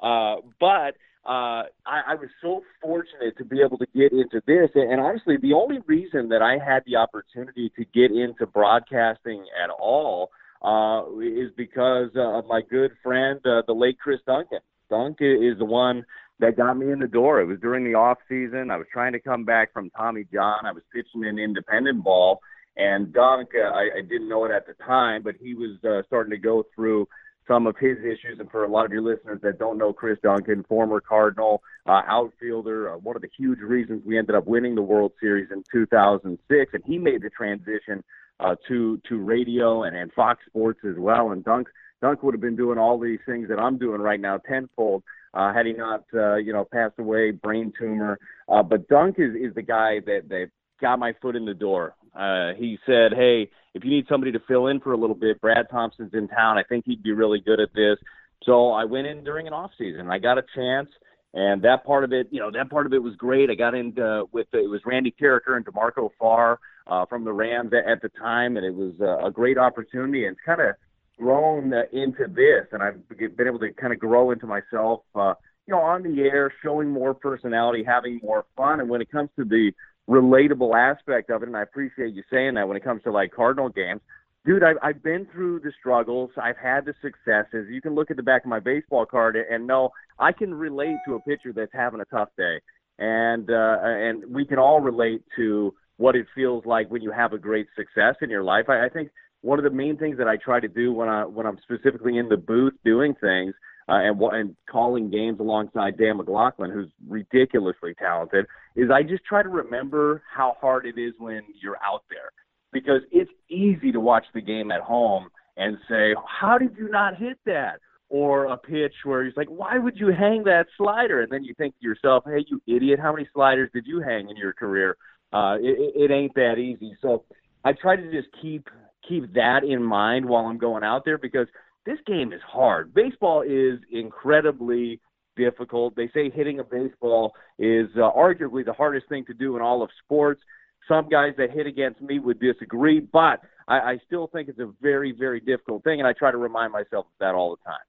Uh, 0.02 0.36
but 0.58 0.96
uh, 1.24 1.70
I, 1.86 2.02
I 2.08 2.14
was 2.14 2.30
so 2.40 2.62
fortunate 2.80 3.36
to 3.38 3.44
be 3.44 3.60
able 3.64 3.78
to 3.78 3.86
get 3.94 4.12
into 4.12 4.42
this. 4.46 4.70
And, 4.74 5.00
honestly, 5.00 5.36
the 5.40 5.52
only 5.52 5.78
reason 5.86 6.28
that 6.30 6.42
I 6.42 6.58
had 6.58 6.82
the 6.84 6.96
opportunity 6.96 7.70
to 7.76 7.84
get 7.84 8.10
into 8.10 8.46
broadcasting 8.46 9.44
at 9.62 9.70
all 9.70 10.30
uh, 10.62 11.02
is 11.20 11.50
because 11.56 12.10
uh, 12.16 12.38
of 12.38 12.46
my 12.46 12.60
good 12.68 12.92
friend, 13.02 13.38
uh, 13.46 13.62
the 13.66 13.72
late 13.72 13.98
Chris 13.98 14.20
Duncan. 14.26 14.60
Dunk 14.90 15.18
is 15.20 15.58
the 15.58 15.64
one 15.64 16.04
that 16.40 16.56
got 16.56 16.74
me 16.76 16.90
in 16.90 16.98
the 16.98 17.06
door. 17.06 17.40
It 17.40 17.46
was 17.46 17.58
during 17.60 17.84
the 17.84 17.94
off 17.94 18.18
season. 18.28 18.70
I 18.70 18.76
was 18.76 18.86
trying 18.92 19.12
to 19.12 19.20
come 19.20 19.44
back 19.44 19.72
from 19.72 19.90
Tommy 19.90 20.26
John. 20.32 20.66
I 20.66 20.72
was 20.72 20.82
pitching 20.92 21.24
an 21.24 21.38
independent 21.38 22.02
ball, 22.04 22.40
and 22.76 23.12
Dunk, 23.12 23.50
uh, 23.54 23.68
I, 23.68 23.98
I 23.98 24.02
didn't 24.02 24.28
know 24.28 24.44
it 24.44 24.50
at 24.50 24.66
the 24.66 24.74
time, 24.84 25.22
but 25.22 25.36
he 25.40 25.54
was 25.54 25.78
uh, 25.84 26.02
starting 26.08 26.32
to 26.32 26.38
go 26.38 26.64
through 26.74 27.08
some 27.52 27.66
of 27.66 27.76
his 27.78 27.98
issues. 27.98 28.38
And 28.38 28.50
for 28.50 28.64
a 28.64 28.68
lot 28.68 28.86
of 28.86 28.92
your 28.92 29.02
listeners 29.02 29.40
that 29.42 29.58
don't 29.58 29.78
know 29.78 29.92
Chris 29.92 30.18
Duncan, 30.22 30.64
former 30.68 31.00
Cardinal 31.00 31.62
uh, 31.86 32.02
outfielder, 32.06 32.92
uh, 32.92 32.96
one 32.98 33.16
of 33.16 33.22
the 33.22 33.28
huge 33.36 33.58
reasons 33.58 34.02
we 34.06 34.18
ended 34.18 34.34
up 34.34 34.46
winning 34.46 34.74
the 34.74 34.82
World 34.82 35.12
Series 35.20 35.48
in 35.52 35.62
2006, 35.72 36.74
and 36.74 36.82
he 36.86 36.98
made 36.98 37.22
the 37.22 37.30
transition 37.30 38.02
uh, 38.40 38.56
to 38.68 39.00
to 39.08 39.18
radio 39.18 39.84
and, 39.84 39.96
and 39.96 40.12
Fox 40.12 40.40
Sports 40.46 40.80
as 40.88 40.96
well. 40.96 41.32
And 41.32 41.44
Dunk 41.44 41.68
Dunk 42.00 42.22
would 42.22 42.34
have 42.34 42.40
been 42.40 42.56
doing 42.56 42.78
all 42.78 42.98
these 42.98 43.20
things 43.26 43.48
that 43.48 43.58
I'm 43.58 43.78
doing 43.78 44.00
right 44.00 44.20
now 44.20 44.38
tenfold. 44.38 45.02
Uh, 45.34 45.52
had 45.54 45.64
he 45.64 45.72
not, 45.72 46.04
uh, 46.12 46.34
you 46.34 46.52
know, 46.52 46.66
passed 46.70 46.98
away, 46.98 47.30
brain 47.30 47.72
tumor. 47.78 48.18
Uh, 48.48 48.62
but 48.62 48.86
Dunk 48.88 49.16
is, 49.18 49.34
is 49.34 49.54
the 49.54 49.62
guy 49.62 49.98
that, 50.04 50.28
that 50.28 50.50
got 50.80 50.98
my 50.98 51.14
foot 51.20 51.36
in 51.36 51.44
the 51.44 51.54
door. 51.54 51.94
Uh, 52.14 52.52
he 52.58 52.78
said, 52.86 53.12
"Hey, 53.14 53.50
if 53.74 53.84
you 53.84 53.90
need 53.90 54.06
somebody 54.08 54.32
to 54.32 54.40
fill 54.46 54.66
in 54.66 54.80
for 54.80 54.92
a 54.92 54.96
little 54.96 55.16
bit, 55.16 55.40
Brad 55.40 55.66
Thompson's 55.70 56.14
in 56.14 56.28
town. 56.28 56.58
I 56.58 56.62
think 56.62 56.84
he'd 56.84 57.02
be 57.02 57.12
really 57.12 57.40
good 57.40 57.60
at 57.60 57.72
this." 57.74 57.98
So 58.44 58.70
I 58.70 58.84
went 58.84 59.06
in 59.06 59.24
during 59.24 59.46
an 59.46 59.52
off 59.52 59.70
season. 59.78 60.10
I 60.10 60.18
got 60.18 60.38
a 60.38 60.44
chance, 60.54 60.88
and 61.34 61.62
that 61.62 61.84
part 61.84 62.04
of 62.04 62.12
it, 62.12 62.28
you 62.30 62.40
know, 62.40 62.50
that 62.50 62.70
part 62.70 62.86
of 62.86 62.92
it 62.92 63.02
was 63.02 63.14
great. 63.16 63.50
I 63.50 63.54
got 63.54 63.74
into 63.74 64.24
with 64.32 64.48
it 64.52 64.68
was 64.68 64.80
Randy 64.84 65.14
Karraker 65.18 65.56
and 65.56 65.64
DeMarco 65.64 66.10
Farr 66.18 66.58
uh, 66.86 67.06
from 67.06 67.24
the 67.24 67.32
Rams 67.32 67.72
at, 67.72 67.90
at 67.90 68.02
the 68.02 68.10
time, 68.10 68.56
and 68.56 68.66
it 68.66 68.74
was 68.74 68.92
uh, 69.00 69.26
a 69.26 69.30
great 69.30 69.58
opportunity. 69.58 70.26
And 70.26 70.36
it's 70.36 70.44
kind 70.44 70.60
of 70.60 70.74
grown 71.18 71.72
uh, 71.72 71.82
into 71.92 72.26
this, 72.28 72.66
and 72.72 72.82
I've 72.82 73.08
been 73.08 73.46
able 73.46 73.60
to 73.60 73.72
kind 73.72 73.92
of 73.92 73.98
grow 73.98 74.30
into 74.30 74.46
myself. 74.46 75.00
Uh, 75.14 75.34
you 75.66 75.72
know, 75.72 75.80
on 75.80 76.02
the 76.02 76.22
air, 76.22 76.52
showing 76.62 76.90
more 76.90 77.14
personality, 77.14 77.84
having 77.86 78.20
more 78.22 78.44
fun, 78.56 78.80
and 78.80 78.88
when 78.88 79.00
it 79.00 79.10
comes 79.10 79.30
to 79.36 79.44
the 79.44 79.70
relatable 80.08 80.74
aspect 80.74 81.30
of 81.30 81.42
it, 81.42 81.48
and 81.48 81.56
I 81.56 81.62
appreciate 81.62 82.14
you 82.14 82.22
saying 82.30 82.54
that 82.54 82.66
when 82.66 82.76
it 82.76 82.84
comes 82.84 83.02
to 83.04 83.10
like 83.10 83.32
Cardinal 83.32 83.68
games. 83.68 84.00
Dude, 84.44 84.64
I've, 84.64 84.76
I've 84.82 85.02
been 85.04 85.28
through 85.32 85.60
the 85.60 85.70
struggles. 85.78 86.30
I've 86.36 86.56
had 86.56 86.84
the 86.84 86.94
successes. 87.00 87.68
You 87.70 87.80
can 87.80 87.94
look 87.94 88.10
at 88.10 88.16
the 88.16 88.24
back 88.24 88.44
of 88.44 88.48
my 88.48 88.58
baseball 88.58 89.06
card 89.06 89.36
and 89.36 89.68
know 89.68 89.90
I 90.18 90.32
can 90.32 90.52
relate 90.52 90.96
to 91.06 91.14
a 91.14 91.20
pitcher 91.20 91.52
that's 91.54 91.72
having 91.72 92.00
a 92.00 92.04
tough 92.06 92.30
day, 92.36 92.60
and 92.98 93.48
uh, 93.48 93.76
and 93.82 94.24
we 94.34 94.44
can 94.44 94.58
all 94.58 94.80
relate 94.80 95.22
to 95.36 95.72
what 95.96 96.16
it 96.16 96.26
feels 96.34 96.66
like 96.66 96.90
when 96.90 97.02
you 97.02 97.12
have 97.12 97.32
a 97.32 97.38
great 97.38 97.68
success 97.76 98.16
in 98.20 98.30
your 98.30 98.42
life. 98.42 98.64
I, 98.68 98.86
I 98.86 98.88
think 98.88 99.10
one 99.42 99.60
of 99.60 99.64
the 99.64 99.70
main 99.70 99.96
things 99.96 100.18
that 100.18 100.26
I 100.26 100.36
try 100.36 100.58
to 100.58 100.68
do 100.68 100.92
when 100.92 101.08
I 101.08 101.24
when 101.24 101.46
I'm 101.46 101.58
specifically 101.62 102.18
in 102.18 102.28
the 102.28 102.36
booth 102.36 102.74
doing 102.84 103.14
things 103.20 103.54
uh, 103.88 103.94
and 103.94 104.20
and 104.20 104.56
calling 104.70 105.10
games 105.10 105.40
alongside 105.40 105.98
Dan 105.98 106.16
McLaughlin, 106.18 106.70
who's 106.70 106.90
ridiculously 107.08 107.94
talented, 107.98 108.46
is 108.76 108.90
I 108.90 109.02
just 109.02 109.24
try 109.24 109.42
to 109.42 109.48
remember 109.48 110.22
how 110.32 110.56
hard 110.60 110.86
it 110.86 110.98
is 110.98 111.14
when 111.18 111.42
you're 111.60 111.78
out 111.84 112.04
there 112.10 112.30
because 112.72 113.02
it's 113.10 113.30
easy 113.50 113.92
to 113.92 114.00
watch 114.00 114.24
the 114.34 114.40
game 114.40 114.70
at 114.70 114.80
home 114.80 115.28
and 115.56 115.76
say, 115.88 116.14
"How 116.26 116.58
did 116.58 116.76
you 116.76 116.88
not 116.88 117.16
hit 117.16 117.38
that?" 117.46 117.80
Or 118.08 118.44
a 118.46 118.58
pitch 118.58 118.94
where 119.04 119.24
he's 119.24 119.36
like, 119.36 119.48
"Why 119.48 119.78
would 119.78 119.96
you 119.96 120.08
hang 120.08 120.44
that 120.44 120.66
slider?" 120.76 121.22
And 121.22 121.32
then 121.32 121.44
you 121.44 121.54
think 121.54 121.74
to 121.78 121.86
yourself, 121.86 122.24
"Hey, 122.26 122.44
you 122.46 122.60
idiot! 122.66 123.00
How 123.00 123.12
many 123.12 123.28
sliders 123.32 123.70
did 123.72 123.86
you 123.86 124.00
hang 124.00 124.28
in 124.28 124.36
your 124.36 124.52
career?" 124.52 124.96
Uh, 125.32 125.56
it, 125.60 125.92
it 125.96 126.10
ain't 126.10 126.34
that 126.34 126.58
easy. 126.58 126.96
So 127.00 127.24
I 127.64 127.72
try 127.72 127.96
to 127.96 128.10
just 128.10 128.28
keep 128.40 128.68
keep 129.08 129.32
that 129.34 129.64
in 129.64 129.82
mind 129.82 130.24
while 130.26 130.46
I'm 130.46 130.58
going 130.58 130.84
out 130.84 131.04
there 131.04 131.18
because 131.18 131.48
this 131.86 131.98
game 132.06 132.32
is 132.32 132.40
hard. 132.46 132.94
Baseball 132.94 133.42
is 133.42 133.80
incredibly 133.90 135.00
difficult. 135.36 135.96
They 135.96 136.08
say 136.14 136.30
hitting 136.30 136.60
a 136.60 136.64
baseball 136.64 137.32
is 137.58 137.88
uh, 137.96 138.10
arguably 138.12 138.64
the 138.64 138.72
hardest 138.72 139.08
thing 139.08 139.24
to 139.26 139.34
do 139.34 139.56
in 139.56 139.62
all 139.62 139.82
of 139.82 139.90
sports. 140.04 140.40
Some 140.88 141.08
guys 141.08 141.34
that 141.38 141.50
hit 141.50 141.66
against 141.66 142.00
me 142.00 142.18
would 142.18 142.40
disagree, 142.40 143.00
but 143.00 143.40
I, 143.68 143.78
I 143.78 143.98
still 144.06 144.26
think 144.26 144.48
it's 144.48 144.58
a 144.58 144.70
very, 144.80 145.12
very 145.12 145.40
difficult 145.40 145.84
thing, 145.84 146.00
and 146.00 146.06
I 146.06 146.12
try 146.12 146.30
to 146.30 146.36
remind 146.36 146.72
myself 146.72 147.06
of 147.06 147.18
that 147.20 147.34
all 147.34 147.56
the 147.56 147.64
time. 147.64 147.80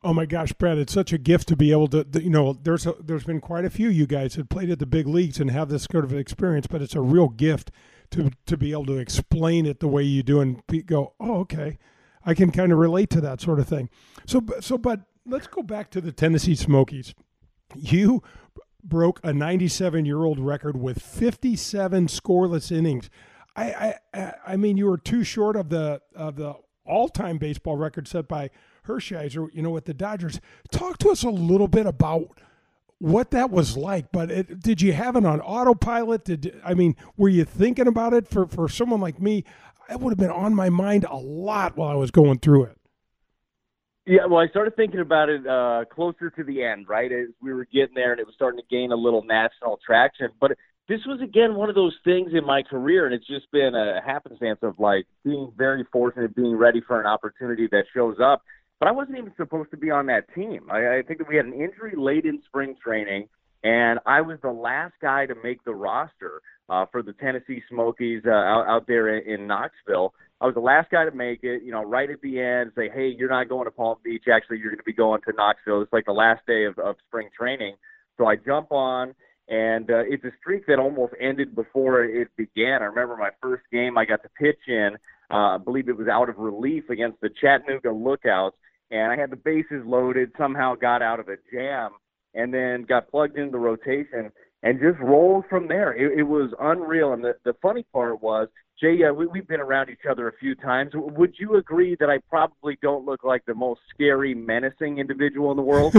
Oh 0.00 0.14
my 0.14 0.26
gosh, 0.26 0.52
Brad! 0.52 0.78
It's 0.78 0.92
such 0.92 1.12
a 1.12 1.18
gift 1.18 1.48
to 1.48 1.56
be 1.56 1.72
able 1.72 1.88
to, 1.88 2.06
you 2.14 2.30
know, 2.30 2.52
there's 2.52 2.86
a, 2.86 2.94
there's 3.00 3.24
been 3.24 3.40
quite 3.40 3.64
a 3.64 3.70
few 3.70 3.88
you 3.88 4.06
guys 4.06 4.34
that 4.34 4.48
played 4.48 4.70
at 4.70 4.78
the 4.78 4.86
big 4.86 5.08
leagues 5.08 5.40
and 5.40 5.50
have 5.50 5.68
this 5.68 5.88
sort 5.90 6.04
of 6.04 6.14
experience, 6.14 6.68
but 6.68 6.80
it's 6.80 6.94
a 6.94 7.00
real 7.00 7.28
gift 7.28 7.72
to 8.12 8.30
to 8.46 8.56
be 8.56 8.70
able 8.70 8.86
to 8.86 8.98
explain 8.98 9.66
it 9.66 9.80
the 9.80 9.88
way 9.88 10.04
you 10.04 10.22
do 10.22 10.40
and 10.40 10.62
go, 10.86 11.14
oh, 11.18 11.40
okay, 11.40 11.78
I 12.28 12.34
can 12.34 12.50
kind 12.50 12.72
of 12.72 12.78
relate 12.78 13.08
to 13.10 13.22
that 13.22 13.40
sort 13.40 13.58
of 13.58 13.66
thing. 13.66 13.88
So, 14.26 14.44
so, 14.60 14.76
but 14.76 15.00
let's 15.24 15.46
go 15.46 15.62
back 15.62 15.90
to 15.92 16.00
the 16.02 16.12
Tennessee 16.12 16.54
Smokies. 16.54 17.14
You 17.74 18.22
broke 18.84 19.18
a 19.24 19.32
97 19.32 20.04
year 20.04 20.24
old 20.24 20.38
record 20.38 20.78
with 20.78 21.00
57 21.00 22.06
scoreless 22.08 22.70
innings. 22.70 23.08
I, 23.56 23.94
I, 24.12 24.32
I 24.46 24.56
mean, 24.56 24.76
you 24.76 24.86
were 24.86 24.98
too 24.98 25.24
short 25.24 25.56
of 25.56 25.70
the 25.70 26.02
of 26.14 26.36
the 26.36 26.54
all 26.84 27.08
time 27.08 27.38
baseball 27.38 27.78
record 27.78 28.06
set 28.06 28.28
by 28.28 28.50
Hershiser. 28.86 29.48
You 29.54 29.62
know, 29.62 29.70
with 29.70 29.86
the 29.86 29.94
Dodgers. 29.94 30.38
Talk 30.70 30.98
to 30.98 31.08
us 31.08 31.22
a 31.22 31.30
little 31.30 31.66
bit 31.66 31.86
about 31.86 32.38
what 32.98 33.30
that 33.30 33.50
was 33.50 33.74
like. 33.74 34.12
But 34.12 34.30
it, 34.30 34.60
did 34.60 34.82
you 34.82 34.92
have 34.92 35.16
it 35.16 35.24
on 35.24 35.40
autopilot? 35.40 36.24
Did 36.26 36.60
I 36.62 36.74
mean, 36.74 36.94
were 37.16 37.30
you 37.30 37.46
thinking 37.46 37.86
about 37.86 38.12
it 38.12 38.28
for 38.28 38.46
for 38.46 38.68
someone 38.68 39.00
like 39.00 39.18
me? 39.18 39.44
It 39.90 40.00
would 40.00 40.10
have 40.10 40.18
been 40.18 40.30
on 40.30 40.54
my 40.54 40.68
mind 40.68 41.04
a 41.08 41.16
lot 41.16 41.76
while 41.76 41.88
I 41.88 41.94
was 41.94 42.10
going 42.10 42.38
through 42.38 42.64
it. 42.64 42.78
Yeah, 44.06 44.24
well, 44.26 44.40
I 44.40 44.48
started 44.48 44.74
thinking 44.74 45.00
about 45.00 45.28
it 45.28 45.46
uh, 45.46 45.84
closer 45.94 46.30
to 46.30 46.42
the 46.42 46.62
end, 46.62 46.88
right? 46.88 47.12
As 47.12 47.28
we 47.42 47.52
were 47.52 47.66
getting 47.66 47.94
there, 47.94 48.12
and 48.12 48.20
it 48.20 48.26
was 48.26 48.34
starting 48.34 48.58
to 48.58 48.66
gain 48.70 48.90
a 48.90 48.96
little 48.96 49.22
national 49.22 49.78
traction. 49.84 50.28
But 50.40 50.52
this 50.88 51.00
was 51.06 51.20
again 51.20 51.54
one 51.54 51.68
of 51.68 51.74
those 51.74 51.94
things 52.04 52.32
in 52.32 52.44
my 52.46 52.62
career, 52.62 53.04
and 53.04 53.14
it's 53.14 53.26
just 53.26 53.50
been 53.52 53.74
a 53.74 54.00
happenstance 54.04 54.60
of 54.62 54.78
like 54.78 55.06
being 55.24 55.52
very 55.56 55.84
fortunate, 55.92 56.34
being 56.34 56.56
ready 56.56 56.80
for 56.80 56.98
an 56.98 57.06
opportunity 57.06 57.68
that 57.70 57.84
shows 57.94 58.16
up. 58.22 58.42
But 58.80 58.88
I 58.88 58.92
wasn't 58.92 59.18
even 59.18 59.32
supposed 59.36 59.70
to 59.72 59.76
be 59.76 59.90
on 59.90 60.06
that 60.06 60.32
team. 60.34 60.68
I, 60.70 60.98
I 60.98 61.02
think 61.06 61.18
that 61.18 61.28
we 61.28 61.36
had 61.36 61.44
an 61.44 61.52
injury 61.52 61.92
late 61.94 62.24
in 62.24 62.40
spring 62.46 62.76
training, 62.82 63.28
and 63.62 63.98
I 64.06 64.22
was 64.22 64.38
the 64.42 64.50
last 64.50 64.94
guy 65.02 65.26
to 65.26 65.34
make 65.42 65.62
the 65.64 65.74
roster 65.74 66.40
uh, 66.68 66.86
for 66.90 67.02
the 67.02 67.12
Tennessee 67.14 67.62
Smokies 67.70 68.22
uh, 68.26 68.30
out, 68.30 68.66
out 68.68 68.86
there 68.86 69.16
in, 69.16 69.40
in 69.40 69.46
Knoxville. 69.46 70.14
I 70.40 70.46
was 70.46 70.54
the 70.54 70.60
last 70.60 70.90
guy 70.90 71.04
to 71.04 71.10
make 71.10 71.42
it, 71.42 71.62
you 71.62 71.72
know, 71.72 71.82
right 71.82 72.08
at 72.08 72.20
the 72.20 72.40
end, 72.40 72.72
say, 72.76 72.88
hey, 72.94 73.08
you're 73.08 73.30
not 73.30 73.48
going 73.48 73.64
to 73.64 73.70
Palm 73.70 73.96
Beach. 74.04 74.24
Actually, 74.32 74.58
you're 74.58 74.70
going 74.70 74.78
to 74.78 74.84
be 74.84 74.92
going 74.92 75.20
to 75.22 75.32
Knoxville. 75.36 75.82
It's 75.82 75.92
like 75.92 76.06
the 76.06 76.12
last 76.12 76.46
day 76.46 76.64
of, 76.64 76.78
of 76.78 76.96
spring 77.08 77.28
training. 77.36 77.74
So 78.16 78.26
I 78.26 78.36
jump 78.36 78.70
on, 78.70 79.14
and 79.48 79.90
uh, 79.90 80.02
it's 80.06 80.24
a 80.24 80.30
streak 80.40 80.66
that 80.66 80.78
almost 80.78 81.14
ended 81.20 81.56
before 81.56 82.04
it 82.04 82.28
began. 82.36 82.82
I 82.82 82.86
remember 82.86 83.16
my 83.16 83.30
first 83.42 83.64
game, 83.72 83.98
I 83.98 84.04
got 84.04 84.22
to 84.22 84.28
pitch 84.38 84.60
in, 84.68 84.90
uh, 85.30 85.56
I 85.56 85.58
believe 85.58 85.88
it 85.88 85.96
was 85.96 86.08
out 86.08 86.28
of 86.28 86.38
relief 86.38 86.88
against 86.88 87.20
the 87.20 87.30
Chattanooga 87.40 87.90
Lookouts, 87.90 88.56
and 88.90 89.12
I 89.12 89.16
had 89.16 89.30
the 89.30 89.36
bases 89.36 89.84
loaded, 89.84 90.30
somehow 90.38 90.74
got 90.74 91.02
out 91.02 91.20
of 91.20 91.28
a 91.28 91.36
jam, 91.52 91.92
and 92.34 92.52
then 92.52 92.82
got 92.82 93.10
plugged 93.10 93.36
into 93.36 93.52
the 93.52 93.58
rotation 93.58 94.30
and 94.62 94.80
just 94.80 94.98
rolled 94.98 95.44
from 95.48 95.68
there. 95.68 95.92
It, 95.92 96.20
it 96.20 96.22
was 96.24 96.50
unreal. 96.60 97.12
And 97.12 97.22
the, 97.22 97.36
the 97.44 97.54
funny 97.62 97.84
part 97.92 98.22
was, 98.22 98.48
Jay, 98.80 99.02
uh, 99.04 99.12
we, 99.12 99.26
we've 99.26 99.46
been 99.46 99.60
around 99.60 99.90
each 99.90 100.06
other 100.08 100.28
a 100.28 100.32
few 100.38 100.54
times. 100.54 100.92
Would 100.94 101.34
you 101.38 101.56
agree 101.56 101.96
that 102.00 102.10
I 102.10 102.18
probably 102.28 102.78
don't 102.80 103.04
look 103.04 103.24
like 103.24 103.44
the 103.46 103.54
most 103.54 103.80
scary, 103.92 104.34
menacing 104.34 104.98
individual 104.98 105.50
in 105.50 105.56
the 105.56 105.62
world? 105.62 105.94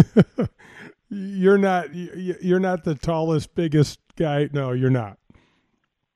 you're 1.10 1.58
not. 1.58 1.94
You're 1.94 2.60
not 2.60 2.84
the 2.84 2.96
tallest, 2.96 3.56
biggest 3.56 4.00
guy. 4.16 4.50
No, 4.54 4.72
you're 4.72 4.90
not. 4.90 5.18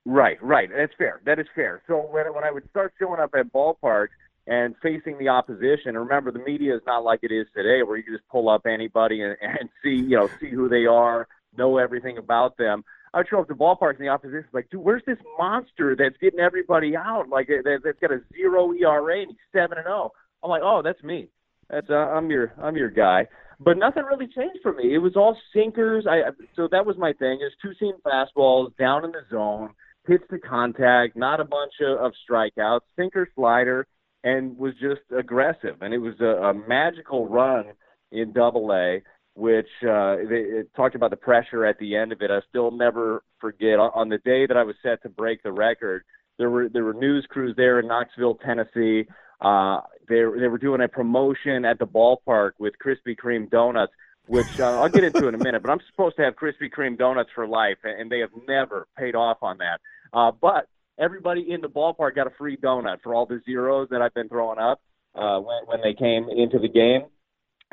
Right, 0.06 0.42
right. 0.42 0.68
That's 0.74 0.92
fair. 0.98 1.20
That 1.24 1.38
is 1.38 1.46
fair. 1.54 1.82
So 1.86 1.96
when 2.10 2.32
when 2.34 2.44
I 2.44 2.50
would 2.50 2.68
start 2.70 2.92
showing 2.98 3.20
up 3.20 3.30
at 3.34 3.52
ballparks 3.52 4.08
and 4.46 4.74
facing 4.82 5.18
the 5.18 5.28
opposition, 5.28 5.96
remember 5.96 6.30
the 6.30 6.40
media 6.40 6.76
is 6.76 6.82
not 6.86 7.04
like 7.04 7.20
it 7.22 7.32
is 7.32 7.46
today, 7.56 7.82
where 7.82 7.96
you 7.96 8.02
can 8.02 8.14
just 8.14 8.28
pull 8.28 8.50
up 8.50 8.66
anybody 8.66 9.22
and, 9.22 9.36
and 9.40 9.70
see, 9.82 9.94
you 9.94 10.16
know, 10.16 10.28
see 10.40 10.50
who 10.50 10.68
they 10.68 10.84
are, 10.84 11.26
know 11.56 11.78
everything 11.78 12.18
about 12.18 12.56
them. 12.56 12.84
I 13.12 13.18
would 13.18 13.28
show 13.28 13.40
up 13.40 13.48
to 13.48 13.54
ballparks 13.54 13.96
and 13.98 14.06
the 14.06 14.08
opposition's 14.08 14.52
like, 14.52 14.68
dude, 14.70 14.80
where's 14.80 15.02
this 15.06 15.18
monster 15.38 15.94
that's 15.96 16.16
getting 16.20 16.40
everybody 16.40 16.96
out? 16.96 17.28
Like 17.28 17.46
that, 17.46 17.80
that's 17.84 17.98
got 18.00 18.10
a 18.10 18.20
zero 18.32 18.72
ERA 18.72 19.20
and 19.20 19.30
he's 19.30 19.38
seven 19.52 19.78
and 19.78 19.86
zero. 19.86 20.10
I'm 20.42 20.50
like, 20.50 20.62
oh, 20.64 20.82
that's 20.82 21.02
me. 21.02 21.28
That's 21.70 21.88
uh, 21.88 21.94
I'm 21.94 22.30
your 22.30 22.52
I'm 22.60 22.76
your 22.76 22.90
guy. 22.90 23.26
But 23.60 23.78
nothing 23.78 24.02
really 24.02 24.26
changed 24.26 24.58
for 24.62 24.72
me. 24.72 24.94
It 24.94 24.98
was 24.98 25.16
all 25.16 25.36
sinkers. 25.54 26.06
I 26.08 26.30
so 26.56 26.68
that 26.70 26.84
was 26.84 26.96
my 26.98 27.12
thing. 27.12 27.38
Was 27.40 27.52
two 27.62 27.72
seam 27.78 27.94
fastballs 28.04 28.76
down 28.76 29.04
in 29.04 29.12
the 29.12 29.22
zone, 29.30 29.70
hits 30.06 30.24
to 30.30 30.38
contact, 30.38 31.16
not 31.16 31.40
a 31.40 31.44
bunch 31.44 31.72
of, 31.80 31.98
of 31.98 32.12
strikeouts, 32.28 32.80
sinker 32.96 33.28
slider, 33.34 33.86
and 34.24 34.58
was 34.58 34.74
just 34.74 35.02
aggressive. 35.16 35.82
And 35.82 35.94
it 35.94 35.98
was 35.98 36.14
a, 36.20 36.24
a 36.24 36.54
magical 36.54 37.28
run 37.28 37.66
in 38.10 38.32
Double 38.32 38.72
A 38.72 39.02
which 39.34 39.68
uh, 39.82 40.16
they 40.28 40.62
talked 40.76 40.94
about 40.94 41.10
the 41.10 41.16
pressure 41.16 41.66
at 41.66 41.78
the 41.78 41.96
end 41.96 42.12
of 42.12 42.22
it. 42.22 42.30
I 42.30 42.40
still 42.48 42.70
never 42.70 43.22
forget 43.40 43.78
on 43.78 44.08
the 44.08 44.18
day 44.18 44.46
that 44.46 44.56
I 44.56 44.62
was 44.62 44.76
set 44.82 45.02
to 45.02 45.08
break 45.08 45.42
the 45.42 45.52
record. 45.52 46.04
There 46.38 46.50
were 46.50 46.68
there 46.68 46.84
were 46.84 46.94
news 46.94 47.26
crews 47.28 47.54
there 47.56 47.80
in 47.80 47.88
Knoxville, 47.88 48.36
Tennessee. 48.36 49.06
Uh, 49.40 49.80
they 50.08 50.16
they 50.16 50.48
were 50.48 50.58
doing 50.58 50.80
a 50.80 50.88
promotion 50.88 51.64
at 51.64 51.78
the 51.78 51.86
ballpark 51.86 52.52
with 52.58 52.74
Krispy 52.84 53.16
Kreme 53.16 53.50
donuts, 53.50 53.92
which 54.26 54.60
uh, 54.60 54.80
I'll 54.80 54.88
get 54.88 55.04
into 55.04 55.26
in 55.28 55.34
a 55.34 55.38
minute. 55.38 55.62
But 55.62 55.70
I'm 55.70 55.80
supposed 55.90 56.16
to 56.16 56.22
have 56.22 56.34
Krispy 56.34 56.70
Kreme 56.70 56.96
donuts 56.96 57.30
for 57.34 57.46
life, 57.46 57.78
and 57.82 58.10
they 58.10 58.20
have 58.20 58.30
never 58.48 58.86
paid 58.96 59.14
off 59.14 59.38
on 59.42 59.58
that. 59.58 59.80
Uh, 60.12 60.30
but 60.30 60.68
everybody 60.98 61.50
in 61.50 61.60
the 61.60 61.68
ballpark 61.68 62.14
got 62.14 62.26
a 62.26 62.32
free 62.38 62.56
donut 62.56 63.00
for 63.02 63.14
all 63.14 63.26
the 63.26 63.40
zeros 63.44 63.88
that 63.90 64.00
I've 64.00 64.14
been 64.14 64.28
throwing 64.28 64.58
up 64.58 64.80
uh, 65.14 65.38
when 65.40 65.66
when 65.66 65.80
they 65.82 65.94
came 65.94 66.28
into 66.28 66.58
the 66.58 66.68
game. 66.68 67.02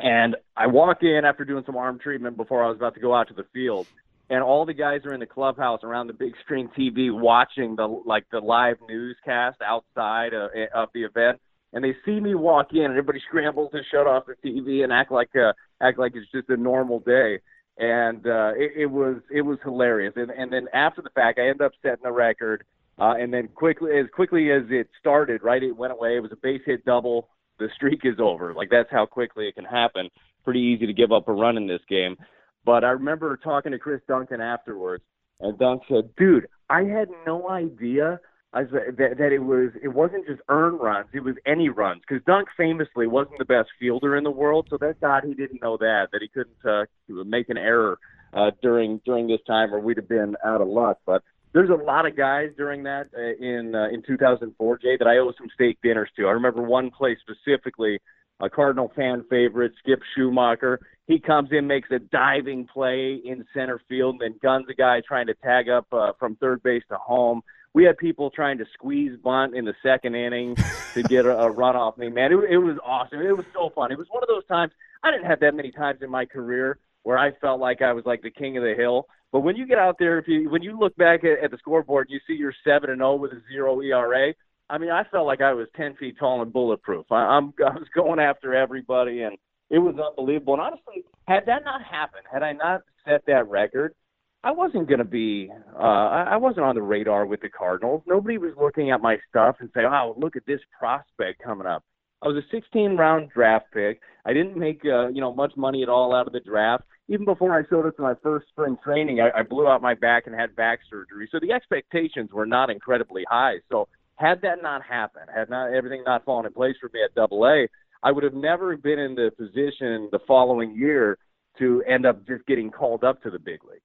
And 0.02 0.36
I 0.58 0.68
walk 0.68 1.04
in 1.04 1.26
after 1.26 1.46
doing 1.46 1.64
some 1.66 1.78
arm 1.78 2.00
treatment 2.00 2.36
before 2.36 2.64
I 2.64 2.68
was 2.68 2.78
about 2.78 2.96
to 2.96 3.00
go 3.00 3.14
out 3.14 3.28
to 3.28 3.34
the 3.34 3.46
field, 3.54 3.88
and 4.30 4.42
all 4.44 4.66
the 4.66 4.74
guys 4.74 5.02
are 5.06 5.14
in 5.14 5.20
the 5.20 5.26
clubhouse 5.26 5.82
around 5.84 6.08
the 6.08 6.14
big 6.14 6.34
screen 6.44 6.70
TV 6.78 7.12
watching 7.12 7.76
the 7.76 7.86
like 7.86 8.26
the 8.32 8.40
live 8.40 8.78
newscast 8.88 9.62
outside 9.62 10.34
of, 10.34 10.50
of 10.74 10.90
the 10.94 11.04
event. 11.04 11.40
And 11.74 11.84
they 11.84 11.96
see 12.06 12.20
me 12.20 12.36
walk 12.36 12.74
in, 12.74 12.82
and 12.82 12.92
everybody 12.92 13.22
scrambles 13.28 13.72
to 13.74 13.82
shut 13.92 14.08
off 14.08 14.24
the 14.26 14.36
TV 14.50 14.84
and 14.84 14.92
act 14.92 15.12
like 15.12 15.36
uh, 15.36 15.54
act 15.82 16.00
like 16.00 16.14
it's 16.16 16.32
just 16.32 16.50
a 16.50 16.58
normal 16.58 17.00
day. 17.00 17.40
And 17.78 18.26
uh, 18.26 18.54
it, 18.56 18.72
it 18.76 18.86
was 18.88 19.18
it 19.32 19.42
was 19.42 19.60
hilarious. 19.64 20.14
And, 20.16 20.32
and 20.32 20.52
then 20.52 20.68
after 20.74 21.02
the 21.02 21.10
fact, 21.12 21.38
I 21.40 21.50
end 21.50 21.62
up 21.62 21.74
setting 21.82 22.06
a 22.06 22.12
record. 22.12 22.64
Uh, 23.00 23.16
and 23.20 23.34
then 23.34 23.48
quickly, 23.48 23.98
as 23.98 24.06
quickly 24.14 24.52
as 24.52 24.64
it 24.70 24.88
started, 25.00 25.42
right, 25.42 25.64
it 25.64 25.76
went 25.76 25.94
away. 25.94 26.18
It 26.18 26.20
was 26.20 26.32
a 26.32 26.36
base 26.36 26.62
hit 26.66 26.86
double 26.86 27.30
the 27.62 27.70
streak 27.76 28.02
is 28.04 28.20
over. 28.20 28.54
Like 28.54 28.70
that's 28.70 28.90
how 28.92 29.06
quickly 29.06 29.48
it 29.48 29.56
can 29.56 29.66
happen. 29.66 30.10
Pretty 30.44 30.60
easy 30.60 30.88
to 30.88 30.94
give 30.94 31.12
up 31.12 31.28
a 31.28 31.34
run 31.34 31.58
in 31.58 31.68
this 31.68 31.82
game. 31.88 32.18
But 32.66 32.84
I 32.84 32.90
remember 32.90 33.38
talking 33.38 33.72
to 33.72 33.80
Chris 33.80 34.02
Duncan 34.08 34.42
afterwards, 34.42 35.04
and 35.40 35.58
Dunk 35.58 35.84
said, 35.88 36.16
"Dude, 36.18 36.48
I 36.70 36.84
had 36.84 37.10
no 37.26 37.50
idea." 37.50 38.20
I 38.54 38.64
said 38.64 38.98
that, 38.98 39.18
that 39.18 39.32
it 39.32 39.40
was 39.40 39.72
it 39.82 39.88
wasn't 39.88 40.28
just 40.28 40.42
earn 40.50 40.76
runs, 40.76 41.08
it 41.14 41.24
was 41.24 41.36
any 41.46 41.70
runs 41.70 42.02
because 42.08 42.24
Dunk 42.26 42.50
famously 42.58 43.08
wasn't 43.08 43.38
the 43.38 43.46
best 43.46 43.70
fielder 43.80 44.18
in 44.18 44.26
the 44.26 44.32
world, 44.32 44.68
so 44.70 44.78
thank 44.78 45.00
God 45.00 45.24
he 45.26 45.34
didn't 45.34 45.62
know 45.62 45.78
that 45.78 46.10
that 46.12 46.22
he 46.22 46.28
couldn't 46.28 46.66
uh, 46.66 46.86
make 47.24 47.48
an 47.50 47.58
error 47.58 47.98
uh, 48.34 48.52
during 48.62 49.00
during 49.06 49.28
this 49.28 49.40
time, 49.48 49.74
or 49.74 49.80
we'd 49.80 49.98
have 49.98 50.10
been 50.10 50.36
out 50.44 50.60
of 50.62 50.68
luck. 50.68 50.98
But 51.06 51.24
there's 51.54 51.70
a 51.70 51.76
lot 51.76 52.06
of 52.06 52.16
guys 52.16 52.50
during 52.58 52.84
that 52.84 53.08
uh, 53.18 53.44
in 53.44 53.76
uh, 53.76 53.88
in 53.92 54.02
2004, 54.02 54.78
Jay, 54.78 54.98
that 54.98 55.08
I 55.08 55.18
owe 55.18 55.34
some 55.38 55.48
steak 55.54 55.78
dinners 55.84 56.10
to. 56.18 56.28
I 56.28 56.32
remember 56.32 56.62
one 56.62 56.92
play 56.92 57.18
specifically, 57.20 58.00
a 58.40 58.50
Cardinal 58.50 58.92
fan 58.96 59.26
favorite, 59.30 59.74
Skip 59.80 60.02
Schumaker. 60.18 60.78
He 61.08 61.20
comes 61.20 61.50
in, 61.52 61.68
makes 61.68 61.90
a 61.92 62.00
diving 62.00 62.68
play 62.68 63.20
in 63.26 63.46
center 63.54 63.82
field, 63.90 64.22
and 64.22 64.34
then 64.34 64.40
guns 64.42 64.66
a 64.70 64.74
guy 64.74 65.02
trying 65.06 65.28
to 65.28 65.34
tag 65.36 65.68
up 65.68 65.88
uh, 65.92 66.14
from 66.18 66.36
third 66.38 66.64
base 66.64 66.84
to 66.90 66.96
home. 66.96 67.42
We 67.74 67.86
had 67.86 67.98
people 67.98 68.30
trying 68.30 68.58
to 68.58 68.66
squeeze 68.74 69.18
bunt 69.22 69.56
in 69.56 69.66
the 69.66 69.74
second 69.82 70.16
inning 70.16 70.56
to 70.94 71.04
get 71.04 71.26
a, 71.26 71.38
a 71.38 71.52
run 71.52 71.76
off 71.76 71.98
me. 71.98 72.10
Man, 72.10 72.32
it, 72.32 72.40
it 72.50 72.58
was 72.58 72.78
awesome. 72.84 73.22
It 73.22 73.36
was 73.36 73.46
so 73.54 73.70
fun. 73.70 73.92
It 73.92 73.98
was 73.98 74.08
one 74.10 74.24
of 74.24 74.28
those 74.28 74.46
times 74.46 74.74
I 75.04 75.12
didn't 75.12 75.26
have 75.26 75.40
that 75.40 75.56
many 75.56 75.72
times 75.72 76.02
in 76.02 76.10
my 76.10 76.26
career 76.26 76.78
where 77.04 77.18
I 77.18 77.32
felt 77.40 77.60
like 77.60 77.82
I 77.82 77.94
was 77.94 78.06
like 78.06 78.22
the 78.22 78.32
king 78.32 78.58
of 78.58 78.64
the 78.64 78.74
hill. 78.78 79.08
But 79.32 79.42
when 79.42 79.56
you 79.56 79.66
get 79.66 79.78
out 79.78 79.96
there, 79.98 80.20
if 80.20 80.28
you 80.28 80.50
when 80.50 80.62
you 80.62 80.78
look 80.78 80.96
back 80.98 81.24
at, 81.24 81.44
at 81.44 81.52
the 81.52 81.58
scoreboard, 81.58 82.08
you 82.10 82.20
see 82.28 82.34
you're 82.34 82.54
seven 82.66 82.90
and 82.90 83.00
zero 83.00 83.12
oh 83.12 83.16
with 83.16 83.32
a 83.32 83.42
zero 83.52 83.82
ERA. 83.82 84.34
I 84.70 84.78
mean, 84.78 84.90
I 84.90 85.04
felt 85.12 85.28
like 85.28 85.42
I 85.42 85.54
was 85.54 85.68
ten 85.76 85.96
feet 85.96 86.18
tall 86.20 86.42
and 86.42 86.52
bulletproof. 86.52 87.06
I, 87.12 87.16
I'm 87.16 87.54
I 87.60 87.74
was 87.74 87.88
going 87.96 88.20
after 88.20 88.54
everybody, 88.54 89.22
and 89.22 89.38
it 89.70 89.80
was 89.80 89.96
unbelievable. 89.96 90.54
And 90.54 90.62
honestly, 90.62 91.06
had 91.28 91.46
that 91.48 91.64
not 91.64 91.82
happened, 91.84 92.26
had 92.32 92.44
I 92.44 92.54
not 92.54 92.82
set 93.06 93.26
that 93.28 93.48
record, 93.48 93.96
I 94.44 94.52
wasn't 94.52 94.88
going 94.88 95.00
to 95.00 95.06
be. 95.06 95.50
Uh, 95.74 95.78
I 95.78 96.38
wasn't 96.38 96.66
on 96.66 96.76
the 96.76 96.82
radar 96.82 97.26
with 97.26 97.42
the 97.42 97.50
Cardinals. 97.50 98.04
Nobody 98.06 98.38
was 98.38 98.52
looking 98.60 98.92
at 98.92 99.02
my 99.02 99.18
stuff 99.30 99.58
and 99.60 99.70
say, 99.74 99.82
"Oh, 99.86 100.14
look 100.18 100.36
at 100.36 100.46
this 100.46 100.62
prospect 100.78 101.42
coming 101.42 101.68
up." 101.68 101.84
I 102.22 102.28
was 102.28 102.38
a 102.38 102.48
16 102.52 102.98
round 102.98 103.30
draft 103.32 103.68
pick. 103.74 104.02
I 104.26 104.34
didn't 104.34 104.58
make 104.58 104.82
uh, 104.84 105.08
you 105.08 105.22
know 105.22 105.34
much 105.34 105.54
money 105.56 105.84
at 105.84 105.90
all 105.90 106.14
out 106.14 106.28
of 106.28 106.34
the 106.34 106.40
draft 106.42 106.84
even 107.12 107.26
before 107.26 107.54
I 107.54 107.68
showed 107.70 107.86
up 107.86 107.98
to 107.98 108.02
my 108.02 108.14
first 108.24 108.48
spring 108.48 108.78
training, 108.82 109.20
I, 109.20 109.40
I 109.40 109.44
blew 109.44 109.68
out 109.68 109.82
my 109.82 109.96
back 109.96 110.28
and 110.28 110.36
had 110.36 110.56
back 110.56 110.80
surgery. 110.90 111.28
So 111.30 111.40
the 111.42 111.52
expectations 111.52 112.32
were 112.32 112.46
not 112.46 112.70
incredibly 112.70 113.26
high. 113.30 113.56
So 113.70 113.90
had 114.16 114.42
that 114.44 114.64
not 114.64 114.82
happened, 114.82 115.26
had 115.36 115.50
not 115.50 115.74
everything 115.74 116.04
not 116.06 116.24
fallen 116.24 116.46
in 116.46 116.54
place 116.54 116.76
for 116.80 116.90
me 116.94 117.02
at 117.04 117.14
Double 117.14 117.46
A, 117.46 117.68
I 118.02 118.14
would 118.14 118.24
have 118.24 118.34
never 118.34 118.78
been 118.78 118.98
in 118.98 119.16
the 119.16 119.30
position 119.38 120.08
the 120.14 120.20
following 120.26 120.74
year 120.74 121.18
to 121.60 121.84
end 121.86 122.06
up 122.06 122.26
just 122.26 122.46
getting 122.46 122.72
called 122.72 123.04
up 123.04 123.22
to 123.24 123.30
the 123.30 123.40
big 123.40 123.60
league. 123.66 123.82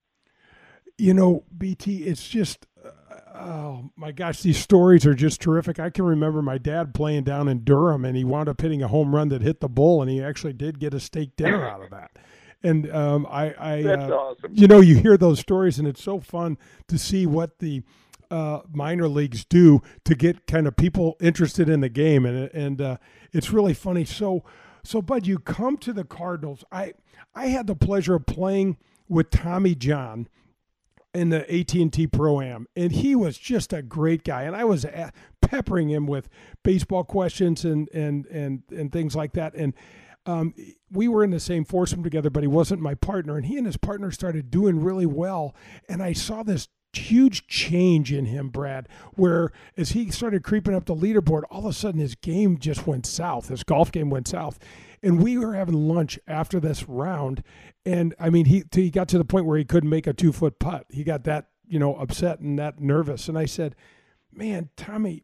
You 0.96 1.12
know, 1.12 1.42
BT, 1.58 2.04
it's 2.04 2.26
just 2.28 2.68
uh, 2.84 2.90
oh 3.34 3.90
my 3.96 4.12
gosh, 4.12 4.40
these 4.40 4.58
stories 4.58 5.04
are 5.04 5.14
just 5.14 5.40
terrific. 5.40 5.80
I 5.80 5.90
can 5.90 6.04
remember 6.04 6.42
my 6.42 6.58
dad 6.58 6.94
playing 6.94 7.24
down 7.24 7.48
in 7.48 7.64
Durham, 7.64 8.04
and 8.04 8.16
he 8.16 8.22
wound 8.22 8.48
up 8.48 8.60
hitting 8.60 8.84
a 8.84 8.88
home 8.88 9.14
run 9.14 9.30
that 9.30 9.42
hit 9.42 9.60
the 9.60 9.68
bull, 9.68 10.00
and 10.00 10.10
he 10.10 10.22
actually 10.22 10.52
did 10.52 10.78
get 10.78 10.94
a 10.94 11.00
steak 11.00 11.34
dinner 11.34 11.68
out 11.68 11.82
of 11.82 11.90
that. 11.90 12.12
And 12.62 12.90
um, 12.92 13.26
I, 13.30 13.54
I 13.58 13.82
That's 13.82 14.10
uh, 14.10 14.16
awesome. 14.16 14.50
you 14.54 14.66
know, 14.66 14.80
you 14.80 14.96
hear 14.96 15.16
those 15.16 15.38
stories, 15.38 15.78
and 15.78 15.86
it's 15.86 16.02
so 16.02 16.20
fun 16.20 16.58
to 16.88 16.98
see 16.98 17.26
what 17.26 17.58
the 17.58 17.82
uh, 18.30 18.60
minor 18.72 19.08
leagues 19.08 19.44
do 19.44 19.82
to 20.04 20.14
get 20.14 20.46
kind 20.46 20.66
of 20.66 20.76
people 20.76 21.16
interested 21.20 21.68
in 21.68 21.80
the 21.80 21.88
game, 21.88 22.26
and 22.26 22.50
and 22.52 22.80
uh, 22.80 22.96
it's 23.32 23.52
really 23.52 23.74
funny. 23.74 24.04
So, 24.04 24.42
so 24.82 25.00
Bud, 25.00 25.26
you 25.26 25.38
come 25.38 25.76
to 25.78 25.92
the 25.92 26.04
Cardinals. 26.04 26.64
I 26.72 26.94
I 27.34 27.48
had 27.48 27.66
the 27.66 27.76
pleasure 27.76 28.14
of 28.14 28.26
playing 28.26 28.78
with 29.08 29.30
Tommy 29.30 29.74
John 29.74 30.28
in 31.14 31.30
the 31.30 31.50
AT&T 31.50 32.08
Pro 32.08 32.42
Am 32.42 32.66
and 32.76 32.92
he 32.92 33.16
was 33.16 33.38
just 33.38 33.72
a 33.72 33.80
great 33.80 34.22
guy 34.22 34.42
and 34.42 34.54
I 34.54 34.64
was 34.64 34.84
a- 34.84 35.12
peppering 35.40 35.88
him 35.88 36.06
with 36.06 36.28
baseball 36.62 37.04
questions 37.04 37.64
and 37.64 37.88
and 37.94 38.26
and 38.26 38.62
and 38.70 38.92
things 38.92 39.16
like 39.16 39.32
that 39.32 39.54
and 39.54 39.72
um, 40.26 40.54
we 40.90 41.08
were 41.08 41.24
in 41.24 41.30
the 41.30 41.40
same 41.40 41.64
foursome 41.64 42.02
together 42.02 42.30
but 42.30 42.42
he 42.42 42.48
wasn't 42.48 42.80
my 42.80 42.94
partner 42.94 43.36
and 43.36 43.46
he 43.46 43.56
and 43.56 43.66
his 43.66 43.76
partner 43.76 44.10
started 44.10 44.50
doing 44.50 44.82
really 44.82 45.06
well 45.06 45.54
and 45.88 46.02
I 46.02 46.12
saw 46.12 46.42
this 46.42 46.68
huge 46.92 47.46
change 47.46 48.12
in 48.12 48.26
him 48.26 48.48
Brad 48.48 48.88
where 49.14 49.52
as 49.76 49.90
he 49.90 50.10
started 50.10 50.42
creeping 50.42 50.74
up 50.74 50.86
the 50.86 50.94
leaderboard 50.94 51.42
all 51.50 51.60
of 51.60 51.66
a 51.66 51.72
sudden 51.72 52.00
his 52.00 52.14
game 52.14 52.58
just 52.58 52.86
went 52.86 53.04
south 53.04 53.48
his 53.48 53.62
golf 53.64 53.92
game 53.92 54.08
went 54.08 54.26
south 54.28 54.58
and 55.02 55.22
we 55.22 55.36
were 55.36 55.54
having 55.54 55.88
lunch 55.88 56.18
after 56.26 56.58
this 56.58 56.88
round 56.88 57.42
and 57.84 58.14
i 58.18 58.30
mean 58.30 58.46
he 58.46 58.64
he 58.72 58.90
got 58.90 59.08
to 59.08 59.18
the 59.18 59.24
point 59.24 59.44
where 59.44 59.58
he 59.58 59.64
couldn't 59.64 59.90
make 59.90 60.06
a 60.06 60.12
two 60.12 60.32
foot 60.32 60.58
putt. 60.58 60.86
He 60.88 61.04
got 61.04 61.24
that 61.24 61.48
you 61.68 61.78
know 61.78 61.96
upset 61.96 62.40
and 62.40 62.58
that 62.58 62.80
nervous 62.80 63.28
and 63.28 63.38
i 63.38 63.44
said 63.44 63.74
man 64.32 64.70
tommy 64.76 65.22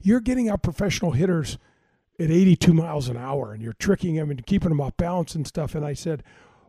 you're 0.00 0.20
getting 0.20 0.48
out 0.48 0.62
professional 0.62 1.12
hitters 1.12 1.58
at 2.18 2.30
82 2.30 2.72
miles 2.74 3.08
an 3.08 3.16
hour 3.16 3.52
and 3.52 3.62
you're 3.62 3.74
tricking 3.74 4.14
him 4.14 4.30
and 4.30 4.44
keeping 4.46 4.70
him 4.70 4.80
off 4.80 4.96
balance 4.96 5.34
and 5.34 5.46
stuff. 5.46 5.74
And 5.74 5.84
i 5.84 5.94
said 5.94 6.22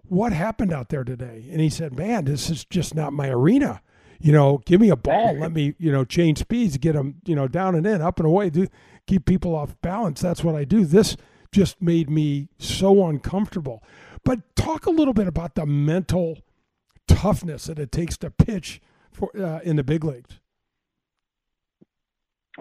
what 0.03 0.33
happened 0.33 0.73
out 0.73 0.89
there 0.89 1.03
today? 1.03 1.45
And 1.51 1.61
he 1.61 1.69
said 1.69 1.97
man 1.97 2.25
this 2.25 2.49
is 2.49 2.65
just 2.65 2.95
not 2.95 3.13
my 3.13 3.29
arena. 3.29 3.81
You 4.19 4.31
know 4.31 4.61
give 4.65 4.81
me 4.81 4.89
a 4.89 4.95
ball. 4.95 5.37
Let 5.37 5.53
me 5.53 5.75
you 5.77 5.91
know 5.91 6.05
change 6.05 6.39
speeds 6.39 6.77
get 6.77 6.93
them 6.93 7.15
you 7.25 7.35
know 7.35 7.47
down 7.47 7.75
and 7.75 7.85
in 7.85 8.01
up 8.01 8.19
and 8.19 8.27
away 8.27 8.49
do 8.49 8.67
keep 9.07 9.25
people 9.25 9.55
off 9.55 9.79
balance. 9.81 10.21
That's 10.21 10.43
what 10.43 10.55
i 10.55 10.63
do. 10.63 10.85
This 10.85 11.17
just 11.51 11.81
made 11.81 12.09
me 12.09 12.49
so 12.57 13.07
uncomfortable. 13.07 13.83
But 14.23 14.55
talk 14.55 14.85
a 14.85 14.91
little 14.91 15.13
bit 15.13 15.27
about 15.27 15.55
the 15.55 15.65
mental 15.65 16.39
toughness 17.07 17.65
that 17.65 17.79
it 17.79 17.91
takes 17.91 18.17
to 18.17 18.29
pitch 18.29 18.81
for 19.11 19.31
uh, 19.37 19.59
in 19.63 19.75
the 19.75 19.83
big 19.83 20.03
leagues. 20.03 20.39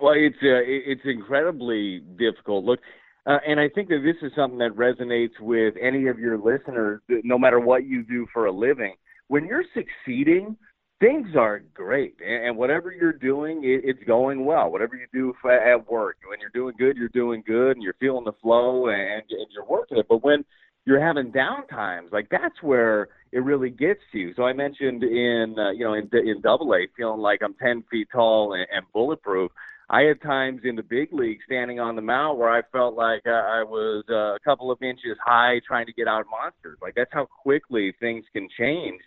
Well, 0.00 0.14
it's 0.16 0.36
uh, 0.42 0.62
it's 0.64 1.02
incredibly 1.04 2.00
difficult. 2.16 2.64
Look, 2.64 2.80
uh, 3.26 3.38
and 3.46 3.58
I 3.58 3.68
think 3.68 3.88
that 3.88 4.00
this 4.04 4.16
is 4.22 4.34
something 4.36 4.58
that 4.58 4.72
resonates 4.72 5.38
with 5.40 5.74
any 5.80 6.06
of 6.06 6.18
your 6.18 6.38
listeners, 6.38 7.00
no 7.08 7.38
matter 7.38 7.60
what 7.60 7.84
you 7.84 8.02
do 8.02 8.26
for 8.32 8.46
a 8.46 8.52
living. 8.52 8.94
When 9.28 9.44
you're 9.44 9.64
succeeding, 9.74 10.56
things 11.00 11.36
are 11.36 11.60
great, 11.74 12.16
and, 12.26 12.56
whatever 12.56 12.92
you're 12.92 13.12
doing, 13.12 13.62
it's 13.64 14.02
going 14.04 14.44
well. 14.44 14.70
Whatever 14.70 14.96
you 14.96 15.06
do 15.12 15.34
at 15.48 15.90
work, 15.90 16.16
when 16.28 16.40
you're 16.40 16.50
doing 16.50 16.74
good, 16.78 16.96
you're 16.96 17.08
doing 17.08 17.42
good, 17.46 17.72
and 17.72 17.82
you're 17.82 17.96
feeling 18.00 18.24
the 18.24 18.32
flow, 18.40 18.88
and, 18.88 19.22
and 19.28 19.46
you're 19.50 19.66
working 19.66 19.98
it. 19.98 20.06
But 20.08 20.22
when 20.24 20.44
you're 20.86 21.04
having 21.04 21.30
down 21.30 21.66
times, 21.66 22.10
like 22.12 22.28
that's 22.30 22.62
where 22.62 23.08
it 23.32 23.40
really 23.40 23.68
gets 23.68 24.00
to 24.12 24.18
you. 24.18 24.32
So 24.34 24.44
I 24.44 24.54
mentioned 24.54 25.02
in 25.02 25.56
uh, 25.58 25.70
you 25.72 25.84
know 25.84 25.94
in 25.94 26.08
in 26.12 26.40
Double 26.40 26.74
A, 26.74 26.86
feeling 26.96 27.20
like 27.20 27.42
I'm 27.42 27.54
10 27.54 27.84
feet 27.90 28.08
tall 28.10 28.54
and, 28.54 28.66
and 28.72 28.86
bulletproof. 28.94 29.52
I 29.90 30.02
had 30.02 30.20
times 30.20 30.60
in 30.64 30.76
the 30.76 30.82
big 30.82 31.12
league 31.12 31.38
standing 31.46 31.80
on 31.80 31.96
the 31.96 32.02
mound 32.02 32.38
where 32.38 32.50
I 32.50 32.60
felt 32.72 32.94
like 32.94 33.22
I 33.26 33.62
was 33.62 34.04
uh, 34.10 34.34
a 34.34 34.38
couple 34.44 34.70
of 34.70 34.82
inches 34.82 35.16
high 35.24 35.60
trying 35.66 35.86
to 35.86 35.92
get 35.94 36.06
out 36.06 36.26
monsters. 36.30 36.78
Like 36.82 36.94
that's 36.94 37.12
how 37.12 37.26
quickly 37.26 37.94
things 37.98 38.24
can 38.34 38.48
change. 38.58 39.00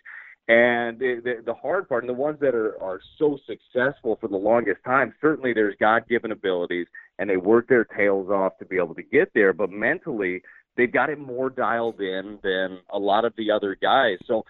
And 0.48 0.98
the, 0.98 1.20
the, 1.22 1.42
the 1.46 1.54
hard 1.54 1.88
part, 1.88 2.02
and 2.02 2.10
the 2.10 2.14
ones 2.14 2.38
that 2.40 2.54
are, 2.54 2.80
are 2.82 3.00
so 3.16 3.38
successful 3.46 4.18
for 4.20 4.26
the 4.26 4.36
longest 4.36 4.80
time, 4.84 5.14
certainly 5.20 5.52
there's 5.52 5.76
God 5.78 6.08
given 6.08 6.32
abilities 6.32 6.88
and 7.20 7.30
they 7.30 7.36
work 7.36 7.68
their 7.68 7.84
tails 7.84 8.28
off 8.28 8.58
to 8.58 8.64
be 8.64 8.76
able 8.76 8.96
to 8.96 9.04
get 9.04 9.30
there. 9.34 9.52
But 9.52 9.70
mentally, 9.70 10.42
they've 10.76 10.92
got 10.92 11.10
it 11.10 11.18
more 11.20 11.48
dialed 11.48 12.00
in 12.00 12.40
than 12.42 12.78
a 12.92 12.98
lot 12.98 13.24
of 13.24 13.34
the 13.36 13.52
other 13.52 13.76
guys. 13.80 14.18
So 14.26 14.44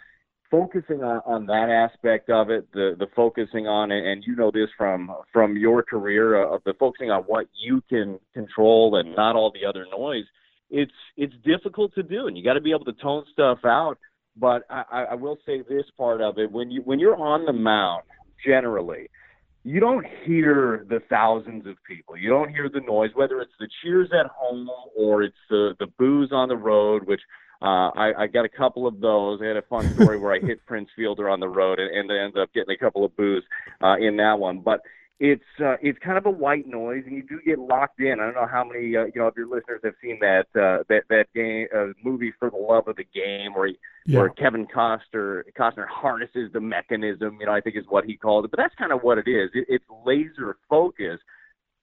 focusing 0.52 1.02
on, 1.02 1.22
on 1.24 1.46
that 1.46 1.70
aspect 1.70 2.30
of 2.30 2.50
it, 2.50 2.70
the 2.72 2.94
the 2.98 3.06
focusing 3.16 3.66
on 3.66 3.90
it, 3.90 4.04
and 4.04 4.22
you 4.24 4.36
know 4.36 4.50
this 4.52 4.68
from 4.76 5.10
from 5.32 5.56
your 5.56 5.82
career 5.82 6.44
uh, 6.44 6.54
of 6.54 6.62
the 6.64 6.74
focusing 6.78 7.10
on 7.10 7.22
what 7.22 7.46
you 7.54 7.82
can 7.88 8.20
control 8.34 8.96
and 8.96 9.16
not 9.16 9.34
all 9.34 9.50
the 9.50 9.66
other 9.66 9.86
noise. 9.90 10.26
It's 10.70 10.92
it's 11.16 11.34
difficult 11.44 11.94
to 11.94 12.02
do, 12.02 12.28
and 12.28 12.36
you 12.36 12.44
got 12.44 12.54
to 12.54 12.60
be 12.60 12.70
able 12.70 12.84
to 12.84 12.92
tone 12.92 13.24
stuff 13.32 13.58
out. 13.64 13.96
But 14.36 14.64
I, 14.70 14.84
I 14.92 15.02
I 15.04 15.14
will 15.14 15.38
say 15.44 15.62
this 15.62 15.86
part 15.96 16.20
of 16.20 16.38
it: 16.38 16.52
when 16.52 16.70
you 16.70 16.82
when 16.82 17.00
you're 17.00 17.16
on 17.16 17.46
the 17.46 17.52
mound, 17.52 18.02
generally, 18.46 19.08
you 19.64 19.80
don't 19.80 20.06
hear 20.24 20.84
the 20.88 21.00
thousands 21.08 21.66
of 21.66 21.76
people. 21.88 22.16
You 22.16 22.28
don't 22.28 22.50
hear 22.50 22.68
the 22.68 22.80
noise, 22.80 23.10
whether 23.14 23.40
it's 23.40 23.52
the 23.58 23.68
cheers 23.82 24.10
at 24.12 24.26
home 24.26 24.68
or 24.96 25.22
it's 25.22 25.34
the 25.48 25.74
the 25.78 25.86
boos 25.98 26.30
on 26.30 26.48
the 26.48 26.56
road, 26.56 27.06
which 27.06 27.22
uh, 27.62 27.90
I, 27.94 28.12
I 28.18 28.26
got 28.26 28.44
a 28.44 28.48
couple 28.48 28.86
of 28.86 29.00
those. 29.00 29.40
I 29.42 29.46
had 29.46 29.56
a 29.56 29.62
fun 29.62 29.92
story 29.94 30.18
where 30.18 30.32
I 30.32 30.40
hit 30.40 30.58
Prince 30.66 30.88
Fielder 30.96 31.28
on 31.28 31.40
the 31.40 31.48
road 31.48 31.78
and, 31.78 31.90
and 31.94 32.10
ended 32.10 32.38
up 32.42 32.52
getting 32.52 32.74
a 32.74 32.78
couple 32.78 33.04
of 33.04 33.16
boos 33.16 33.44
uh, 33.82 33.96
in 34.00 34.16
that 34.16 34.38
one. 34.38 34.60
But 34.60 34.80
it's 35.20 35.44
uh, 35.60 35.76
it's 35.80 35.98
kind 36.00 36.18
of 36.18 36.26
a 36.26 36.30
white 36.30 36.66
noise, 36.66 37.04
and 37.06 37.14
you 37.14 37.22
do 37.22 37.38
get 37.46 37.58
locked 37.60 38.00
in. 38.00 38.18
I 38.18 38.24
don't 38.24 38.34
know 38.34 38.48
how 38.50 38.64
many 38.64 38.96
uh, 38.96 39.04
you 39.04 39.12
know 39.14 39.28
of 39.28 39.36
your 39.36 39.46
listeners 39.46 39.80
have 39.84 39.94
seen 40.02 40.18
that 40.20 40.46
uh, 40.56 40.82
that 40.88 41.02
that 41.10 41.26
game 41.32 41.68
uh, 41.72 41.92
movie 42.02 42.32
for 42.40 42.50
the 42.50 42.56
love 42.56 42.88
of 42.88 42.96
the 42.96 43.06
game, 43.14 43.54
where 43.54 43.68
he, 43.68 43.78
Yeah. 44.06 44.18
where 44.18 44.28
Kevin 44.30 44.66
Costner 44.66 45.44
Costner 45.56 45.86
harnesses 45.88 46.50
the 46.52 46.60
mechanism. 46.60 47.36
You 47.38 47.46
know, 47.46 47.52
I 47.52 47.60
think 47.60 47.76
is 47.76 47.84
what 47.88 48.04
he 48.04 48.16
called 48.16 48.46
it. 48.46 48.50
But 48.50 48.58
that's 48.58 48.74
kind 48.74 48.90
of 48.90 49.02
what 49.02 49.18
it 49.18 49.28
is. 49.28 49.50
It, 49.54 49.66
it's 49.68 49.84
laser 50.04 50.56
focus. 50.68 51.20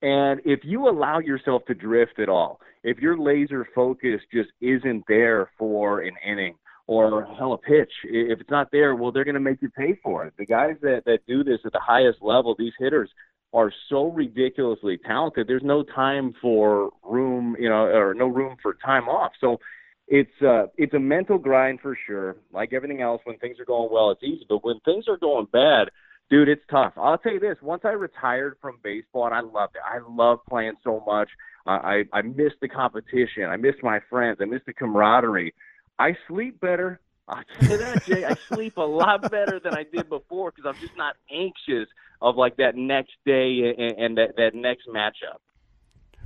And 0.01 0.39
if 0.45 0.62
you 0.63 0.88
allow 0.88 1.19
yourself 1.19 1.65
to 1.65 1.73
drift 1.73 2.19
at 2.19 2.29
all, 2.29 2.59
if 2.83 2.99
your 2.99 3.17
laser 3.17 3.67
focus 3.75 4.21
just 4.33 4.49
isn't 4.62 5.03
there 5.07 5.51
for 5.57 6.01
an 6.01 6.13
inning 6.25 6.55
or 6.88 7.25
hell 7.38 7.53
a 7.53 7.57
pitch, 7.57 7.91
if 8.05 8.39
it's 8.39 8.49
not 8.49 8.71
there, 8.71 8.95
well, 8.95 9.12
they're 9.12 9.25
going 9.25 9.33
to 9.33 9.39
make 9.41 9.62
you 9.62 9.69
pay 9.69 9.99
for 10.01 10.25
it. 10.25 10.33
The 10.38 10.45
guys 10.45 10.75
that 10.81 11.03
that 11.05 11.19
do 11.27 11.43
this 11.43 11.59
at 11.65 11.73
the 11.73 11.81
highest 11.81 12.19
level, 12.21 12.55
these 12.57 12.73
hitters 12.79 13.09
are 13.53 13.71
so 13.89 14.05
ridiculously 14.05 14.97
talented. 15.05 15.47
There's 15.47 15.63
no 15.63 15.83
time 15.83 16.33
for 16.41 16.91
room, 17.03 17.55
you 17.59 17.67
know, 17.67 17.83
or 17.85 18.13
no 18.13 18.27
room 18.27 18.55
for 18.62 18.75
time 18.75 19.09
off. 19.09 19.33
So 19.41 19.59
it's 20.07 20.41
uh 20.41 20.67
it's 20.77 20.93
a 20.93 20.99
mental 20.99 21.38
grind 21.38 21.79
for 21.81 21.97
sure. 22.07 22.38
Like 22.51 22.73
everything 22.73 23.01
else, 23.01 23.21
when 23.25 23.38
things 23.38 23.59
are 23.59 23.65
going 23.65 23.89
well, 23.91 24.12
it's 24.12 24.23
easy. 24.23 24.45
But 24.47 24.63
when 24.63 24.79
things 24.85 25.05
are 25.07 25.17
going 25.17 25.47
bad, 25.51 25.89
dude, 26.29 26.49
it's 26.49 26.63
tough. 26.69 26.93
I'll 26.97 27.17
tell 27.17 27.33
you 27.33 27.39
this: 27.39 27.57
once 27.61 27.81
I 27.85 27.89
retired 27.89 28.57
from 28.61 28.79
baseball, 28.83 29.25
and 29.25 29.35
I 29.35 29.41
loved 29.41 29.75
it. 29.75 29.81
I 29.85 29.99
love 30.07 30.39
playing 30.49 30.73
so 30.83 31.03
much. 31.05 31.29
I 31.65 32.03
I, 32.13 32.19
I 32.19 32.21
miss 32.21 32.53
the 32.61 32.67
competition. 32.67 33.45
I 33.45 33.57
miss 33.57 33.75
my 33.81 33.99
friends. 34.09 34.37
I 34.41 34.45
miss 34.45 34.61
the 34.65 34.73
camaraderie. 34.73 35.53
I 35.97 36.15
sleep 36.27 36.59
better. 36.59 36.99
I'll 37.29 37.43
tell 37.59 37.69
you 37.69 37.77
that, 37.77 38.05
Jay. 38.05 38.25
I 38.25 38.33
sleep 38.33 38.77
a 38.77 38.81
lot 38.81 39.29
better 39.29 39.59
than 39.59 39.75
I 39.75 39.83
did 39.83 40.09
before 40.09 40.51
because 40.51 40.67
I'm 40.67 40.81
just 40.81 40.97
not 40.97 41.15
anxious 41.31 41.87
of 42.23 42.37
like 42.37 42.57
that 42.57 42.75
next 42.75 43.11
day 43.23 43.75
and, 43.77 43.99
and 43.99 44.17
that 44.17 44.35
that 44.37 44.55
next 44.55 44.87
matchup. 44.87 45.37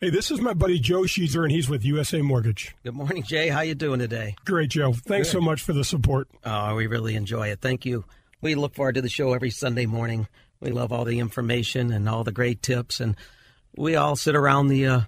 Hey, 0.00 0.10
this 0.10 0.28
is 0.30 0.40
my 0.40 0.52
buddy 0.52 0.78
Joe 0.78 1.00
Sheezer, 1.02 1.42
and 1.44 1.52
he's 1.52 1.68
with 1.70 1.84
USA 1.84 2.20
Mortgage. 2.20 2.74
Good 2.82 2.94
morning, 2.94 3.22
Jay. 3.22 3.48
How 3.48 3.62
you 3.62 3.74
doing 3.74 4.00
today? 4.00 4.36
Great, 4.44 4.68
Joe. 4.68 4.92
Thanks 4.92 5.28
Good. 5.28 5.38
so 5.38 5.40
much 5.40 5.62
for 5.62 5.72
the 5.72 5.84
support. 5.84 6.28
Oh, 6.44 6.74
we 6.74 6.88
really 6.88 7.14
enjoy 7.14 7.48
it. 7.48 7.62
Thank 7.62 7.86
you. 7.86 8.04
We 8.42 8.54
look 8.54 8.74
forward 8.74 8.96
to 8.96 9.02
the 9.02 9.08
show 9.08 9.32
every 9.32 9.48
Sunday 9.48 9.86
morning. 9.86 10.28
We 10.60 10.72
love 10.72 10.92
all 10.92 11.06
the 11.06 11.20
information 11.20 11.90
and 11.90 12.06
all 12.06 12.22
the 12.24 12.32
great 12.32 12.60
tips, 12.60 13.00
and 13.00 13.16
we 13.76 13.96
all 13.96 14.16
sit 14.16 14.36
around 14.36 14.68
the 14.68 14.86
uh, 14.86 15.00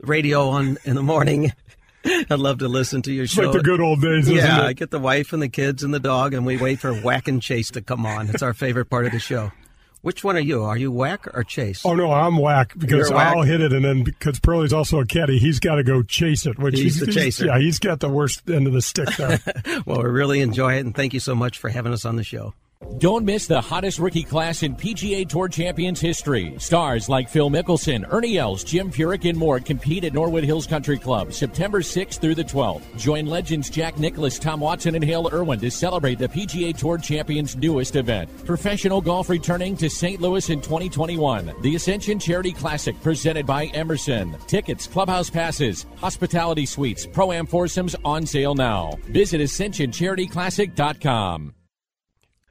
radio 0.00 0.48
on 0.48 0.78
in 0.84 0.94
the 0.94 1.02
morning. 1.02 1.52
I'd 2.04 2.38
love 2.38 2.58
to 2.58 2.68
listen 2.68 3.02
to 3.02 3.12
your 3.12 3.24
It's 3.24 3.32
show. 3.32 3.42
like 3.42 3.52
the 3.52 3.62
good 3.62 3.80
old 3.80 4.00
days, 4.00 4.28
isn't 4.28 4.36
yeah? 4.36 4.62
I 4.62 4.72
get 4.74 4.90
the 4.90 4.98
wife 5.00 5.32
and 5.32 5.42
the 5.42 5.48
kids 5.48 5.82
and 5.82 5.92
the 5.92 5.98
dog, 5.98 6.34
and 6.34 6.46
we 6.46 6.56
wait 6.56 6.78
for 6.78 6.94
Whack 6.94 7.26
and 7.26 7.42
Chase 7.42 7.70
to 7.72 7.82
come 7.82 8.06
on. 8.06 8.28
It's 8.28 8.42
our 8.42 8.54
favorite 8.54 8.86
part 8.86 9.06
of 9.06 9.12
the 9.12 9.18
show. 9.18 9.50
Which 10.02 10.22
one 10.22 10.36
are 10.36 10.40
you? 10.40 10.62
Are 10.62 10.76
you 10.76 10.92
Whack 10.92 11.26
or 11.34 11.42
Chase? 11.42 11.84
Oh 11.84 11.94
no, 11.96 12.12
I'm 12.12 12.38
whack 12.38 12.74
because 12.78 13.10
whack? 13.10 13.34
I'll 13.34 13.42
hit 13.42 13.60
it, 13.60 13.72
and 13.72 13.84
then 13.84 14.04
because 14.04 14.38
Pearlie's 14.38 14.72
also 14.72 15.00
a 15.00 15.06
caddy, 15.06 15.38
he's 15.40 15.58
got 15.58 15.76
to 15.76 15.82
go 15.82 16.04
chase 16.04 16.46
it. 16.46 16.60
Which 16.60 16.78
He's 16.78 17.00
the 17.00 17.10
chaser. 17.10 17.46
Yeah, 17.46 17.58
he's 17.58 17.80
got 17.80 17.98
the 17.98 18.08
worst 18.08 18.48
end 18.48 18.68
of 18.68 18.72
the 18.72 18.82
stick 18.82 19.08
there. 19.16 19.40
well, 19.86 20.04
we 20.04 20.08
really 20.08 20.42
enjoy 20.42 20.74
it, 20.74 20.84
and 20.84 20.94
thank 20.94 21.12
you 21.12 21.18
so 21.18 21.34
much 21.34 21.58
for 21.58 21.70
having 21.70 21.92
us 21.92 22.04
on 22.04 22.14
the 22.14 22.22
show. 22.22 22.54
Don't 22.98 23.24
miss 23.24 23.46
the 23.46 23.60
hottest 23.60 23.98
rookie 23.98 24.22
class 24.22 24.62
in 24.62 24.74
PGA 24.74 25.28
Tour 25.28 25.48
Champions 25.48 26.00
history. 26.00 26.54
Stars 26.58 27.08
like 27.08 27.28
Phil 27.28 27.50
Mickelson, 27.50 28.04
Ernie 28.10 28.38
Els, 28.38 28.64
Jim 28.64 28.90
Furyk, 28.90 29.28
and 29.28 29.38
more 29.38 29.60
compete 29.60 30.04
at 30.04 30.12
Norwood 30.12 30.44
Hills 30.44 30.66
Country 30.66 30.98
Club 30.98 31.32
September 31.32 31.80
6th 31.80 32.18
through 32.18 32.34
the 32.34 32.44
12th. 32.44 32.82
Join 32.98 33.24
legends 33.26 33.70
Jack 33.70 33.98
Nicklaus, 33.98 34.38
Tom 34.38 34.60
Watson, 34.60 34.94
and 34.94 35.04
Hale 35.04 35.30
Irwin 35.32 35.58
to 35.60 35.70
celebrate 35.70 36.18
the 36.18 36.28
PGA 36.28 36.76
Tour 36.76 36.98
Champions' 36.98 37.56
newest 37.56 37.96
event. 37.96 38.28
Professional 38.44 39.00
golf 39.00 39.30
returning 39.30 39.76
to 39.76 39.90
St. 39.90 40.20
Louis 40.20 40.50
in 40.50 40.60
2021. 40.60 41.52
The 41.62 41.76
Ascension 41.76 42.18
Charity 42.18 42.52
Classic 42.52 43.00
presented 43.02 43.46
by 43.46 43.66
Emerson. 43.66 44.36
Tickets, 44.46 44.86
clubhouse 44.86 45.30
passes, 45.30 45.86
hospitality 45.96 46.66
suites, 46.66 47.06
pro-am 47.06 47.46
foursomes 47.46 47.96
on 48.04 48.26
sale 48.26 48.54
now. 48.54 48.98
Visit 49.08 49.40
ascensioncharityclassic.com. 49.40 51.54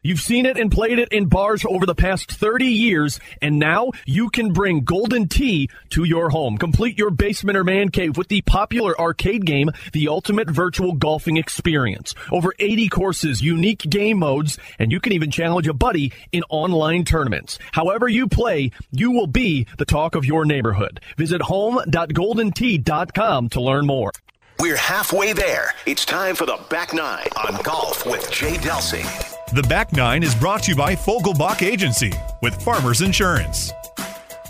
You've 0.05 0.21
seen 0.21 0.45
it 0.45 0.57
and 0.59 0.71
played 0.71 0.99
it 0.99 1.11
in 1.11 1.25
bars 1.25 1.65
over 1.67 1.87
the 1.87 1.95
past 1.95 2.31
30 2.31 2.67
years, 2.67 3.19
and 3.41 3.57
now 3.57 3.89
you 4.05 4.29
can 4.29 4.53
bring 4.53 4.83
Golden 4.83 5.27
Tee 5.27 5.71
to 5.89 6.03
your 6.03 6.29
home. 6.29 6.59
Complete 6.59 6.99
your 6.99 7.09
basement 7.09 7.57
or 7.57 7.63
man 7.63 7.89
cave 7.89 8.15
with 8.15 8.27
the 8.27 8.43
popular 8.43 8.95
arcade 9.01 9.47
game, 9.47 9.71
The 9.93 10.09
Ultimate 10.09 10.47
Virtual 10.47 10.93
Golfing 10.93 11.37
Experience. 11.37 12.13
Over 12.31 12.53
80 12.59 12.87
courses, 12.89 13.41
unique 13.41 13.79
game 13.79 14.19
modes, 14.19 14.59
and 14.77 14.91
you 14.91 14.99
can 14.99 15.11
even 15.11 15.31
challenge 15.31 15.67
a 15.67 15.73
buddy 15.73 16.13
in 16.31 16.43
online 16.49 17.03
tournaments. 17.03 17.57
However 17.71 18.07
you 18.07 18.27
play, 18.27 18.69
you 18.91 19.09
will 19.09 19.25
be 19.25 19.65
the 19.79 19.85
talk 19.85 20.13
of 20.13 20.23
your 20.23 20.45
neighborhood. 20.45 21.01
Visit 21.17 21.41
home.goldentee.com 21.41 23.49
to 23.49 23.59
learn 23.59 23.87
more. 23.87 24.11
We're 24.59 24.77
halfway 24.77 25.33
there. 25.33 25.73
It's 25.87 26.05
time 26.05 26.35
for 26.35 26.45
the 26.45 26.59
back 26.69 26.93
nine 26.93 27.29
on 27.35 27.59
golf 27.63 28.05
with 28.05 28.31
Jay 28.31 28.57
Delsing. 28.57 29.34
The 29.53 29.61
Back 29.61 29.93
Nine 29.93 30.23
is 30.23 30.33
brought 30.33 30.63
to 30.63 30.71
you 30.71 30.75
by 30.75 30.95
Fogelbach 30.95 31.61
Agency 31.61 32.11
with 32.41 32.59
Farmers 32.63 33.01
Insurance. 33.01 33.71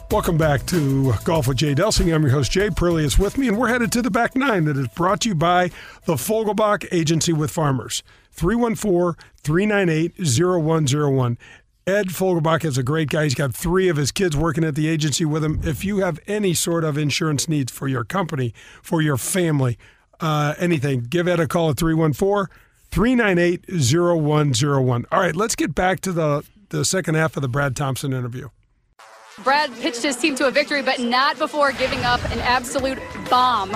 Welcome 0.10 0.38
back 0.38 0.65
to 0.67 1.13
Golf 1.25 1.49
with 1.49 1.58
Jay 1.58 1.75
Delsing. 1.75 2.15
I'm 2.15 2.23
your 2.23 2.31
host, 2.31 2.49
Jay 2.49 2.69
Pearlie 2.69 3.03
is 3.03 3.19
with 3.19 3.38
me, 3.38 3.49
and 3.49 3.58
we're 3.58 3.67
headed 3.67 3.91
to 3.91 4.01
the 4.01 4.10
back 4.10 4.38
nine 4.38 4.63
that 4.65 4.77
is 4.77 4.88
brought 4.88 5.19
to 5.21 5.29
you 5.29 5.36
by 5.36 5.69
the 6.05 6.13
Fogelbach 6.13 6.88
Agency 6.93 7.34
with 7.34 7.51
Farmers. 7.51 8.03
314 8.31 9.21
398 9.43 10.13
0101. 10.17 11.38
Ed 11.86 12.08
Fogelbach 12.08 12.63
is 12.63 12.77
a 12.77 12.84
great 12.84 13.10
guy. 13.10 13.25
He's 13.25 13.36
got 13.36 13.53
three 13.53 13.89
of 13.89 13.97
his 13.97 14.13
kids 14.13 14.38
working 14.38 14.63
at 14.63 14.75
the 14.75 14.88
agency 14.88 15.25
with 15.25 15.43
him. 15.43 15.60
If 15.63 15.84
you 15.84 15.97
have 15.97 16.21
any 16.25 16.53
sort 16.53 16.86
of 16.86 16.97
insurance 16.97 17.49
needs 17.49 17.69
for 17.71 17.89
your 17.89 18.05
company, 18.05 18.53
for 18.81 19.01
your 19.01 19.17
family, 19.17 19.77
uh, 20.21 20.55
anything, 20.58 21.01
give 21.01 21.27
Ed 21.27 21.41
a 21.41 21.47
call 21.47 21.69
at 21.71 21.77
314 21.77 22.47
398 22.95 23.65
0101. 23.69 25.05
All 25.12 25.19
right, 25.19 25.36
let's 25.36 25.53
get 25.58 25.75
back 25.75 25.99
to 25.99 26.13
the, 26.13 26.45
the 26.69 26.86
second 26.86 27.15
half 27.15 27.36
of 27.36 27.41
the 27.41 27.49
Brad 27.49 27.75
Thompson 27.75 28.13
interview. 28.13 28.47
Brad 29.43 29.69
pitched 29.81 30.01
his 30.01 30.15
team 30.15 30.34
to 30.36 30.47
a 30.47 30.51
victory, 30.51 30.81
but 30.81 31.01
not 31.01 31.38
before 31.38 31.73
giving 31.73 31.99
up 32.05 32.23
an 32.31 32.39
absolute 32.39 32.97
bomb. 33.29 33.71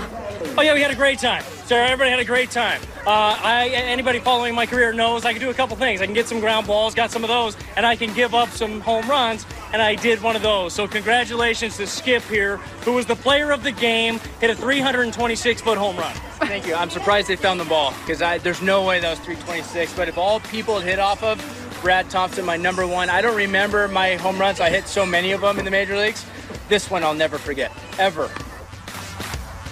Oh 0.59 0.61
yeah, 0.61 0.73
we 0.73 0.81
had 0.81 0.91
a 0.91 0.95
great 0.95 1.19
time. 1.19 1.41
So 1.67 1.77
everybody 1.77 2.09
had 2.09 2.19
a 2.19 2.25
great 2.25 2.51
time. 2.51 2.81
Uh, 3.07 3.39
I 3.41 3.69
anybody 3.69 4.19
following 4.19 4.53
my 4.53 4.65
career 4.65 4.91
knows 4.91 5.23
I 5.23 5.31
can 5.31 5.39
do 5.39 5.49
a 5.49 5.53
couple 5.53 5.77
things. 5.77 6.01
I 6.01 6.05
can 6.05 6.13
get 6.13 6.27
some 6.27 6.41
ground 6.41 6.67
balls, 6.67 6.93
got 6.93 7.11
some 7.11 7.23
of 7.23 7.29
those, 7.29 7.55
and 7.77 7.85
I 7.85 7.95
can 7.95 8.13
give 8.13 8.35
up 8.35 8.49
some 8.49 8.81
home 8.81 9.09
runs, 9.09 9.45
and 9.71 9.81
I 9.81 9.95
did 9.95 10.21
one 10.21 10.35
of 10.35 10.41
those. 10.41 10.73
So 10.73 10.85
congratulations 10.85 11.77
to 11.77 11.87
Skip 11.87 12.23
here, 12.23 12.57
who 12.83 12.91
was 12.91 13.05
the 13.05 13.15
player 13.15 13.51
of 13.51 13.63
the 13.63 13.71
game, 13.71 14.19
hit 14.41 14.49
a 14.49 14.55
326 14.55 15.61
foot 15.61 15.77
home 15.77 15.95
run. 15.95 16.13
Thank 16.41 16.67
you. 16.67 16.75
I'm 16.75 16.89
surprised 16.89 17.29
they 17.29 17.37
found 17.37 17.61
the 17.61 17.63
ball 17.63 17.93
because 18.05 18.19
there's 18.43 18.61
no 18.61 18.83
way 18.83 18.99
that 18.99 19.09
was 19.09 19.19
326. 19.19 19.93
But 19.93 20.09
if 20.09 20.17
all 20.17 20.41
people 20.41 20.81
hit 20.81 20.99
off 20.99 21.23
of 21.23 21.39
Brad 21.81 22.09
Thompson, 22.09 22.43
my 22.43 22.57
number 22.57 22.85
one, 22.85 23.09
I 23.09 23.21
don't 23.21 23.37
remember 23.37 23.87
my 23.87 24.15
home 24.15 24.37
runs. 24.37 24.59
I 24.59 24.69
hit 24.69 24.89
so 24.89 25.05
many 25.05 25.31
of 25.31 25.39
them 25.39 25.57
in 25.57 25.63
the 25.63 25.71
major 25.71 25.97
leagues. 25.97 26.25
This 26.67 26.91
one 26.91 27.05
I'll 27.05 27.13
never 27.13 27.37
forget, 27.37 27.71
ever. 27.97 28.29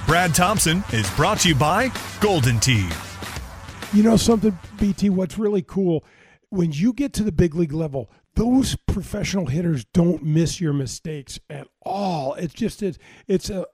Brad 0.08 0.34
Thompson 0.34 0.86
is 0.94 1.10
brought 1.12 1.42
to 1.42 1.50
you 1.50 1.56
by 1.56 1.92
Golden 2.22 2.62
Tee. 2.62 2.88
You 3.92 4.04
know 4.04 4.16
something, 4.16 4.58
BT? 4.80 5.10
What's 5.10 5.38
really 5.38 5.62
cool 5.62 6.06
when 6.50 6.72
you 6.72 6.94
get 6.94 7.12
to 7.14 7.24
the 7.24 7.32
big 7.32 7.56
league 7.56 7.74
level, 7.74 8.10
those 8.36 8.78
professional 8.88 9.48
hitters 9.48 9.84
don't 9.84 10.24
miss 10.24 10.62
your 10.62 10.72
mistakes 10.72 11.42
at 11.50 11.68
all. 11.82 12.36
It's 12.36 12.54
just 12.54 12.82
it's 12.82 12.98
it's 13.28 13.50
a, 13.50 13.66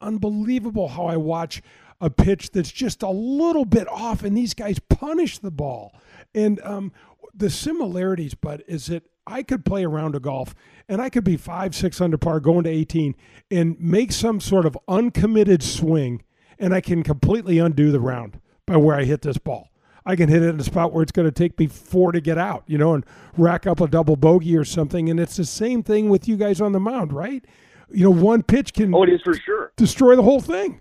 unbelievable 0.00 0.88
how 0.88 1.06
I 1.06 1.16
watch 1.16 1.62
a 2.02 2.10
pitch 2.10 2.50
that's 2.50 2.70
just 2.70 3.02
a 3.02 3.10
little 3.10 3.64
bit 3.64 3.88
off, 3.88 4.24
and 4.24 4.36
these 4.36 4.52
guys 4.54 4.78
punish 4.78 5.38
the 5.38 5.50
ball. 5.50 5.98
And 6.34 6.60
um, 6.62 6.92
the 7.34 7.48
similarities, 7.48 8.34
but 8.34 8.62
is 8.68 8.86
that 8.86 9.04
I 9.26 9.42
could 9.42 9.64
play 9.64 9.84
a 9.84 9.88
round 9.88 10.14
of 10.14 10.22
golf 10.22 10.54
and 10.88 11.00
I 11.00 11.08
could 11.10 11.24
be 11.24 11.36
five, 11.36 11.74
six 11.74 12.00
under 12.00 12.18
par 12.18 12.40
going 12.40 12.64
to 12.64 12.70
18 12.70 13.14
and 13.50 13.78
make 13.80 14.12
some 14.12 14.40
sort 14.40 14.66
of 14.66 14.76
uncommitted 14.88 15.62
swing, 15.62 16.22
and 16.58 16.74
I 16.74 16.80
can 16.80 17.02
completely 17.02 17.58
undo 17.58 17.92
the 17.92 18.00
round 18.00 18.40
by 18.66 18.76
where 18.76 18.96
I 18.96 19.04
hit 19.04 19.22
this 19.22 19.38
ball. 19.38 19.68
I 20.04 20.16
can 20.16 20.28
hit 20.28 20.42
it 20.42 20.48
in 20.48 20.58
a 20.58 20.64
spot 20.64 20.92
where 20.92 21.02
it's 21.04 21.12
going 21.12 21.28
to 21.28 21.32
take 21.32 21.56
me 21.60 21.68
four 21.68 22.10
to 22.10 22.20
get 22.20 22.36
out, 22.36 22.64
you 22.66 22.76
know, 22.76 22.94
and 22.94 23.06
rack 23.38 23.68
up 23.68 23.80
a 23.80 23.86
double 23.86 24.16
bogey 24.16 24.56
or 24.56 24.64
something. 24.64 25.08
And 25.08 25.20
it's 25.20 25.36
the 25.36 25.44
same 25.44 25.84
thing 25.84 26.08
with 26.08 26.26
you 26.26 26.36
guys 26.36 26.60
on 26.60 26.72
the 26.72 26.80
mound, 26.80 27.12
right? 27.12 27.44
You 27.92 28.04
know, 28.04 28.10
one 28.10 28.42
pitch 28.42 28.72
can 28.74 28.92
Oh, 28.92 29.04
it 29.04 29.10
is 29.10 29.20
for 29.22 29.34
sure. 29.34 29.72
destroy 29.76 30.16
the 30.16 30.22
whole 30.24 30.40
thing. 30.40 30.80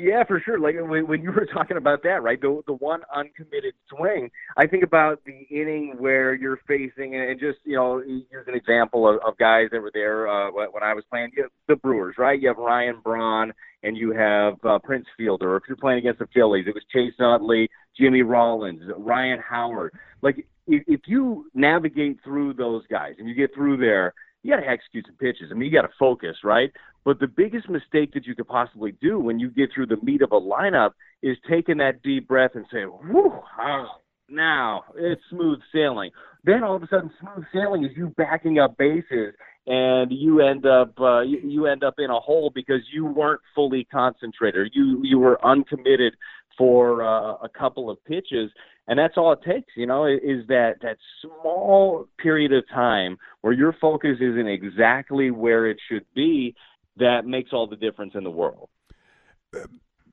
Yeah, 0.00 0.24
for 0.24 0.40
sure. 0.40 0.58
Like 0.58 0.76
when, 0.78 1.22
you 1.22 1.30
were 1.30 1.46
talking 1.52 1.76
about 1.76 2.02
that, 2.04 2.22
right? 2.22 2.40
The 2.40 2.62
the 2.66 2.72
one 2.72 3.02
uncommitted 3.14 3.74
swing. 3.88 4.30
I 4.56 4.66
think 4.66 4.82
about 4.82 5.22
the 5.24 5.46
inning 5.50 5.96
where 5.98 6.34
you're 6.34 6.60
facing, 6.66 7.16
and 7.16 7.38
just 7.38 7.58
you 7.64 7.76
know, 7.76 8.00
use 8.00 8.46
an 8.46 8.54
example 8.54 9.08
of, 9.08 9.20
of 9.26 9.36
guys 9.38 9.68
that 9.72 9.80
were 9.80 9.90
there 9.92 10.26
uh, 10.28 10.50
when 10.50 10.82
I 10.82 10.94
was 10.94 11.04
playing. 11.10 11.30
You 11.36 11.42
have 11.42 11.52
the 11.68 11.76
Brewers, 11.76 12.16
right? 12.18 12.40
You 12.40 12.48
have 12.48 12.56
Ryan 12.56 13.00
Braun, 13.04 13.52
and 13.82 13.96
you 13.96 14.12
have 14.12 14.54
uh, 14.64 14.78
Prince 14.78 15.06
Fielder. 15.16 15.56
If 15.56 15.64
you're 15.68 15.76
playing 15.76 15.98
against 15.98 16.20
the 16.20 16.28
Phillies, 16.32 16.66
it 16.66 16.74
was 16.74 16.84
Chase 16.92 17.14
Utley, 17.20 17.68
Jimmy 17.98 18.22
Rollins, 18.22 18.82
Ryan 18.96 19.40
Howard. 19.46 19.92
Like 20.22 20.46
if, 20.66 20.82
if 20.86 21.00
you 21.06 21.50
navigate 21.52 22.18
through 22.24 22.54
those 22.54 22.86
guys 22.86 23.14
and 23.18 23.28
you 23.28 23.34
get 23.34 23.54
through 23.54 23.76
there, 23.76 24.14
you 24.42 24.54
got 24.54 24.60
to 24.60 24.68
execute 24.68 25.06
some 25.06 25.16
pitches. 25.16 25.48
I 25.50 25.54
mean, 25.54 25.70
you 25.70 25.78
got 25.78 25.86
to 25.86 25.94
focus, 25.98 26.36
right? 26.44 26.70
But 27.04 27.18
the 27.18 27.26
biggest 27.26 27.68
mistake 27.68 28.12
that 28.14 28.26
you 28.26 28.34
could 28.34 28.48
possibly 28.48 28.92
do 29.00 29.18
when 29.18 29.38
you 29.38 29.50
get 29.50 29.70
through 29.74 29.86
the 29.86 29.96
meat 30.02 30.22
of 30.22 30.32
a 30.32 30.40
lineup 30.40 30.90
is 31.22 31.36
taking 31.48 31.78
that 31.78 32.02
deep 32.02 32.28
breath 32.28 32.52
and 32.54 32.66
say, 32.72 32.84
"Whew, 32.84 33.40
ah, 33.58 33.98
now 34.28 34.84
it's 34.96 35.22
smooth 35.30 35.60
sailing." 35.72 36.10
Then 36.44 36.62
all 36.62 36.76
of 36.76 36.82
a 36.82 36.86
sudden, 36.88 37.10
smooth 37.20 37.44
sailing 37.52 37.84
is 37.84 37.96
you 37.96 38.08
backing 38.16 38.58
up 38.58 38.76
bases, 38.76 39.34
and 39.66 40.10
you 40.10 40.40
end 40.40 40.66
up 40.66 40.98
uh, 41.00 41.20
you, 41.20 41.38
you 41.42 41.66
end 41.66 41.84
up 41.84 41.94
in 41.98 42.10
a 42.10 42.20
hole 42.20 42.50
because 42.54 42.80
you 42.92 43.06
weren't 43.06 43.40
fully 43.54 43.84
concentrated. 43.84 44.72
You 44.74 45.00
you 45.02 45.18
were 45.18 45.44
uncommitted 45.44 46.14
for 46.56 47.02
uh, 47.02 47.36
a 47.42 47.48
couple 47.48 47.88
of 47.88 48.02
pitches, 48.04 48.50
and 48.90 48.98
that's 48.98 49.16
all 49.16 49.32
it 49.32 49.38
takes. 49.46 49.72
You 49.76 49.86
know, 49.86 50.04
is 50.04 50.46
that 50.48 50.74
that 50.82 50.98
small 51.22 52.06
period 52.18 52.52
of 52.52 52.68
time 52.68 53.16
where 53.40 53.52
your 53.52 53.74
focus 53.80 54.16
isn't 54.20 54.48
exactly 54.48 55.30
where 55.30 55.70
it 55.70 55.78
should 55.88 56.04
be 56.14 56.56
that 56.96 57.24
makes 57.24 57.52
all 57.52 57.68
the 57.68 57.76
difference 57.76 58.14
in 58.16 58.24
the 58.24 58.30
world. 58.30 58.68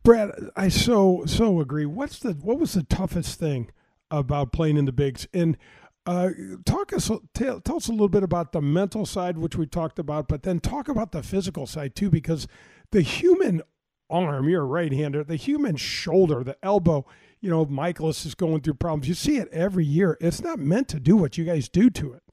Brad, 0.04 0.30
I 0.56 0.70
so 0.70 1.24
so 1.26 1.60
agree. 1.60 1.88
What's 1.88 2.20
the 2.20 2.34
what 2.34 2.60
was 2.60 2.74
the 2.74 2.84
toughest 2.84 3.40
thing 3.40 3.72
about 4.12 4.54
playing 4.54 4.78
in 4.78 4.86
the 4.86 4.94
bigs? 4.94 5.28
And 5.34 5.58
uh, 6.06 6.30
talk 6.64 6.94
us 6.94 7.12
tell, 7.34 7.60
tell 7.60 7.78
us 7.78 7.88
a 7.88 7.92
little 7.92 8.08
bit 8.08 8.24
about 8.24 8.52
the 8.52 8.62
mental 8.62 9.08
side, 9.08 9.40
which 9.40 9.58
we 9.58 9.66
talked 9.66 9.98
about, 9.98 10.28
but 10.28 10.44
then 10.44 10.60
talk 10.60 10.88
about 10.88 11.12
the 11.12 11.24
physical 11.24 11.66
side 11.66 11.96
too, 11.96 12.12
because 12.12 12.48
the 12.92 13.02
human 13.02 13.64
arm, 14.10 14.48
you're 14.48 14.62
a 14.62 14.66
right-hander, 14.66 15.24
the 15.24 15.36
human 15.36 15.76
shoulder, 15.76 16.44
the 16.44 16.56
elbow. 16.64 17.06
You 17.40 17.50
know, 17.50 17.66
Mikolas 17.66 18.26
is 18.26 18.36
going 18.36 18.62
through 18.62 18.76
problems. 18.76 19.08
You 19.08 19.14
see 19.14 19.38
it 19.38 19.48
every 19.52 19.86
year. 19.86 20.18
It's 20.20 20.42
not 20.42 20.60
meant 20.60 20.88
to 20.90 21.00
do 21.00 21.16
what 21.16 21.38
you 21.38 21.46
guys 21.46 21.70
do 21.70 21.90
to 21.92 22.14
it. 22.14 22.24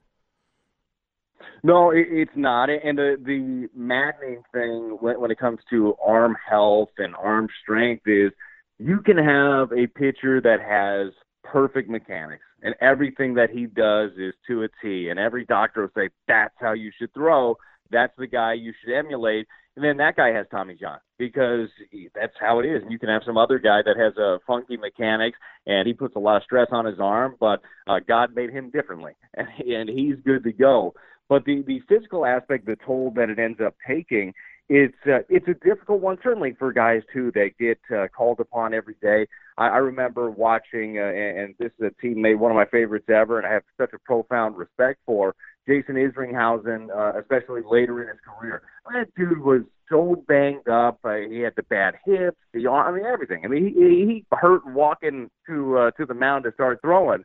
No, 1.62 1.90
it, 1.90 2.06
it's 2.10 2.36
not. 2.36 2.68
And 2.70 2.98
the 2.98 3.16
the 3.22 3.68
maddening 3.74 4.42
thing 4.52 4.98
when, 5.00 5.20
when 5.20 5.30
it 5.30 5.38
comes 5.38 5.60
to 5.70 5.94
arm 6.04 6.36
health 6.48 6.90
and 6.98 7.14
arm 7.16 7.48
strength 7.62 8.06
is 8.06 8.32
you 8.78 9.00
can 9.00 9.18
have 9.18 9.72
a 9.72 9.86
pitcher 9.86 10.40
that 10.40 10.60
has 10.60 11.12
perfect 11.42 11.88
mechanics 11.88 12.44
and 12.62 12.74
everything 12.80 13.34
that 13.34 13.50
he 13.50 13.66
does 13.66 14.10
is 14.16 14.34
to 14.46 14.62
a 14.62 14.68
T 14.82 15.08
and 15.10 15.18
every 15.18 15.44
doctor 15.44 15.82
will 15.82 15.90
say 15.94 16.08
that's 16.26 16.54
how 16.58 16.72
you 16.72 16.90
should 16.98 17.12
throw 17.12 17.56
that's 17.90 18.12
the 18.18 18.26
guy 18.26 18.54
you 18.54 18.72
should 18.82 18.94
emulate 18.94 19.46
and 19.76 19.84
then 19.84 19.96
that 19.96 20.16
guy 20.16 20.28
has 20.28 20.46
Tommy 20.50 20.76
John 20.80 20.98
because 21.18 21.68
that's 22.14 22.34
how 22.38 22.60
it 22.60 22.66
is. 22.66 22.82
And 22.82 22.92
you 22.92 22.98
can 22.98 23.08
have 23.08 23.22
some 23.26 23.36
other 23.36 23.58
guy 23.58 23.80
that 23.84 23.96
has 23.96 24.16
a 24.16 24.38
funky 24.46 24.76
mechanics 24.76 25.38
and 25.66 25.86
he 25.86 25.94
puts 25.94 26.14
a 26.16 26.20
lot 26.20 26.36
of 26.36 26.42
stress 26.44 26.68
on 26.70 26.86
his 26.86 27.00
arm 27.00 27.36
but 27.40 27.60
uh, 27.86 28.00
God 28.06 28.34
made 28.34 28.50
him 28.50 28.70
differently 28.70 29.12
and, 29.34 29.48
and 29.66 29.88
he's 29.88 30.16
good 30.24 30.44
to 30.44 30.52
go. 30.52 30.94
But 31.28 31.44
the 31.46 31.62
the 31.66 31.80
physical 31.88 32.26
aspect, 32.26 32.66
the 32.66 32.76
toll 32.84 33.10
that 33.16 33.30
it 33.30 33.38
ends 33.38 33.58
up 33.64 33.74
taking, 33.86 34.34
it's 34.68 34.96
uh, 35.06 35.18
it's 35.28 35.46
a 35.46 35.54
difficult 35.54 36.00
one 36.00 36.16
certainly 36.22 36.54
for 36.58 36.72
guys 36.72 37.02
too 37.12 37.30
that 37.34 37.50
get 37.58 37.78
uh, 37.94 38.08
called 38.08 38.40
upon 38.40 38.72
every 38.72 38.96
day. 39.02 39.26
I, 39.58 39.68
I 39.68 39.76
remember 39.78 40.30
watching, 40.30 40.98
uh, 40.98 41.02
and, 41.02 41.54
this 41.58 41.70
is 41.78 41.90
a 41.92 42.04
teammate, 42.04 42.38
one 42.38 42.50
of 42.50 42.56
my 42.56 42.64
favorites 42.64 43.06
ever, 43.08 43.38
and 43.38 43.46
I 43.46 43.52
have 43.52 43.62
such 43.78 43.92
a 43.92 43.98
profound 43.98 44.56
respect 44.56 45.00
for 45.04 45.34
Jason 45.68 45.96
Isringhausen, 45.96 46.88
uh, 46.90 47.18
especially 47.18 47.60
later 47.70 48.02
in 48.02 48.08
his 48.08 48.18
career. 48.24 48.62
That 48.92 49.14
dude 49.16 49.40
was 49.40 49.62
so 49.90 50.24
banged 50.26 50.68
up. 50.68 50.98
Uh, 51.04 51.16
he 51.28 51.40
had 51.40 51.52
the 51.56 51.62
bad 51.64 51.94
hips, 52.04 52.38
the 52.54 52.66
arm, 52.66 52.94
I 52.94 52.96
mean 52.96 53.06
everything. 53.06 53.42
I 53.44 53.48
mean 53.48 53.66
he 53.66 53.74
he 54.06 54.24
hurt 54.32 54.62
walking 54.66 55.30
to 55.46 55.78
uh, 55.78 55.90
to 55.92 56.06
the 56.06 56.14
mound 56.14 56.44
to 56.44 56.52
start 56.52 56.80
throwing 56.80 57.24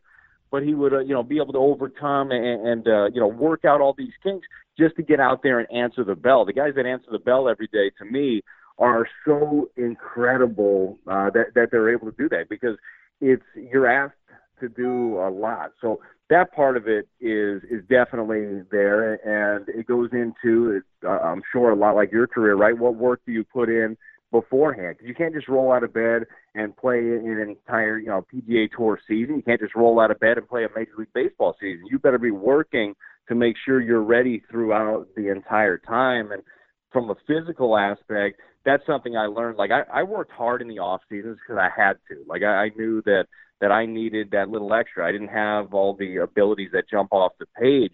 but 0.51 0.63
he 0.63 0.73
would, 0.73 0.93
uh, 0.93 0.99
you 0.99 1.13
know, 1.13 1.23
be 1.23 1.37
able 1.37 1.53
to 1.53 1.59
overcome 1.59 2.31
and, 2.31 2.67
and 2.67 2.87
uh, 2.87 3.05
you 3.13 3.19
know, 3.19 3.27
work 3.27 3.65
out 3.65 3.81
all 3.81 3.93
these 3.97 4.13
kinks 4.23 4.47
just 4.77 4.95
to 4.95 5.03
get 5.03 5.19
out 5.19 5.43
there 5.43 5.59
and 5.59 5.71
answer 5.71 6.03
the 6.03 6.15
bell. 6.15 6.45
The 6.45 6.53
guys 6.53 6.73
that 6.75 6.85
answer 6.85 7.07
the 7.11 7.19
bell 7.19 7.49
every 7.49 7.67
day, 7.67 7.91
to 7.99 8.05
me, 8.05 8.41
are 8.77 9.07
so 9.25 9.69
incredible 9.75 10.97
uh, 11.05 11.29
that 11.31 11.53
that 11.55 11.67
they're 11.71 11.91
able 11.91 12.09
to 12.09 12.17
do 12.17 12.29
that 12.29 12.47
because 12.49 12.77
it's 13.19 13.43
you're 13.55 13.87
asked 13.87 14.15
to 14.61 14.69
do 14.69 15.17
a 15.19 15.29
lot. 15.29 15.71
So 15.81 16.01
that 16.29 16.53
part 16.53 16.77
of 16.77 16.87
it 16.87 17.07
is 17.19 17.61
is 17.63 17.81
definitely 17.89 18.61
there, 18.71 19.13
and 19.25 19.67
it 19.69 19.87
goes 19.87 20.09
into, 20.13 20.81
uh, 21.03 21.09
I'm 21.09 21.41
sure, 21.51 21.71
a 21.71 21.75
lot 21.75 21.95
like 21.95 22.11
your 22.11 22.27
career, 22.27 22.55
right? 22.55 22.77
What 22.77 22.95
work 22.95 23.21
do 23.25 23.31
you 23.31 23.43
put 23.43 23.69
in? 23.69 23.97
Beforehand 24.31 24.95
because 24.97 25.07
you 25.07 25.15
can't 25.15 25.33
just 25.33 25.47
roll 25.47 25.71
out 25.71 25.83
of 25.83 25.93
bed 25.93 26.23
and 26.55 26.75
play 26.75 26.99
an 26.99 27.39
entire 27.39 27.97
you 27.97 28.07
know 28.07 28.25
PGA 28.33 28.69
Tour 28.75 28.99
season. 29.07 29.37
You 29.37 29.41
can't 29.41 29.61
just 29.61 29.75
roll 29.75 29.99
out 29.99 30.11
of 30.11 30.19
bed 30.19 30.37
and 30.37 30.47
play 30.47 30.65
a 30.65 30.69
Major 30.75 30.91
League 30.97 31.13
Baseball 31.13 31.55
season. 31.59 31.85
You 31.89 31.99
better 31.99 32.17
be 32.17 32.31
working 32.31 32.95
to 33.27 33.35
make 33.35 33.55
sure 33.63 33.79
you're 33.79 34.03
ready 34.03 34.41
throughout 34.49 35.07
the 35.15 35.31
entire 35.31 35.77
time. 35.77 36.31
And 36.31 36.43
from 36.91 37.09
a 37.09 37.15
physical 37.27 37.77
aspect, 37.77 38.39
that's 38.65 38.85
something 38.85 39.15
I 39.15 39.25
learned. 39.25 39.57
Like 39.57 39.71
I, 39.71 39.83
I 39.91 40.03
worked 40.03 40.31
hard 40.31 40.61
in 40.61 40.67
the 40.67 40.79
off 40.79 41.01
seasons 41.09 41.37
because 41.45 41.59
I 41.61 41.69
had 41.75 41.93
to. 42.09 42.23
Like 42.27 42.43
I, 42.43 42.65
I 42.65 42.69
knew 42.75 43.01
that 43.05 43.25
that 43.61 43.71
I 43.71 43.85
needed 43.85 44.31
that 44.31 44.49
little 44.49 44.73
extra. 44.73 45.07
I 45.07 45.11
didn't 45.11 45.29
have 45.29 45.73
all 45.73 45.95
the 45.95 46.17
abilities 46.17 46.69
that 46.73 46.89
jump 46.89 47.11
off 47.11 47.33
the 47.39 47.45
page. 47.59 47.93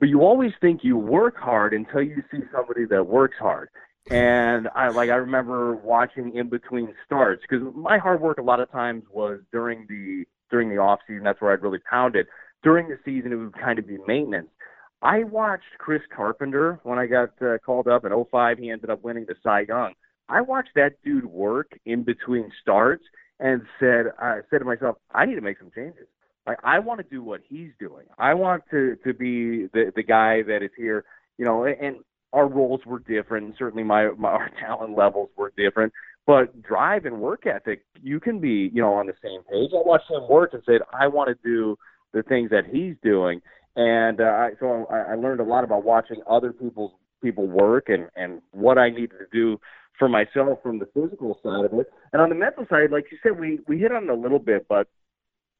But 0.00 0.08
you 0.08 0.22
always 0.22 0.52
think 0.60 0.80
you 0.82 0.96
work 0.96 1.36
hard 1.36 1.74
until 1.74 2.02
you 2.02 2.22
see 2.30 2.40
somebody 2.52 2.86
that 2.86 3.06
works 3.06 3.36
hard 3.38 3.68
and 4.10 4.68
I 4.74 4.88
like 4.88 5.10
I 5.10 5.14
remember 5.14 5.74
watching 5.76 6.36
in 6.36 6.48
between 6.48 6.94
starts 7.06 7.42
because 7.48 7.66
my 7.74 7.98
hard 7.98 8.20
work 8.20 8.38
a 8.38 8.42
lot 8.42 8.60
of 8.60 8.70
times 8.70 9.04
was 9.10 9.40
during 9.52 9.86
the 9.88 10.24
during 10.50 10.68
the 10.68 10.78
off 10.78 11.00
season. 11.06 11.24
That's 11.24 11.40
where 11.40 11.52
I'd 11.52 11.62
really 11.62 11.78
pound 11.90 12.16
it. 12.16 12.26
During 12.62 12.88
the 12.88 12.98
season, 13.04 13.32
it 13.32 13.36
would 13.36 13.58
kind 13.58 13.78
of 13.78 13.86
be 13.86 13.98
maintenance. 14.06 14.48
I 15.00 15.24
watched 15.24 15.64
Chris 15.78 16.02
Carpenter 16.14 16.78
when 16.84 16.98
I 16.98 17.06
got 17.06 17.30
uh, 17.42 17.58
called 17.58 17.88
up 17.88 18.04
in 18.04 18.12
05. 18.30 18.58
He 18.58 18.70
ended 18.70 18.90
up 18.90 19.02
winning 19.02 19.26
the 19.26 19.34
Cy 19.42 19.64
Young. 19.68 19.94
I 20.28 20.40
watched 20.40 20.70
that 20.76 21.02
dude 21.04 21.26
work 21.26 21.76
in 21.84 22.04
between 22.04 22.52
starts 22.60 23.02
and 23.40 23.62
said, 23.80 24.06
I 24.20 24.40
said 24.48 24.58
to 24.58 24.64
myself, 24.64 24.96
I 25.12 25.26
need 25.26 25.34
to 25.34 25.40
make 25.40 25.58
some 25.58 25.72
changes. 25.74 26.06
Like 26.46 26.58
I 26.64 26.78
want 26.78 26.98
to 26.98 27.06
do 27.08 27.22
what 27.22 27.40
he's 27.48 27.70
doing. 27.78 28.06
I 28.18 28.34
want 28.34 28.64
to 28.70 28.96
to 29.04 29.14
be 29.14 29.66
the 29.72 29.92
the 29.94 30.02
guy 30.02 30.42
that 30.42 30.62
is 30.62 30.70
here, 30.76 31.04
you 31.38 31.44
know. 31.44 31.64
And 31.64 31.98
our 32.32 32.46
roles 32.46 32.80
were 32.86 32.98
different. 32.98 33.54
Certainly, 33.58 33.84
my, 33.84 34.10
my 34.18 34.30
our 34.30 34.50
talent 34.60 34.96
levels 34.96 35.30
were 35.36 35.52
different. 35.56 35.92
But 36.26 36.62
drive 36.62 37.04
and 37.04 37.20
work 37.20 37.46
ethic, 37.46 37.84
you 38.00 38.20
can 38.20 38.38
be, 38.38 38.70
you 38.72 38.80
know, 38.80 38.94
on 38.94 39.06
the 39.06 39.14
same 39.22 39.42
page. 39.50 39.70
I 39.74 39.82
watched 39.84 40.10
him 40.10 40.28
work 40.28 40.52
and 40.52 40.62
said, 40.64 40.80
I 40.92 41.08
want 41.08 41.28
to 41.28 41.48
do 41.48 41.76
the 42.12 42.22
things 42.22 42.50
that 42.50 42.64
he's 42.70 42.94
doing, 43.02 43.40
and 43.74 44.20
uh, 44.20 44.48
so 44.60 44.86
I, 44.90 45.12
I 45.12 45.14
learned 45.14 45.40
a 45.40 45.44
lot 45.44 45.64
about 45.64 45.84
watching 45.84 46.22
other 46.28 46.52
people's 46.52 46.92
people 47.22 47.46
work 47.46 47.88
and 47.88 48.08
and 48.16 48.42
what 48.52 48.78
I 48.78 48.90
needed 48.90 49.18
to 49.18 49.26
do 49.32 49.58
for 49.98 50.08
myself 50.08 50.58
from 50.62 50.78
the 50.78 50.86
physical 50.86 51.38
side 51.42 51.64
of 51.64 51.78
it. 51.78 51.86
And 52.12 52.20
on 52.20 52.28
the 52.28 52.34
mental 52.34 52.66
side, 52.68 52.90
like 52.90 53.06
you 53.10 53.18
said, 53.22 53.38
we 53.38 53.60
we 53.66 53.78
hit 53.78 53.92
on 53.92 54.04
it 54.04 54.10
a 54.10 54.14
little 54.14 54.38
bit, 54.38 54.66
but 54.68 54.88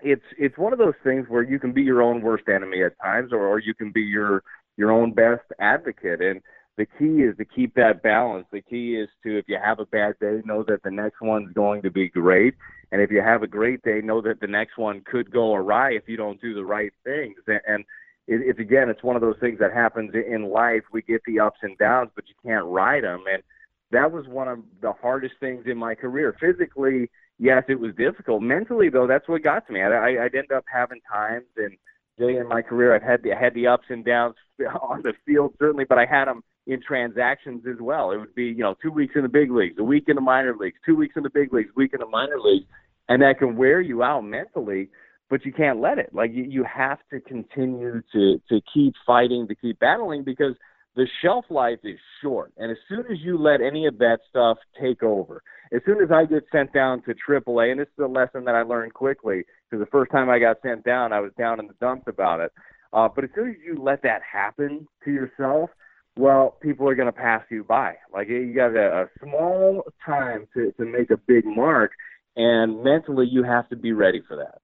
it's 0.00 0.24
it's 0.38 0.58
one 0.58 0.72
of 0.72 0.78
those 0.78 0.94
things 1.04 1.26
where 1.28 1.42
you 1.42 1.58
can 1.58 1.72
be 1.72 1.82
your 1.82 2.02
own 2.02 2.22
worst 2.22 2.44
enemy 2.48 2.82
at 2.82 2.98
times, 3.00 3.32
or, 3.32 3.46
or 3.46 3.58
you 3.58 3.74
can 3.74 3.90
be 3.92 4.02
your 4.02 4.42
your 4.76 4.90
own 4.90 5.12
best 5.12 5.44
advocate. 5.58 6.20
And 6.20 6.40
the 6.82 6.86
key 6.98 7.22
is 7.22 7.36
to 7.36 7.44
keep 7.44 7.74
that 7.76 8.02
balance. 8.02 8.46
The 8.50 8.60
key 8.60 8.96
is 8.96 9.08
to, 9.22 9.38
if 9.38 9.44
you 9.46 9.56
have 9.62 9.78
a 9.78 9.86
bad 9.86 10.18
day, 10.20 10.42
know 10.44 10.64
that 10.64 10.82
the 10.82 10.90
next 10.90 11.20
one's 11.20 11.52
going 11.52 11.82
to 11.82 11.92
be 11.92 12.08
great. 12.08 12.54
And 12.90 13.00
if 13.00 13.10
you 13.10 13.22
have 13.22 13.44
a 13.44 13.46
great 13.46 13.82
day, 13.82 14.00
know 14.02 14.20
that 14.22 14.40
the 14.40 14.48
next 14.48 14.76
one 14.76 15.02
could 15.02 15.30
go 15.30 15.54
awry 15.54 15.92
if 15.92 16.08
you 16.08 16.16
don't 16.16 16.40
do 16.40 16.54
the 16.54 16.64
right 16.64 16.92
things. 17.04 17.36
And 17.46 17.84
it's 18.26 18.58
again, 18.58 18.88
it's 18.90 19.04
one 19.04 19.14
of 19.14 19.22
those 19.22 19.38
things 19.38 19.60
that 19.60 19.72
happens 19.72 20.12
in 20.14 20.50
life. 20.50 20.82
We 20.92 21.02
get 21.02 21.22
the 21.24 21.38
ups 21.38 21.60
and 21.62 21.78
downs, 21.78 22.10
but 22.16 22.24
you 22.28 22.34
can't 22.44 22.66
ride 22.66 23.04
them. 23.04 23.24
And 23.32 23.44
that 23.92 24.10
was 24.10 24.26
one 24.26 24.48
of 24.48 24.58
the 24.80 24.92
hardest 24.92 25.34
things 25.38 25.66
in 25.66 25.78
my 25.78 25.94
career. 25.94 26.34
Physically, 26.40 27.10
yes, 27.38 27.62
it 27.68 27.78
was 27.78 27.94
difficult. 27.94 28.42
Mentally, 28.42 28.88
though, 28.88 29.06
that's 29.06 29.28
what 29.28 29.44
got 29.44 29.68
to 29.68 29.72
me. 29.72 29.82
I, 29.82 30.24
I'd 30.24 30.34
end 30.34 30.50
up 30.50 30.64
having 30.72 31.00
times 31.08 31.46
and 31.56 31.76
in 32.18 32.46
my 32.46 32.62
career, 32.62 32.94
I've 32.94 33.02
had 33.02 33.22
the 33.22 33.34
had 33.34 33.54
the 33.54 33.66
ups 33.66 33.86
and 33.88 34.04
downs 34.04 34.34
on 34.82 35.02
the 35.02 35.14
field 35.24 35.54
certainly, 35.58 35.84
but 35.84 35.98
I 35.98 36.06
had 36.06 36.26
them 36.26 36.42
in 36.66 36.80
transactions 36.80 37.64
as 37.68 37.80
well. 37.80 38.12
It 38.12 38.18
would 38.18 38.34
be, 38.34 38.44
you 38.44 38.62
know, 38.62 38.74
two 38.80 38.90
weeks 38.90 39.14
in 39.16 39.22
the 39.22 39.28
big 39.28 39.50
leagues, 39.50 39.76
a 39.78 39.84
week 39.84 40.04
in 40.08 40.14
the 40.14 40.20
minor 40.20 40.54
leagues, 40.56 40.78
two 40.86 40.96
weeks 40.96 41.14
in 41.16 41.22
the 41.22 41.30
big 41.30 41.52
leagues, 41.52 41.70
week 41.76 41.92
in 41.92 42.00
the 42.00 42.06
minor 42.06 42.38
leagues, 42.38 42.66
and 43.08 43.22
that 43.22 43.38
can 43.38 43.56
wear 43.56 43.80
you 43.80 44.02
out 44.02 44.22
mentally. 44.22 44.88
But 45.28 45.46
you 45.46 45.52
can't 45.52 45.80
let 45.80 45.98
it. 45.98 46.10
Like 46.12 46.30
you, 46.32 46.44
you 46.44 46.64
have 46.64 46.98
to 47.10 47.20
continue 47.20 48.02
to 48.12 48.38
to 48.48 48.60
keep 48.72 48.94
fighting, 49.06 49.48
to 49.48 49.54
keep 49.54 49.78
battling, 49.78 50.24
because 50.24 50.54
the 50.94 51.06
shelf 51.22 51.46
life 51.48 51.78
is 51.84 51.98
short. 52.22 52.52
And 52.58 52.70
as 52.70 52.76
soon 52.88 53.06
as 53.10 53.18
you 53.20 53.38
let 53.38 53.60
any 53.62 53.86
of 53.86 53.98
that 53.98 54.18
stuff 54.28 54.58
take 54.80 55.02
over, 55.02 55.42
as 55.72 55.80
soon 55.86 56.02
as 56.02 56.10
I 56.12 56.26
get 56.26 56.44
sent 56.52 56.72
down 56.74 57.02
to 57.02 57.14
AAA, 57.14 57.70
and 57.70 57.80
this 57.80 57.88
is 57.88 58.04
a 58.04 58.06
lesson 58.06 58.44
that 58.44 58.54
I 58.54 58.62
learned 58.62 58.92
quickly, 58.92 59.44
because 59.70 59.82
the 59.82 59.90
first 59.90 60.12
time 60.12 60.28
I 60.28 60.38
got 60.38 60.58
sent 60.62 60.84
down, 60.84 61.14
I 61.14 61.20
was 61.20 61.32
down 61.38 61.60
in 61.60 61.66
the 61.66 61.74
dumps 61.80 62.04
about 62.08 62.40
it. 62.40 62.52
Uh, 62.92 63.08
but 63.08 63.24
as 63.24 63.30
soon 63.34 63.50
as 63.50 63.56
you 63.64 63.82
let 63.82 64.02
that 64.02 64.20
happen 64.30 64.86
to 65.04 65.10
yourself, 65.10 65.70
well, 66.16 66.56
people 66.60 66.88
are 66.88 66.94
going 66.94 67.06
to 67.06 67.12
pass 67.12 67.42
you 67.50 67.64
by. 67.64 67.96
Like 68.12 68.28
you 68.28 68.52
got 68.54 68.76
a, 68.76 69.02
a 69.02 69.08
small 69.22 69.84
time 70.04 70.46
to, 70.54 70.72
to 70.72 70.84
make 70.84 71.10
a 71.10 71.16
big 71.16 71.44
mark, 71.46 71.92
and 72.36 72.82
mentally 72.82 73.26
you 73.30 73.42
have 73.42 73.68
to 73.70 73.76
be 73.76 73.92
ready 73.92 74.22
for 74.26 74.36
that. 74.36 74.60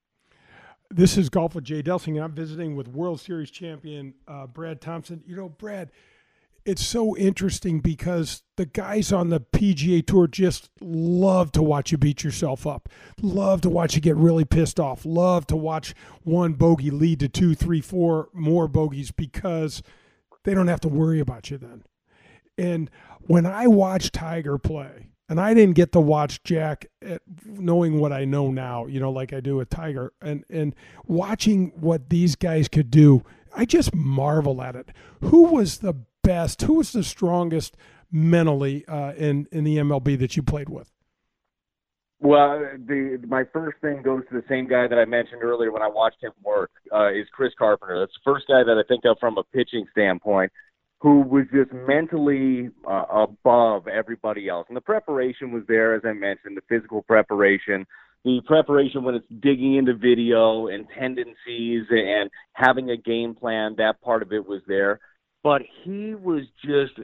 This 0.91 1.19
is 1.19 1.29
Golf 1.29 1.55
with 1.55 1.65
Jay 1.65 1.83
Delsing, 1.83 2.15
and 2.15 2.21
I'm 2.25 2.33
visiting 2.33 2.75
with 2.75 2.89
World 2.89 3.21
Series 3.21 3.51
champion 3.51 4.15
uh, 4.27 4.47
Brad 4.47 4.81
Thompson. 4.81 5.23
You 5.27 5.37
know, 5.37 5.51
Brad, 5.51 5.91
it's 6.65 6.85
so 6.85 7.17
interesting 7.17 7.81
because 7.81 8.43
the 8.57 8.67
guys 8.67 9.13
on 9.13 9.29
the 9.29 9.41
PGA 9.41 10.07
Tour 10.07 10.27
just 10.27 10.71
love 10.81 11.53
to 11.53 11.63
watch 11.63 11.93
you 11.93 11.99
beat 11.99 12.25
yourself 12.25 12.67
up, 12.67 12.89
love 13.21 13.61
to 13.63 13.71
watch 13.71 13.95
you 13.95 14.01
get 14.01 14.17
really 14.17 14.45
pissed 14.45 14.81
off, 14.81 15.05
love 15.05 15.47
to 15.49 15.57
watch 15.57 15.95
one 16.25 16.55
bogey 16.55 16.91
lead 16.91 17.21
to 17.21 17.29
two, 17.29 17.55
three, 17.55 17.81
four 17.81 18.29
more 18.33 18.67
bogeys 18.67 19.11
because 19.11 19.83
they 20.45 20.55
don't 20.55 20.69
have 20.69 20.81
to 20.81 20.89
worry 20.89 21.21
about 21.21 21.51
you 21.51 21.59
then. 21.59 21.85
And 22.57 22.91
when 23.21 23.47
I 23.47 23.67
watch 23.67 24.11
Tiger 24.11 24.59
play, 24.59 25.09
and 25.29 25.39
I 25.39 25.53
didn't 25.53 25.75
get 25.75 25.93
to 25.93 26.01
watch 26.01 26.43
Jack 26.43 26.87
at, 27.03 27.21
knowing 27.45 28.01
what 28.01 28.13
I 28.13 28.25
know 28.25 28.51
now, 28.51 28.87
you 28.87 28.99
know, 28.99 29.11
like 29.11 29.33
I 29.33 29.41
do 29.41 29.57
with 29.57 29.69
Tiger, 29.69 30.13
and 30.23 30.45
and 30.49 30.75
watching 31.07 31.73
what 31.77 32.09
these 32.09 32.35
guys 32.35 32.69
could 32.69 32.91
do, 32.91 33.25
I 33.55 33.65
just 33.65 33.95
marvel 33.95 34.63
at 34.63 34.75
it. 34.75 34.89
Who 35.21 35.43
was 35.45 35.79
the 35.79 35.95
best? 36.23 36.63
Who 36.63 36.75
was 36.75 36.93
the 36.93 37.05
strongest 37.05 37.77
mentally 38.11 38.87
uh, 38.87 39.13
in 39.13 39.47
in 39.53 39.65
the 39.65 39.77
MLB 39.77 40.19
that 40.19 40.37
you 40.37 40.43
played 40.43 40.71
with? 40.71 40.91
Well, 42.21 42.59
the 42.87 43.21
my 43.29 43.45
first 43.53 43.79
thing 43.81 44.03
goes 44.03 44.23
to 44.29 44.35
the 44.35 44.45
same 44.49 44.67
guy 44.69 44.89
that 44.89 44.99
I 44.99 45.05
mentioned 45.05 45.43
earlier 45.43 45.71
when 45.71 45.83
I 45.83 45.89
watched 45.89 46.23
him 46.23 46.33
work 46.43 46.71
uh, 46.93 47.13
is 47.13 47.27
Chris 47.33 47.53
Carpenter. 47.57 48.01
That's 48.01 48.13
the 48.13 48.33
first 48.33 48.47
guy 48.49 48.65
that 48.65 48.77
I 48.77 48.83
think 48.89 49.05
of 49.05 49.19
from 49.21 49.39
a 49.39 49.45
pitching 49.45 49.87
standpoint, 49.93 50.51
who 51.01 51.21
was 51.21 51.45
just 51.55 51.73
mentally 51.73 52.71
uh, 52.89 53.05
above 53.11 53.87
everybody 53.87 54.49
else. 54.49 54.67
And 54.69 54.77
the 54.77 54.81
preparation 54.81 55.53
was 55.53 55.63
there, 55.69 55.95
as 55.95 56.03
I 56.05 56.13
mentioned, 56.13 56.57
the 56.57 56.63
physical 56.69 57.03
preparation, 57.03 57.87
the 58.25 58.41
preparation 58.47 59.05
when 59.05 59.15
it's 59.15 59.27
digging 59.39 59.77
into 59.77 59.95
video 59.95 60.67
and 60.67 60.87
tendencies 60.99 61.85
and 61.89 62.29
having 62.55 62.91
a 62.91 62.97
game 62.97 63.37
plan. 63.37 63.77
That 63.79 64.01
part 64.03 64.23
of 64.23 64.33
it 64.33 64.45
was 64.45 64.61
there, 64.67 64.99
but 65.45 65.63
he 65.85 66.17
was 66.17 66.43
just 66.65 66.99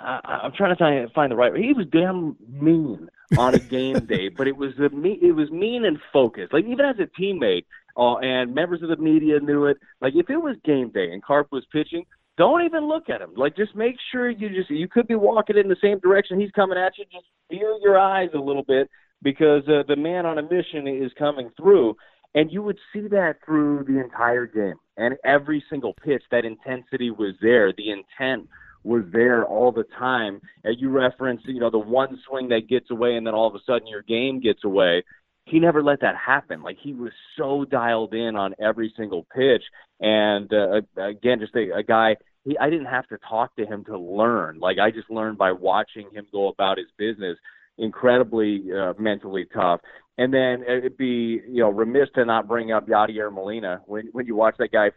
I, 0.00 0.40
I'm 0.44 0.52
trying 0.52 0.74
to 0.74 0.78
find, 0.78 1.12
find 1.12 1.32
the 1.32 1.36
right. 1.36 1.54
He 1.54 1.72
was 1.72 1.86
damn 1.90 2.36
mean 2.48 3.08
on 3.38 3.54
a 3.54 3.58
game 3.70 4.06
day, 4.06 4.28
but 4.28 4.46
it 4.46 4.56
was 4.56 4.76
me. 4.92 5.18
It 5.22 5.32
was 5.32 5.50
mean 5.50 5.84
and 5.84 5.98
focused. 6.12 6.52
Like 6.52 6.64
even 6.64 6.84
as 6.84 6.96
a 6.98 7.20
teammate, 7.20 7.64
uh, 7.96 8.16
and 8.18 8.54
members 8.54 8.82
of 8.82 8.88
the 8.88 8.96
media 8.96 9.40
knew 9.40 9.66
it. 9.66 9.78
Like 10.00 10.14
if 10.16 10.30
it 10.30 10.36
was 10.36 10.56
game 10.64 10.90
day 10.90 11.12
and 11.12 11.22
Carp 11.22 11.48
was 11.50 11.64
pitching, 11.72 12.04
don't 12.36 12.64
even 12.64 12.88
look 12.88 13.10
at 13.10 13.20
him. 13.20 13.34
Like 13.36 13.56
just 13.56 13.74
make 13.74 13.96
sure 14.10 14.30
you 14.30 14.48
just 14.48 14.70
you 14.70 14.88
could 14.88 15.06
be 15.06 15.14
walking 15.14 15.58
in 15.58 15.68
the 15.68 15.76
same 15.82 15.98
direction 15.98 16.40
he's 16.40 16.50
coming 16.52 16.78
at 16.78 16.96
you. 16.98 17.04
Just 17.12 17.26
feel 17.48 17.78
your 17.82 17.98
eyes 17.98 18.30
a 18.34 18.38
little 18.38 18.64
bit 18.64 18.88
because 19.22 19.62
uh, 19.68 19.82
the 19.88 19.96
man 19.96 20.26
on 20.26 20.38
a 20.38 20.42
mission 20.42 20.86
is 20.86 21.12
coming 21.18 21.50
through. 21.56 21.96
And 22.32 22.52
you 22.52 22.62
would 22.62 22.78
see 22.92 23.08
that 23.08 23.38
through 23.44 23.84
the 23.88 23.98
entire 24.00 24.46
game. 24.46 24.76
And 24.96 25.16
every 25.24 25.64
single 25.68 25.94
pitch, 25.94 26.22
that 26.30 26.44
intensity 26.44 27.10
was 27.10 27.34
there. 27.42 27.72
The 27.72 27.90
intent 27.90 28.48
was 28.82 29.04
there 29.12 29.44
all 29.44 29.72
the 29.72 29.84
time. 29.98 30.40
And 30.64 30.76
you 30.78 30.90
reference, 30.90 31.42
you 31.44 31.60
know, 31.60 31.70
the 31.70 31.78
one 31.78 32.18
swing 32.28 32.48
that 32.48 32.68
gets 32.68 32.90
away 32.90 33.16
and 33.16 33.26
then 33.26 33.34
all 33.34 33.48
of 33.48 33.54
a 33.54 33.60
sudden 33.66 33.86
your 33.86 34.02
game 34.02 34.40
gets 34.40 34.64
away. 34.64 35.04
He 35.44 35.58
never 35.58 35.82
let 35.82 36.00
that 36.00 36.14
happen. 36.16 36.62
Like 36.62 36.76
he 36.80 36.94
was 36.94 37.12
so 37.36 37.64
dialed 37.64 38.14
in 38.14 38.36
on 38.36 38.54
every 38.60 38.92
single 38.96 39.26
pitch. 39.34 39.62
And 40.00 40.52
uh, 40.52 40.80
again, 40.96 41.40
just 41.40 41.54
a, 41.54 41.78
a 41.78 41.82
guy. 41.82 42.16
He, 42.44 42.56
I 42.56 42.70
didn't 42.70 42.86
have 42.86 43.06
to 43.08 43.18
talk 43.18 43.54
to 43.56 43.66
him 43.66 43.84
to 43.84 43.98
learn. 43.98 44.60
Like 44.60 44.78
I 44.78 44.90
just 44.90 45.10
learned 45.10 45.38
by 45.38 45.52
watching 45.52 46.08
him 46.12 46.26
go 46.32 46.48
about 46.48 46.78
his 46.78 46.86
business. 46.96 47.36
Incredibly 47.78 48.64
uh, 48.72 48.92
mentally 48.98 49.46
tough. 49.52 49.80
And 50.18 50.32
then 50.32 50.62
it'd 50.62 50.98
be 50.98 51.40
you 51.48 51.62
know 51.62 51.70
remiss 51.70 52.08
to 52.14 52.24
not 52.24 52.46
bring 52.46 52.72
up 52.72 52.86
Yadier 52.86 53.32
Molina 53.32 53.80
when 53.86 54.08
when 54.12 54.26
you 54.26 54.34
watch 54.36 54.54
that 54.58 54.72
guy. 54.72 54.90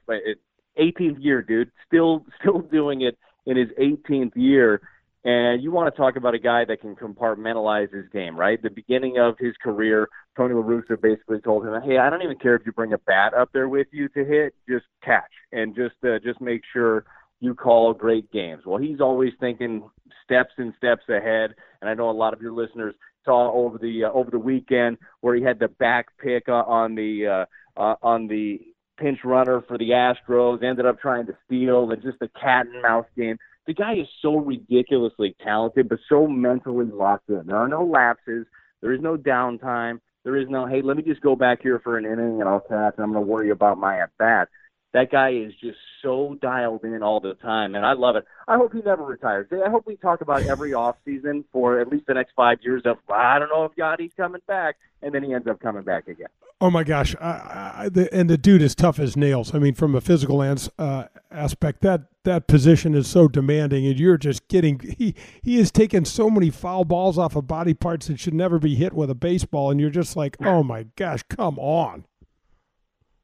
18th 0.79 1.23
year, 1.23 1.41
dude, 1.41 1.71
still 1.87 2.25
still 2.41 2.59
doing 2.59 3.01
it 3.01 3.17
in 3.45 3.57
his 3.57 3.69
18th 3.79 4.35
year. 4.35 4.81
And 5.25 5.63
you 5.63 5.71
want 5.71 5.93
to 5.93 5.97
talk 5.97 6.17
about 6.17 6.35
a 6.35 6.39
guy 6.39 6.65
that 6.65 6.81
can 6.81 6.95
compartmentalize 6.95 7.93
his 7.93 8.09
game, 8.09 8.35
right? 8.35 8.61
The 8.61 8.69
beginning 8.69 9.19
of 9.19 9.35
his 9.39 9.53
career, 9.63 10.09
Tony 10.35 10.53
La 10.53 10.61
Russa 10.61 11.01
basically 11.01 11.39
told 11.39 11.65
him, 11.65 11.81
"Hey, 11.81 11.97
I 11.97 12.09
don't 12.09 12.23
even 12.23 12.37
care 12.37 12.55
if 12.55 12.65
you 12.65 12.73
bring 12.73 12.91
a 12.91 12.97
bat 12.97 13.33
up 13.33 13.49
there 13.53 13.69
with 13.69 13.87
you 13.91 14.09
to 14.09 14.25
hit, 14.25 14.53
just 14.67 14.85
catch 15.01 15.31
and 15.53 15.75
just 15.75 15.95
uh, 16.03 16.19
just 16.19 16.41
make 16.41 16.63
sure 16.73 17.05
you 17.39 17.55
call 17.55 17.93
great 17.93 18.29
games." 18.33 18.65
Well, 18.65 18.79
he's 18.79 18.99
always 18.99 19.31
thinking 19.39 19.89
steps 20.25 20.53
and 20.57 20.73
steps 20.75 21.07
ahead, 21.07 21.55
and 21.81 21.89
I 21.89 21.93
know 21.93 22.09
a 22.09 22.11
lot 22.11 22.33
of 22.33 22.41
your 22.41 22.51
listeners 22.51 22.93
saw 23.23 23.51
over 23.53 23.77
the 23.77 24.03
uh, 24.05 24.11
over 24.11 24.29
the 24.29 24.39
weekend 24.39 24.97
where 25.21 25.35
he 25.35 25.41
had 25.41 25.59
the 25.59 25.69
back 25.69 26.07
pick 26.17 26.49
uh, 26.49 26.63
on 26.63 26.95
the 26.95 27.27
uh, 27.27 27.79
uh, 27.79 27.95
on 28.01 28.27
the 28.27 28.59
pinch 28.97 29.19
runner 29.23 29.61
for 29.67 29.77
the 29.77 29.89
Astros, 29.89 30.63
ended 30.63 30.85
up 30.85 30.99
trying 30.99 31.25
to 31.27 31.37
steal, 31.45 31.91
and 31.91 32.01
just 32.01 32.17
a 32.21 32.29
cat 32.39 32.65
and 32.65 32.81
mouse 32.81 33.05
game. 33.17 33.37
The 33.65 33.73
guy 33.73 33.93
is 33.93 34.07
so 34.21 34.35
ridiculously 34.37 35.35
talented, 35.43 35.87
but 35.89 35.99
so 36.09 36.27
mentally 36.27 36.85
locked 36.85 37.29
in. 37.29 37.43
There 37.45 37.55
are 37.55 37.67
no 37.67 37.85
lapses. 37.85 38.45
There 38.81 38.93
is 38.93 39.01
no 39.01 39.15
downtime. 39.15 39.99
There 40.23 40.37
is 40.37 40.47
no, 40.49 40.65
hey, 40.65 40.81
let 40.81 40.97
me 40.97 41.03
just 41.03 41.21
go 41.21 41.35
back 41.35 41.61
here 41.61 41.79
for 41.79 41.97
an 41.97 42.05
inning 42.05 42.41
and 42.41 42.49
I'll 42.49 42.59
catch. 42.59 42.95
And 42.97 43.03
I'm 43.03 43.13
going 43.13 43.25
to 43.25 43.31
worry 43.31 43.49
about 43.51 43.77
my 43.77 44.01
at 44.01 44.09
bat. 44.17 44.49
That 44.93 45.11
guy 45.11 45.31
is 45.31 45.53
just 45.59 45.77
so 46.03 46.37
dialed 46.39 46.83
in 46.83 47.01
all 47.01 47.19
the 47.19 47.33
time, 47.35 47.73
and 47.75 47.85
I 47.85 47.93
love 47.93 48.15
it. 48.15 48.25
I 48.47 48.57
hope 48.57 48.73
he 48.73 48.81
never 48.81 49.03
retires. 49.03 49.47
I 49.51 49.69
hope 49.69 49.87
we 49.87 49.95
talk 49.95 50.21
about 50.21 50.43
every 50.43 50.73
off 50.73 50.97
season 51.03 51.45
for 51.51 51.79
at 51.79 51.87
least 51.87 52.05
the 52.05 52.13
next 52.13 52.33
five 52.35 52.59
years 52.61 52.83
of 52.85 52.97
I 53.09 53.39
don't 53.39 53.49
know 53.49 53.65
if 53.65 53.71
Yadi's 53.75 54.13
coming 54.15 54.41
back, 54.47 54.75
and 55.01 55.13
then 55.13 55.23
he 55.23 55.33
ends 55.33 55.47
up 55.47 55.59
coming 55.59 55.83
back 55.83 56.07
again. 56.07 56.27
Oh 56.61 56.69
my 56.69 56.83
gosh! 56.83 57.15
I, 57.19 57.73
I, 57.75 57.89
the, 57.89 58.13
and 58.13 58.29
the 58.29 58.37
dude 58.37 58.61
is 58.61 58.75
tough 58.75 58.99
as 58.99 59.17
nails. 59.17 59.53
I 59.53 59.59
mean, 59.59 59.73
from 59.73 59.95
a 59.95 60.01
physical 60.01 60.41
ans, 60.41 60.69
uh, 60.77 61.05
aspect, 61.31 61.81
that 61.81 62.03
that 62.23 62.47
position 62.47 62.93
is 62.95 63.07
so 63.07 63.27
demanding, 63.27 63.85
and 63.85 63.99
you're 63.99 64.17
just 64.17 64.47
getting. 64.47 64.79
He 64.79 65.15
he 65.41 65.57
has 65.57 65.71
taken 65.71 66.05
so 66.05 66.29
many 66.29 66.49
foul 66.49 66.85
balls 66.85 67.17
off 67.17 67.35
of 67.35 67.47
body 67.47 67.73
parts 67.73 68.07
that 68.07 68.19
should 68.19 68.33
never 68.33 68.59
be 68.59 68.75
hit 68.75 68.93
with 68.93 69.09
a 69.09 69.15
baseball, 69.15 69.71
and 69.71 69.79
you're 69.81 69.89
just 69.89 70.15
like, 70.15 70.37
oh 70.41 70.63
my 70.63 70.83
gosh, 70.95 71.23
come 71.23 71.57
on. 71.59 72.05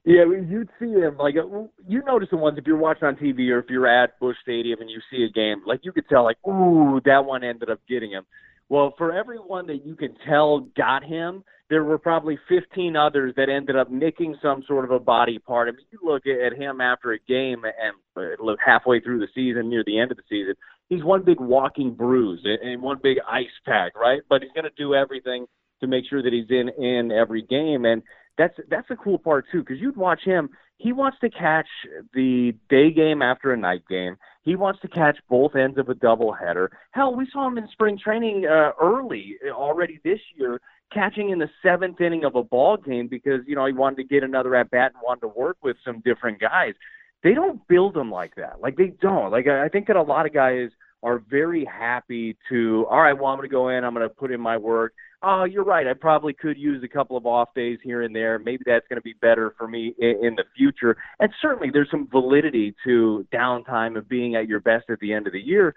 Yeah, 0.10 0.24
you'd 0.26 0.70
see 0.80 0.92
him 0.92 1.18
like 1.18 1.36
uh, 1.38 1.68
you 1.88 2.02
notice 2.04 2.30
the 2.32 2.38
ones 2.38 2.58
if 2.58 2.66
you're 2.66 2.78
watching 2.78 3.08
on 3.08 3.16
TV 3.16 3.52
or 3.52 3.60
if 3.60 3.70
you're 3.70 3.86
at 3.86 4.20
Busch 4.20 4.38
Stadium 4.42 4.82
and 4.82 4.90
you 4.90 5.00
see 5.12 5.24
a 5.24 5.30
game, 5.32 5.62
like 5.68 5.82
you 5.84 5.92
could 5.92 6.10
tell, 6.10 6.24
like, 6.24 6.38
ooh, 6.48 7.00
that 7.06 7.26
one 7.26 7.44
ended 7.44 7.70
up 7.70 7.80
getting 7.88 8.10
him. 8.10 8.26
Well, 8.70 8.96
for 8.98 9.14
everyone 9.14 9.68
that 9.68 9.86
you 9.86 9.96
could 9.96 10.18
tell 10.28 10.62
got 10.76 11.04
him, 11.04 11.44
there 11.70 11.84
were 11.84 12.00
probably 12.00 12.40
15 12.50 12.96
others 12.96 13.36
that 13.38 13.50
ended 13.50 13.76
up 13.76 13.92
nicking 13.92 14.36
some 14.42 14.64
sort 14.68 14.84
of 14.84 14.90
a 14.90 14.98
body 14.98 15.38
part. 15.38 15.68
I 15.68 15.74
mean, 15.74 15.86
you 15.92 16.00
look 16.04 16.24
at 16.26 16.58
him 16.58 16.82
after 16.82 17.12
a 17.12 17.20
game 17.28 17.62
and 17.64 17.96
uh, 18.18 18.44
look 18.44 18.58
halfway 18.66 19.00
through 19.02 19.20
the 19.20 19.28
season, 19.36 19.70
near 19.70 19.84
the 19.86 20.00
end 20.00 20.10
of 20.10 20.18
the 20.18 20.24
season, 20.28 20.56
he's 20.88 21.04
one 21.04 21.24
big 21.24 21.40
walking 21.40 21.94
bruise 21.94 22.44
and 22.64 22.82
one 22.82 22.98
big 23.04 23.18
ice 23.30 23.46
pack, 23.64 23.96
right? 23.96 24.22
But 24.28 24.42
he's 24.42 24.52
going 24.54 24.64
to 24.64 24.72
do 24.76 24.96
everything 24.96 25.46
to 25.82 25.88
make 25.88 26.06
sure 26.10 26.24
that 26.24 26.34
he's 26.34 26.50
in 26.50 26.70
in 26.84 27.12
every 27.12 27.44
game 27.44 27.86
and 27.86 28.02
that's 28.40 28.58
that's 28.70 28.88
the 28.88 28.96
cool 28.96 29.20
part 29.20 29.46
too 29.52 29.60
because 29.60 29.80
you'd 29.80 29.98
watch 29.98 30.22
him 30.24 30.50
he 30.78 30.94
wants 30.94 31.18
to 31.20 31.30
catch 31.30 31.68
the 32.14 32.54
day 32.70 32.90
game 32.90 33.22
after 33.22 33.52
a 33.52 33.58
night 33.58 33.84
game. 33.90 34.16
He 34.44 34.56
wants 34.56 34.80
to 34.80 34.88
catch 34.88 35.18
both 35.30 35.54
ends 35.54 35.78
of 35.78 35.90
a 35.90 35.94
double 35.94 36.34
header 36.34 36.72
hell 36.92 37.14
we 37.14 37.28
saw 37.32 37.48
him 37.48 37.58
in 37.58 37.68
spring 37.68 38.00
training 38.02 38.48
uh, 38.50 38.72
early 38.82 39.36
already 39.52 40.00
this 40.04 40.20
year 40.36 40.60
catching 40.92 41.30
in 41.30 41.38
the 41.38 41.50
seventh 41.62 42.02
inning 42.02 42.24
of 42.24 42.36
a 42.36 42.44
ball 42.44 42.78
game 42.78 43.08
because 43.08 43.42
you 43.46 43.56
know 43.56 43.66
he 43.66 43.74
wanted 43.74 43.98
to 43.98 44.04
get 44.06 44.24
another 44.24 44.56
at 44.56 44.72
bat 44.72 44.94
and 44.94 45.04
wanted 45.06 45.22
to 45.22 45.28
work 45.28 45.58
with 45.62 45.76
some 45.86 46.02
different 46.06 46.40
guys. 46.40 46.74
They 47.22 47.34
don't 47.34 47.68
build 47.68 47.94
them 47.94 48.10
like 48.10 48.36
that. 48.36 48.62
Like 48.62 48.78
they 48.78 48.94
don't. 49.02 49.32
Like 49.32 49.48
i 49.48 49.68
think 49.68 49.88
that 49.88 49.98
a 49.98 50.02
lot 50.02 50.26
of 50.26 50.34
guys 50.34 50.70
are 51.04 51.22
very 51.30 51.66
happy 51.66 52.38
to 52.50 52.86
all 52.90 53.02
right 53.02 53.14
well 53.14 53.28
i'm 53.28 53.38
going 53.38 53.48
to 53.48 53.54
go 53.54 53.70
in 53.70 53.84
i'm 53.84 53.94
going 53.94 54.08
to 54.08 54.14
put 54.14 54.32
in 54.32 54.42
my 54.42 54.58
work 54.58 54.94
oh, 55.22 55.44
you're 55.44 55.64
right. 55.64 55.88
I 55.88 55.94
probably 55.94 56.34
could 56.34 56.58
use 56.58 56.84
a 56.84 56.88
couple 56.88 57.18
of 57.18 57.26
off 57.26 57.54
days 57.54 57.80
here 57.84 58.04
and 58.04 58.16
there. 58.16 58.40
Maybe 58.40 58.64
that's 58.66 58.88
going 58.88 58.98
to 58.98 59.04
be 59.04 59.14
better 59.14 59.54
for 59.58 59.68
me 59.68 59.94
in, 60.00 60.20
in 60.24 60.36
the 60.36 60.46
future. 60.56 60.98
And 61.20 61.32
certainly 61.42 61.70
there's 61.72 61.92
some 61.92 62.08
validity 62.10 62.76
to 62.86 63.28
downtime 63.34 63.98
of 63.98 64.08
being 64.08 64.36
at 64.36 64.48
your 64.48 64.60
best 64.60 64.90
at 64.90 65.00
the 65.00 65.14
end 65.14 65.28
of 65.28 65.34
the 65.34 65.42
year. 65.42 65.76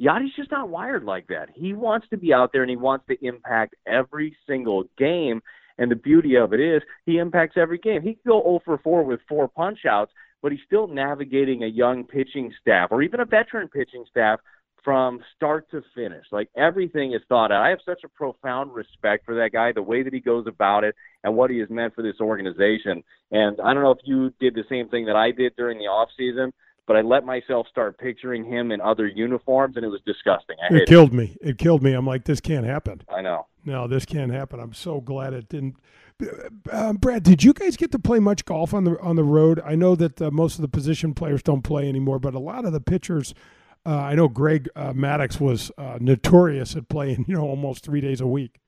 Yadi's 0.00 0.34
just 0.36 0.50
not 0.50 0.68
wired 0.68 1.04
like 1.04 1.26
that. 1.28 1.48
He 1.54 1.74
wants 1.74 2.06
to 2.10 2.16
be 2.16 2.32
out 2.32 2.50
there 2.52 2.62
and 2.62 2.70
he 2.70 2.76
wants 2.76 3.06
to 3.08 3.26
impact 3.26 3.74
every 3.86 4.36
single 4.46 4.84
game. 4.98 5.42
And 5.78 5.90
the 5.90 5.96
beauty 5.96 6.36
of 6.36 6.52
it 6.52 6.60
is 6.60 6.82
he 7.06 7.18
impacts 7.18 7.56
every 7.56 7.78
game. 7.78 8.02
He 8.02 8.14
could 8.14 8.28
go 8.28 8.42
0 8.42 8.60
for 8.64 8.78
4 8.78 9.04
with 9.04 9.20
four 9.28 9.48
punch 9.48 9.80
outs, 9.88 10.12
but 10.42 10.52
he's 10.52 10.60
still 10.66 10.86
navigating 10.86 11.62
a 11.62 11.66
young 11.66 12.04
pitching 12.04 12.52
staff 12.60 12.88
or 12.90 13.02
even 13.02 13.20
a 13.20 13.24
veteran 13.24 13.68
pitching 13.68 14.04
staff 14.10 14.40
from 14.84 15.20
start 15.36 15.70
to 15.70 15.82
finish. 15.94 16.24
Like 16.32 16.48
everything 16.56 17.12
is 17.12 17.22
thought 17.28 17.52
out. 17.52 17.64
I 17.64 17.70
have 17.70 17.78
such 17.84 18.00
a 18.04 18.08
profound 18.08 18.74
respect 18.74 19.24
for 19.24 19.34
that 19.36 19.50
guy, 19.52 19.72
the 19.72 19.82
way 19.82 20.02
that 20.02 20.12
he 20.12 20.20
goes 20.20 20.46
about 20.46 20.84
it, 20.84 20.94
and 21.24 21.36
what 21.36 21.50
he 21.50 21.58
has 21.58 21.70
meant 21.70 21.94
for 21.94 22.02
this 22.02 22.20
organization. 22.20 23.02
And 23.30 23.60
I 23.60 23.72
don't 23.74 23.82
know 23.82 23.92
if 23.92 24.00
you 24.04 24.32
did 24.40 24.54
the 24.54 24.64
same 24.68 24.88
thing 24.88 25.06
that 25.06 25.16
I 25.16 25.30
did 25.30 25.54
during 25.56 25.78
the 25.78 25.84
off 25.84 26.08
season, 26.16 26.52
but 26.86 26.96
I 26.96 27.00
let 27.02 27.24
myself 27.24 27.66
start 27.68 27.98
picturing 27.98 28.44
him 28.44 28.72
in 28.72 28.80
other 28.80 29.06
uniforms, 29.06 29.76
and 29.76 29.84
it 29.84 29.88
was 29.88 30.00
disgusting. 30.04 30.56
I 30.62 30.74
it 30.74 30.88
killed 30.88 31.12
it. 31.12 31.16
me. 31.16 31.36
It 31.40 31.58
killed 31.58 31.82
me. 31.82 31.92
I'm 31.92 32.06
like, 32.06 32.24
this 32.24 32.40
can't 32.40 32.66
happen. 32.66 33.02
I 33.08 33.22
know. 33.22 33.46
No, 33.64 33.86
this 33.86 34.04
can't 34.04 34.32
happen. 34.32 34.58
I'm 34.58 34.74
so 34.74 35.00
glad 35.00 35.32
it 35.32 35.48
didn't. 35.48 35.76
Uh, 36.70 36.92
Brad, 36.92 37.22
did 37.22 37.42
you 37.42 37.52
guys 37.52 37.76
get 37.76 37.90
to 37.92 37.98
play 37.98 38.18
much 38.18 38.44
golf 38.44 38.74
on 38.74 38.84
the 38.84 39.00
on 39.00 39.16
the 39.16 39.24
road? 39.24 39.60
I 39.64 39.74
know 39.74 39.96
that 39.96 40.20
uh, 40.20 40.30
most 40.30 40.56
of 40.56 40.62
the 40.62 40.68
position 40.68 41.14
players 41.14 41.42
don't 41.42 41.62
play 41.62 41.88
anymore, 41.88 42.18
but 42.18 42.34
a 42.34 42.38
lot 42.38 42.64
of 42.64 42.72
the 42.72 42.80
pitchers 42.80 43.34
Uh, 43.84 43.96
I 43.96 44.14
know 44.14 44.28
Greg 44.28 44.68
uh, 44.76 44.92
Maddux 44.92 45.40
was 45.40 45.72
uh, 45.76 45.98
notorious 46.00 46.76
at 46.76 46.88
playing, 46.88 47.24
you 47.28 47.34
know, 47.34 47.42
almost 47.42 47.84
three 47.84 48.00
days 48.00 48.20
a 48.20 48.26
week. 48.26 48.58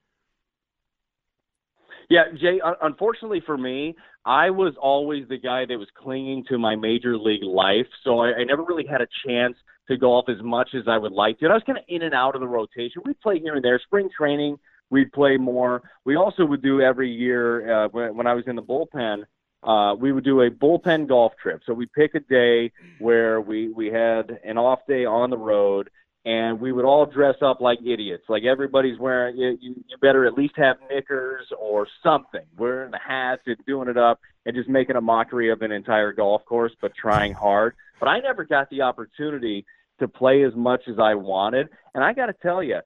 Yeah, 2.11 2.25
Jay, 2.39 2.61
unfortunately 2.83 3.43
for 3.47 3.57
me, 3.57 3.95
I 4.27 4.51
was 4.51 4.75
always 4.81 5.27
the 5.29 5.39
guy 5.39 5.65
that 5.67 5.79
was 5.79 5.89
clinging 5.97 6.45
to 6.49 6.59
my 6.59 6.77
major 6.77 7.17
league 7.17 7.43
life. 7.43 7.87
So 8.05 8.21
I, 8.21 8.33
I 8.41 8.45
never 8.45 8.63
really 8.63 8.87
had 8.87 9.01
a 9.01 9.07
chance 9.27 9.57
to 9.89 9.97
golf 9.97 10.27
as 10.29 10.43
much 10.43 10.71
as 10.75 10.83
I 10.87 10.99
would 10.99 11.13
like 11.13 11.39
to. 11.39 11.47
And 11.47 11.53
I 11.53 11.57
was 11.57 11.63
kind 11.67 11.79
of 11.79 11.85
in 11.89 12.03
and 12.03 12.15
out 12.15 12.35
of 12.35 12.41
the 12.41 12.47
rotation. 12.47 13.03
We'd 13.05 13.21
play 13.21 13.39
here 13.39 13.55
and 13.55 13.65
there. 13.65 13.81
Spring 13.85 14.09
training, 14.17 14.59
we'd 14.91 15.13
play 15.13 15.37
more. 15.37 15.83
We 16.05 16.17
also 16.17 16.45
would 16.45 16.63
do 16.63 16.81
every 16.81 17.11
year 17.11 17.85
uh, 17.85 17.89
when, 17.89 18.17
when 18.17 18.27
I 18.27 18.35
was 18.35 18.45
in 18.47 18.57
the 18.57 18.63
bullpen. 18.63 19.25
Uh, 19.65 19.95
we 19.95 20.13
would 20.13 20.25
do 20.25 20.43
a 20.43 20.51
bullpen 20.51 21.09
golf 21.09 21.33
trip. 21.43 21.63
So 21.67 21.73
we 21.73 21.87
pick 21.87 22.15
a 22.15 22.21
day 22.21 22.73
where 22.99 23.41
we 23.41 23.69
we 23.69 23.87
had 23.87 24.39
an 24.45 24.59
off 24.59 24.81
day 24.87 25.05
on 25.07 25.31
the 25.31 25.39
road, 25.39 25.89
and 26.25 26.61
we 26.61 26.73
would 26.73 26.85
all 26.85 27.07
dress 27.07 27.37
up 27.43 27.61
like 27.61 27.79
idiots. 27.85 28.25
Like 28.29 28.45
everybody's 28.45 28.99
wearing, 28.99 29.37
you, 29.37 29.59
you, 29.61 29.75
you 29.89 29.97
better 30.01 30.27
at 30.27 30.35
least 30.35 30.55
have 30.57 30.77
knickers 30.91 31.47
or 31.59 31.87
something, 32.03 32.45
wearing 32.57 32.91
the 32.91 32.99
hats 32.99 33.43
and 33.47 33.57
doing 33.67 33.89
it 33.89 33.97
up 33.97 34.21
and 34.47 34.55
just 34.55 34.69
making 34.69 34.97
a 34.97 35.01
mockery 35.01 35.51
of 35.51 35.63
an 35.63 35.73
entire 35.73 36.13
golf 36.13 36.45
course, 36.45 36.73
but 36.81 36.93
trying 36.95 37.33
hard. 37.33 37.75
But 38.01 38.09
I 38.09 38.21
never 38.21 38.45
got 38.45 38.69
the 38.71 38.83
opportunity 38.83 39.65
to 39.99 40.09
play 40.09 40.45
as 40.45 40.55
much 40.55 40.83
as 40.89 40.99
I 40.99 41.15
wanted. 41.15 41.69
And 41.95 42.03
I 42.03 42.13
got 42.13 42.27
to 42.27 42.35
tell 42.35 42.63
you, 42.63 42.81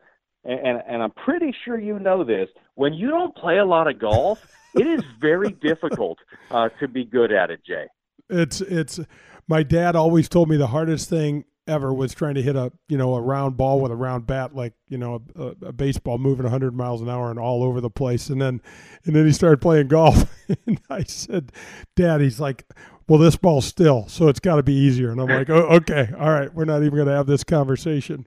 and, 0.48 0.66
and, 0.66 0.82
and 0.88 1.02
I'm 1.02 1.10
pretty 1.10 1.54
sure 1.64 1.78
you 1.78 1.98
know 1.98 2.24
this, 2.24 2.48
when 2.74 2.94
you 2.94 3.10
don't 3.10 3.36
play 3.36 3.58
a 3.58 3.64
lot 3.64 3.86
of 3.86 3.98
golf, 3.98 4.44
it 4.74 4.86
is 4.86 5.02
very 5.20 5.52
difficult 5.62 6.18
uh, 6.50 6.70
to 6.80 6.88
be 6.88 7.04
good 7.04 7.32
at 7.32 7.50
it, 7.50 7.60
Jay. 7.64 7.86
It's 8.30 8.60
it's 8.60 8.98
my 9.46 9.62
dad 9.62 9.94
always 9.94 10.28
told 10.28 10.48
me 10.48 10.56
the 10.56 10.66
hardest 10.68 11.08
thing 11.08 11.44
ever 11.66 11.92
was 11.92 12.14
trying 12.14 12.34
to 12.34 12.42
hit 12.42 12.56
a 12.56 12.72
you 12.88 12.96
know 12.96 13.14
a 13.14 13.20
round 13.20 13.56
ball 13.56 13.80
with 13.80 13.92
a 13.92 13.96
round 13.96 14.26
bat 14.26 14.54
like 14.54 14.72
you 14.88 14.96
know 14.96 15.22
a, 15.36 15.66
a, 15.66 15.72
baseball 15.72 16.16
moving 16.16 16.44
100 16.44 16.74
miles 16.74 17.02
an 17.02 17.10
hour 17.10 17.30
and 17.30 17.38
all 17.38 17.62
over 17.62 17.80
the 17.80 17.90
place. 17.90 18.30
And 18.30 18.40
then 18.40 18.60
and 19.04 19.14
then 19.14 19.26
he 19.26 19.32
started 19.32 19.60
playing 19.60 19.88
golf. 19.88 20.34
And 20.66 20.80
I 20.88 21.04
said 21.04 21.52
dad 21.94 22.22
he's 22.22 22.40
like 22.40 22.64
well 23.06 23.18
this 23.18 23.36
ball's 23.36 23.66
still 23.66 24.08
so 24.08 24.28
it's 24.28 24.40
got 24.40 24.56
to 24.56 24.62
be 24.62 24.72
easier. 24.72 25.10
And 25.10 25.20
I'm 25.20 25.28
like 25.28 25.50
oh, 25.50 25.68
okay. 25.76 26.08
All 26.18 26.30
right. 26.30 26.52
We're 26.54 26.64
not 26.64 26.82
even 26.82 26.94
going 26.94 27.08
to 27.08 27.14
have 27.14 27.26
this 27.26 27.44
conversation 27.44 28.26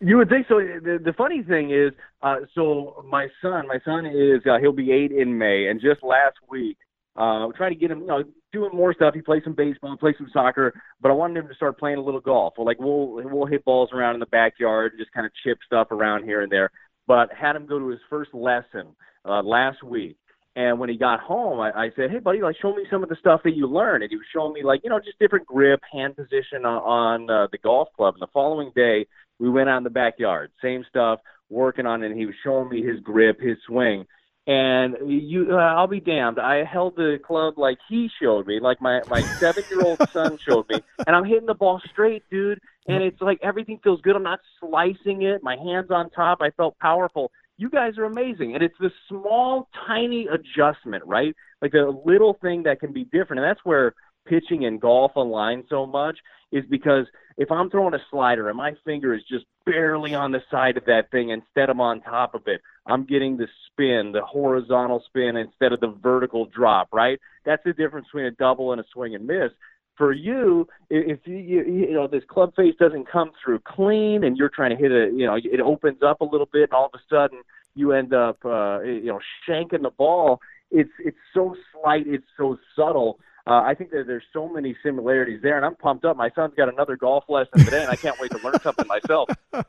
you 0.00 0.16
would 0.16 0.28
think 0.28 0.46
so. 0.48 0.58
The, 0.58 0.98
the 1.04 1.12
funny 1.12 1.42
thing 1.42 1.70
is, 1.70 1.92
uh, 2.22 2.36
so 2.54 3.04
my 3.08 3.28
son, 3.42 3.66
my 3.66 3.78
son 3.84 4.06
is 4.06 4.40
uh, 4.46 4.58
he'll 4.60 4.72
be 4.72 4.92
eight 4.92 5.12
in 5.12 5.36
May, 5.36 5.68
and 5.68 5.80
just 5.80 6.02
last 6.02 6.36
week, 6.48 6.76
uh, 7.16 7.48
trying 7.56 7.72
to 7.72 7.78
get 7.78 7.90
him, 7.90 8.00
you 8.00 8.06
know, 8.06 8.22
doing 8.52 8.70
more 8.72 8.94
stuff. 8.94 9.14
He 9.14 9.20
plays 9.20 9.42
some 9.44 9.54
baseball, 9.54 9.96
plays 9.96 10.14
some 10.18 10.30
soccer, 10.32 10.80
but 11.00 11.10
I 11.10 11.14
wanted 11.14 11.40
him 11.40 11.48
to 11.48 11.54
start 11.54 11.78
playing 11.78 11.98
a 11.98 12.02
little 12.02 12.20
golf. 12.20 12.54
Well, 12.56 12.66
like 12.66 12.78
we'll 12.78 13.20
we'll 13.24 13.46
hit 13.46 13.64
balls 13.64 13.90
around 13.92 14.14
in 14.14 14.20
the 14.20 14.26
backyard, 14.26 14.92
and 14.92 15.00
just 15.00 15.12
kind 15.12 15.26
of 15.26 15.32
chip 15.44 15.58
stuff 15.66 15.88
around 15.90 16.24
here 16.24 16.42
and 16.42 16.52
there. 16.52 16.70
But 17.06 17.30
had 17.32 17.56
him 17.56 17.66
go 17.66 17.78
to 17.78 17.88
his 17.88 18.00
first 18.08 18.32
lesson 18.32 18.94
uh, 19.24 19.42
last 19.42 19.82
week, 19.82 20.16
and 20.54 20.78
when 20.78 20.88
he 20.88 20.96
got 20.96 21.20
home, 21.20 21.60
I, 21.60 21.70
I 21.70 21.90
said, 21.96 22.10
"Hey, 22.10 22.18
buddy, 22.18 22.40
like 22.40 22.56
show 22.60 22.74
me 22.74 22.84
some 22.90 23.02
of 23.02 23.08
the 23.08 23.16
stuff 23.16 23.40
that 23.44 23.56
you 23.56 23.66
learned." 23.66 24.02
And 24.02 24.10
he 24.10 24.16
was 24.16 24.26
showing 24.32 24.52
me 24.52 24.62
like 24.62 24.80
you 24.84 24.90
know 24.90 24.98
just 24.98 25.18
different 25.18 25.46
grip, 25.46 25.80
hand 25.92 26.16
position 26.16 26.64
on, 26.64 27.26
on 27.26 27.30
uh, 27.30 27.46
the 27.50 27.58
golf 27.58 27.88
club. 27.96 28.14
And 28.14 28.22
the 28.22 28.32
following 28.32 28.70
day, 28.76 29.06
we 29.38 29.50
went 29.50 29.68
out 29.68 29.78
in 29.78 29.84
the 29.84 29.90
backyard, 29.90 30.50
same 30.62 30.84
stuff, 30.88 31.20
working 31.48 31.86
on 31.86 32.02
it. 32.02 32.10
And 32.10 32.18
he 32.18 32.26
was 32.26 32.34
showing 32.44 32.68
me 32.68 32.82
his 32.82 33.00
grip, 33.00 33.40
his 33.40 33.56
swing. 33.66 34.04
And 34.46 34.96
you, 35.06 35.48
uh, 35.50 35.56
I'll 35.56 35.86
be 35.86 36.00
damned. 36.00 36.38
I 36.38 36.64
held 36.64 36.96
the 36.96 37.18
club 37.22 37.58
like 37.58 37.76
he 37.86 38.08
showed 38.20 38.46
me, 38.46 38.60
like 38.60 38.80
my 38.80 39.00
my 39.06 39.22
seven 39.40 39.62
year 39.68 39.82
old 39.82 40.00
son 40.10 40.38
showed 40.46 40.66
me, 40.70 40.82
and 41.06 41.14
I'm 41.14 41.24
hitting 41.24 41.46
the 41.46 41.54
ball 41.54 41.82
straight, 41.92 42.22
dude. 42.30 42.58
And 42.86 43.02
it's 43.02 43.20
like 43.20 43.38
everything 43.42 43.78
feels 43.84 44.00
good. 44.00 44.16
I'm 44.16 44.22
not 44.22 44.40
slicing 44.58 45.22
it. 45.22 45.42
My 45.42 45.56
hands 45.56 45.90
on 45.90 46.08
top. 46.10 46.38
I 46.40 46.50
felt 46.52 46.78
powerful. 46.78 47.30
You 47.58 47.68
guys 47.68 47.98
are 47.98 48.04
amazing, 48.04 48.54
and 48.54 48.62
it's 48.62 48.78
the 48.80 48.90
small, 49.08 49.68
tiny 49.86 50.28
adjustment, 50.28 51.04
right? 51.04 51.34
Like 51.60 51.74
a 51.74 51.92
little 52.06 52.38
thing 52.40 52.62
that 52.62 52.80
can 52.80 52.94
be 52.94 53.04
different, 53.04 53.42
and 53.42 53.44
that's 53.44 53.64
where 53.64 53.94
pitching 54.26 54.64
and 54.64 54.80
golf 54.80 55.14
align 55.16 55.64
so 55.68 55.84
much 55.84 56.16
is 56.52 56.64
because 56.68 57.06
if 57.36 57.50
I'm 57.50 57.70
throwing 57.70 57.94
a 57.94 58.00
slider 58.10 58.48
and 58.48 58.56
my 58.56 58.72
finger 58.84 59.14
is 59.14 59.22
just 59.30 59.44
barely 59.64 60.14
on 60.14 60.32
the 60.32 60.42
side 60.50 60.76
of 60.76 60.84
that 60.86 61.10
thing 61.10 61.30
instead 61.30 61.70
of 61.70 61.78
on 61.78 62.00
top 62.00 62.34
of 62.34 62.42
it, 62.46 62.60
I'm 62.86 63.04
getting 63.04 63.36
the 63.36 63.46
spin, 63.66 64.12
the 64.12 64.22
horizontal 64.22 65.02
spin 65.06 65.36
instead 65.36 65.72
of 65.72 65.80
the 65.80 65.94
vertical 66.02 66.46
drop, 66.46 66.88
right? 66.92 67.20
That's 67.44 67.62
the 67.64 67.72
difference 67.72 68.06
between 68.06 68.26
a 68.26 68.30
double 68.32 68.72
and 68.72 68.80
a 68.80 68.84
swing 68.92 69.14
and 69.14 69.26
miss. 69.26 69.52
For 69.96 70.12
you, 70.12 70.68
if 70.90 71.20
you, 71.24 71.36
you, 71.36 71.64
you 71.64 71.92
know 71.92 72.06
this 72.06 72.22
club 72.28 72.54
face 72.54 72.74
doesn't 72.78 73.10
come 73.10 73.32
through 73.42 73.60
clean, 73.60 74.22
and 74.22 74.36
you're 74.36 74.48
trying 74.48 74.70
to 74.70 74.76
hit 74.76 74.92
it, 74.92 75.12
you 75.12 75.26
know, 75.26 75.34
it 75.34 75.60
opens 75.60 76.02
up 76.04 76.20
a 76.20 76.24
little 76.24 76.48
bit, 76.52 76.64
and 76.64 76.72
all 76.72 76.86
of 76.86 76.92
a 76.94 77.02
sudden 77.12 77.40
you 77.74 77.92
end 77.92 78.14
up, 78.14 78.38
uh, 78.44 78.80
you 78.80 79.06
know, 79.06 79.18
shanking 79.46 79.82
the 79.82 79.90
ball. 79.90 80.40
It's 80.70 80.90
it's 81.00 81.18
so 81.34 81.56
slight, 81.72 82.06
it's 82.06 82.26
so 82.36 82.58
subtle 82.76 83.18
uh, 83.48 83.62
I 83.62 83.74
think 83.74 83.90
that 83.90 84.06
there's 84.06 84.24
so 84.32 84.48
many 84.48 84.76
similarities 84.82 85.40
there, 85.42 85.56
and 85.56 85.64
I'm 85.64 85.74
pumped 85.76 86.04
up. 86.04 86.16
My 86.16 86.30
son's 86.34 86.54
got 86.54 86.68
another 86.68 86.96
golf 86.96 87.24
lesson 87.28 87.64
today, 87.64 87.82
and 87.82 87.90
I 87.90 87.96
can't 87.96 88.18
wait 88.20 88.30
to 88.32 88.38
learn 88.38 88.60
something 88.60 88.86
myself. 88.86 89.28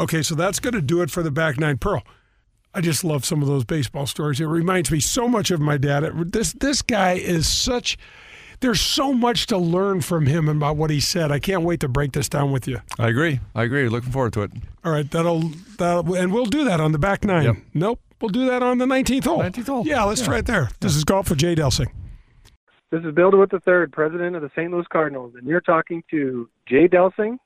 Okay, 0.00 0.22
so 0.22 0.34
that's 0.34 0.58
going 0.58 0.74
to 0.74 0.82
do 0.82 1.02
it 1.02 1.10
for 1.10 1.22
the 1.22 1.30
back 1.30 1.58
nine 1.58 1.78
pearl. 1.78 2.02
I 2.74 2.80
just 2.80 3.04
love 3.04 3.24
some 3.24 3.42
of 3.42 3.48
those 3.48 3.64
baseball 3.64 4.06
stories. 4.06 4.40
It 4.40 4.46
reminds 4.46 4.90
me 4.90 4.98
so 4.98 5.28
much 5.28 5.52
of 5.52 5.60
my 5.60 5.76
dad. 5.76 6.32
This 6.32 6.52
this 6.52 6.82
guy 6.82 7.12
is 7.12 7.46
such. 7.46 7.96
There's 8.58 8.80
so 8.80 9.12
much 9.12 9.46
to 9.46 9.58
learn 9.58 10.00
from 10.00 10.26
him 10.26 10.48
about 10.48 10.76
what 10.76 10.90
he 10.90 10.98
said. 10.98 11.30
I 11.30 11.38
can't 11.38 11.62
wait 11.62 11.80
to 11.80 11.88
break 11.88 12.12
this 12.12 12.28
down 12.28 12.50
with 12.50 12.66
you. 12.66 12.80
I 12.98 13.08
agree. 13.08 13.40
I 13.54 13.64
agree. 13.64 13.88
Looking 13.88 14.10
forward 14.10 14.32
to 14.32 14.42
it. 14.42 14.50
All 14.84 14.90
right, 14.90 15.08
that'll 15.08 15.50
that 15.78 16.04
and 16.06 16.32
we'll 16.32 16.46
do 16.46 16.64
that 16.64 16.80
on 16.80 16.90
the 16.90 16.98
back 16.98 17.24
nine. 17.24 17.44
Yep. 17.44 17.56
Nope, 17.74 18.00
we'll 18.20 18.30
do 18.30 18.46
that 18.46 18.64
on 18.64 18.78
the 18.78 18.86
19th 18.86 19.24
hole. 19.24 19.38
19th 19.38 19.66
hole. 19.66 19.86
Yeah, 19.86 20.02
let's 20.02 20.22
yeah. 20.22 20.26
try 20.26 20.38
it 20.38 20.46
there. 20.46 20.70
This 20.80 20.96
is 20.96 21.04
golf 21.04 21.28
for 21.28 21.36
Jay 21.36 21.54
Delsing. 21.54 21.92
This 22.94 23.02
is 23.02 23.12
Bill 23.12 23.32
DeWitt 23.32 23.50
III, 23.52 23.88
president 23.90 24.36
of 24.36 24.42
the 24.42 24.50
St. 24.50 24.70
Louis 24.70 24.86
Cardinals, 24.88 25.34
and 25.36 25.48
you're 25.48 25.60
talking 25.60 26.04
to 26.12 26.48
Jay 26.68 26.86
Delsing. 26.86 27.38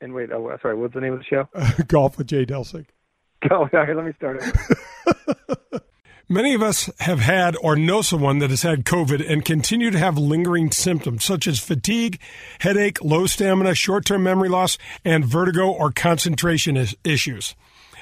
And 0.00 0.14
wait, 0.14 0.30
oh, 0.30 0.50
uh, 0.50 0.56
sorry, 0.62 0.76
what's 0.76 0.94
the 0.94 1.00
name 1.00 1.14
of 1.14 1.18
the 1.18 1.24
show? 1.24 1.48
Golf 1.88 2.16
with 2.16 2.28
Jay 2.28 2.46
Delsing. 2.46 2.86
Oh, 3.50 3.66
Go, 3.72 3.76
okay, 3.76 3.92
let 3.92 4.06
me 4.06 4.12
start 4.12 4.40
it. 4.40 5.82
Many 6.28 6.54
of 6.54 6.62
us 6.62 6.88
have 7.00 7.18
had 7.18 7.56
or 7.60 7.74
know 7.74 8.00
someone 8.00 8.38
that 8.38 8.50
has 8.50 8.62
had 8.62 8.84
COVID 8.84 9.28
and 9.28 9.44
continue 9.44 9.90
to 9.90 9.98
have 9.98 10.16
lingering 10.16 10.70
symptoms 10.70 11.24
such 11.24 11.48
as 11.48 11.58
fatigue, 11.58 12.20
headache, 12.60 13.02
low 13.02 13.26
stamina, 13.26 13.74
short 13.74 14.04
term 14.04 14.22
memory 14.22 14.48
loss, 14.48 14.78
and 15.04 15.24
vertigo 15.24 15.72
or 15.72 15.90
concentration 15.90 16.76
issues. 17.02 17.56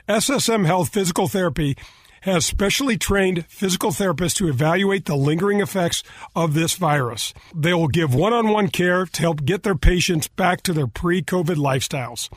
SSM 0.07 0.67
Health 0.67 0.91
Physical 0.91 1.27
Therapy 1.27 1.75
has 2.23 2.45
specially 2.45 2.97
trained 2.97 3.47
physical 3.47 3.91
therapists 3.91 4.37
to 4.37 4.49
evaluate 4.49 5.05
the 5.05 5.17
lingering 5.17 5.61
effects 5.61 6.03
of 6.35 6.55
this 6.55 6.75
virus. 6.75 7.33
They 7.55 7.75
will 7.75 7.89
give 7.89 8.15
one 8.15 8.33
on 8.33 8.49
one 8.49 8.69
care 8.69 9.07
to 9.07 9.21
help 9.21 9.45
get 9.45 9.63
their 9.63 9.75
patients 9.75 10.29
back 10.29 10.63
to 10.63 10.73
their 10.73 10.87
pre 10.87 11.23
COVID 11.23 11.57
lifestyles. 11.57 12.29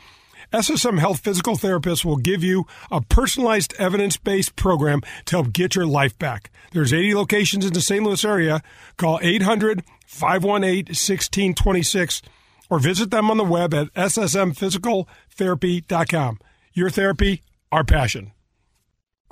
SSM 0.52 1.00
Health 1.00 1.20
Physical 1.20 1.56
Therapists 1.56 2.04
will 2.04 2.16
give 2.16 2.44
you 2.44 2.66
a 2.90 3.00
personalized 3.00 3.74
evidence 3.78 4.16
based 4.16 4.54
program 4.54 5.00
to 5.24 5.36
help 5.36 5.52
get 5.52 5.74
your 5.74 5.86
life 5.86 6.16
back. 6.18 6.50
There's 6.72 6.92
80 6.92 7.14
locations 7.14 7.66
in 7.66 7.72
the 7.72 7.80
St. 7.80 8.04
Louis 8.04 8.24
area. 8.24 8.62
Call 8.96 9.18
800 9.20 9.82
518 10.06 10.86
1626 10.86 12.22
or 12.70 12.78
visit 12.78 13.10
them 13.10 13.30
on 13.30 13.36
the 13.36 13.44
web 13.44 13.74
at 13.74 13.92
ssmphysicaltherapy.com. 13.94 16.38
Your 16.72 16.90
therapy, 16.90 17.42
our 17.72 17.84
passion. 17.84 18.33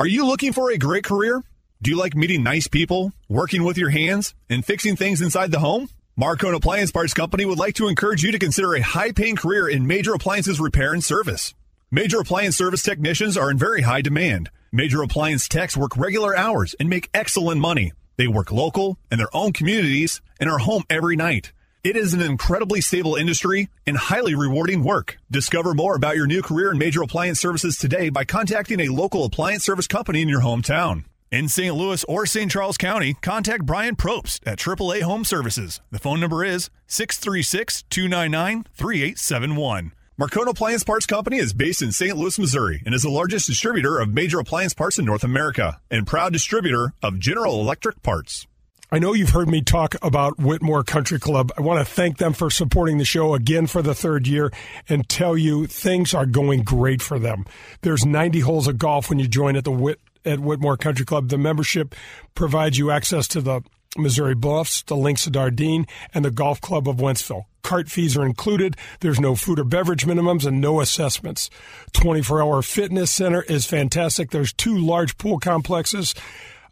Are 0.02 0.08
you 0.08 0.26
looking 0.26 0.52
for 0.52 0.68
a 0.68 0.78
great 0.78 1.04
career? 1.04 1.44
Do 1.80 1.88
you 1.92 1.96
like 1.96 2.16
meeting 2.16 2.42
nice 2.42 2.66
people, 2.66 3.12
working 3.28 3.62
with 3.62 3.78
your 3.78 3.90
hands, 3.90 4.34
and 4.50 4.64
fixing 4.64 4.96
things 4.96 5.22
inside 5.22 5.52
the 5.52 5.60
home? 5.60 5.90
Marcone 6.20 6.56
Appliance 6.56 6.90
Parts 6.90 7.14
Company 7.14 7.44
would 7.44 7.60
like 7.60 7.76
to 7.76 7.86
encourage 7.86 8.24
you 8.24 8.32
to 8.32 8.38
consider 8.40 8.74
a 8.74 8.80
high 8.80 9.12
paying 9.12 9.36
career 9.36 9.68
in 9.68 9.86
major 9.86 10.12
appliances 10.12 10.58
repair 10.58 10.92
and 10.92 11.04
service. 11.04 11.54
Major 11.92 12.18
appliance 12.18 12.56
service 12.56 12.82
technicians 12.82 13.36
are 13.36 13.48
in 13.48 13.58
very 13.58 13.82
high 13.82 14.02
demand. 14.02 14.50
Major 14.72 15.02
appliance 15.02 15.46
techs 15.46 15.76
work 15.76 15.96
regular 15.96 16.36
hours 16.36 16.74
and 16.80 16.88
make 16.90 17.08
excellent 17.14 17.60
money. 17.60 17.92
They 18.16 18.26
work 18.26 18.50
local 18.50 18.98
in 19.08 19.18
their 19.18 19.30
own 19.32 19.52
communities 19.52 20.20
and 20.40 20.50
are 20.50 20.58
home 20.58 20.82
every 20.90 21.14
night. 21.14 21.52
It 21.84 21.96
is 21.96 22.14
an 22.14 22.22
incredibly 22.22 22.80
stable 22.80 23.16
industry 23.16 23.68
and 23.88 23.96
highly 23.96 24.36
rewarding 24.36 24.84
work. 24.84 25.16
Discover 25.32 25.74
more 25.74 25.96
about 25.96 26.14
your 26.14 26.28
new 26.28 26.40
career 26.40 26.70
in 26.70 26.78
major 26.78 27.02
appliance 27.02 27.40
services 27.40 27.76
today 27.76 28.08
by 28.08 28.24
contacting 28.24 28.78
a 28.78 28.88
local 28.88 29.24
appliance 29.24 29.64
service 29.64 29.88
company 29.88 30.22
in 30.22 30.28
your 30.28 30.42
hometown. 30.42 31.06
In 31.32 31.48
St. 31.48 31.74
Louis 31.74 32.04
or 32.04 32.24
St. 32.24 32.48
Charles 32.48 32.76
County, 32.76 33.14
contact 33.14 33.66
Brian 33.66 33.96
Probst 33.96 34.46
at 34.46 34.60
AAA 34.60 35.02
Home 35.02 35.24
Services. 35.24 35.80
The 35.90 35.98
phone 35.98 36.20
number 36.20 36.44
is 36.44 36.70
636 36.86 37.82
299 37.90 38.64
3871. 38.74 39.92
Marcone 40.20 40.48
Appliance 40.48 40.84
Parts 40.84 41.06
Company 41.06 41.38
is 41.38 41.52
based 41.52 41.82
in 41.82 41.90
St. 41.90 42.16
Louis, 42.16 42.38
Missouri, 42.38 42.80
and 42.86 42.94
is 42.94 43.02
the 43.02 43.10
largest 43.10 43.48
distributor 43.48 43.98
of 43.98 44.14
major 44.14 44.38
appliance 44.38 44.72
parts 44.72 45.00
in 45.00 45.04
North 45.04 45.24
America 45.24 45.80
and 45.90 46.06
proud 46.06 46.32
distributor 46.32 46.92
of 47.02 47.18
General 47.18 47.58
Electric 47.58 48.04
parts. 48.04 48.46
I 48.94 48.98
know 48.98 49.14
you've 49.14 49.30
heard 49.30 49.48
me 49.48 49.62
talk 49.62 49.94
about 50.02 50.36
Whitmoor 50.36 50.84
Country 50.84 51.18
Club. 51.18 51.50
I 51.56 51.62
want 51.62 51.78
to 51.78 51.94
thank 51.94 52.18
them 52.18 52.34
for 52.34 52.50
supporting 52.50 52.98
the 52.98 53.06
show 53.06 53.32
again 53.32 53.66
for 53.66 53.80
the 53.80 53.94
third 53.94 54.26
year 54.26 54.52
and 54.86 55.08
tell 55.08 55.34
you 55.34 55.66
things 55.66 56.12
are 56.12 56.26
going 56.26 56.62
great 56.62 57.00
for 57.00 57.18
them. 57.18 57.46
There's 57.80 58.04
90 58.04 58.40
holes 58.40 58.68
of 58.68 58.76
golf 58.76 59.08
when 59.08 59.18
you 59.18 59.26
join 59.26 59.56
at 59.56 59.64
the 59.64 59.72
Whit 59.72 59.98
at 60.26 60.40
Whitmoor 60.40 60.76
Country 60.76 61.06
Club. 61.06 61.30
The 61.30 61.38
membership 61.38 61.94
provides 62.34 62.76
you 62.76 62.90
access 62.90 63.26
to 63.28 63.40
the 63.40 63.62
Missouri 63.96 64.34
Bluffs, 64.34 64.82
the 64.82 64.94
Links 64.94 65.26
of 65.26 65.32
Dardenne, 65.32 65.88
and 66.12 66.22
the 66.22 66.30
Golf 66.30 66.60
Club 66.60 66.86
of 66.86 66.96
Wentzville. 66.96 67.46
Cart 67.62 67.88
fees 67.88 68.14
are 68.14 68.26
included. 68.26 68.76
There's 69.00 69.18
no 69.18 69.34
food 69.34 69.58
or 69.58 69.64
beverage 69.64 70.04
minimums 70.04 70.44
and 70.44 70.60
no 70.60 70.82
assessments. 70.82 71.48
24 71.94 72.42
hour 72.42 72.60
fitness 72.60 73.10
center 73.10 73.40
is 73.40 73.64
fantastic. 73.64 74.32
There's 74.32 74.52
two 74.52 74.76
large 74.76 75.16
pool 75.16 75.38
complexes 75.38 76.14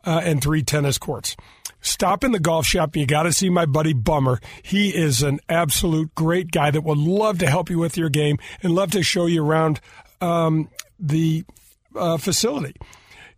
uh, 0.05 0.21
and 0.23 0.43
three 0.43 0.63
tennis 0.63 0.99
courts. 0.99 1.35
Stop 1.81 2.25
in 2.25 2.33
the 2.33 2.41
golf 2.41 2.67
shop. 2.67 2.97
You 2.97 3.07
got 3.07 3.25
to 3.25 3.33
see 3.33 3.49
my 3.49 3.67
buddy 3.67 3.93
Bummer. 3.93 4.41
He 4.63 4.91
is 4.91 5.23
an 5.23 5.41
absolute 5.49 6.15
great 6.15 6.51
guy 6.51 6.71
that 6.71 6.85
would 6.85 6.99
love 6.99 7.39
to 7.39 7.49
help 7.49 7.71
you 7.71 7.79
with 7.79 7.97
your 7.97 8.09
game 8.09 8.39
and 8.63 8.75
love 8.75 8.91
to 8.93 9.03
show 9.03 9.27
you 9.27 9.45
around 9.45 9.81
um, 10.21 10.69
the 10.99 11.45
uh, 11.97 12.19
facility. 12.19 12.75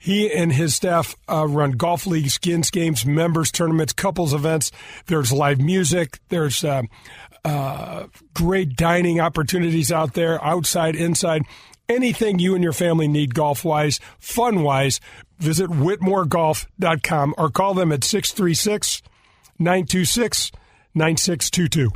He 0.02 0.32
and 0.32 0.52
his 0.52 0.74
staff 0.74 1.14
uh, 1.28 1.46
run 1.46 1.72
golf 1.72 2.08
leagues, 2.08 2.34
skins 2.34 2.70
games, 2.70 3.06
members 3.06 3.52
tournaments, 3.52 3.92
couples 3.92 4.34
events. 4.34 4.72
There's 5.06 5.32
live 5.32 5.60
music. 5.60 6.18
There's 6.28 6.64
uh, 6.64 6.82
uh, 7.44 8.06
great 8.34 8.74
dining 8.74 9.20
opportunities 9.20 9.92
out 9.92 10.14
there, 10.14 10.44
outside, 10.44 10.96
inside. 10.96 11.42
Anything 11.88 12.40
you 12.40 12.56
and 12.56 12.64
your 12.64 12.72
family 12.72 13.06
need 13.06 13.32
golf 13.32 13.64
wise, 13.64 14.00
fun 14.18 14.62
wise, 14.62 15.00
visit 15.42 15.68
whitmoregolf.com 15.68 17.34
or 17.36 17.50
call 17.50 17.74
them 17.74 17.92
at 17.92 18.04
636 18.04 19.02
926 19.58 20.52
9622. 20.94 21.90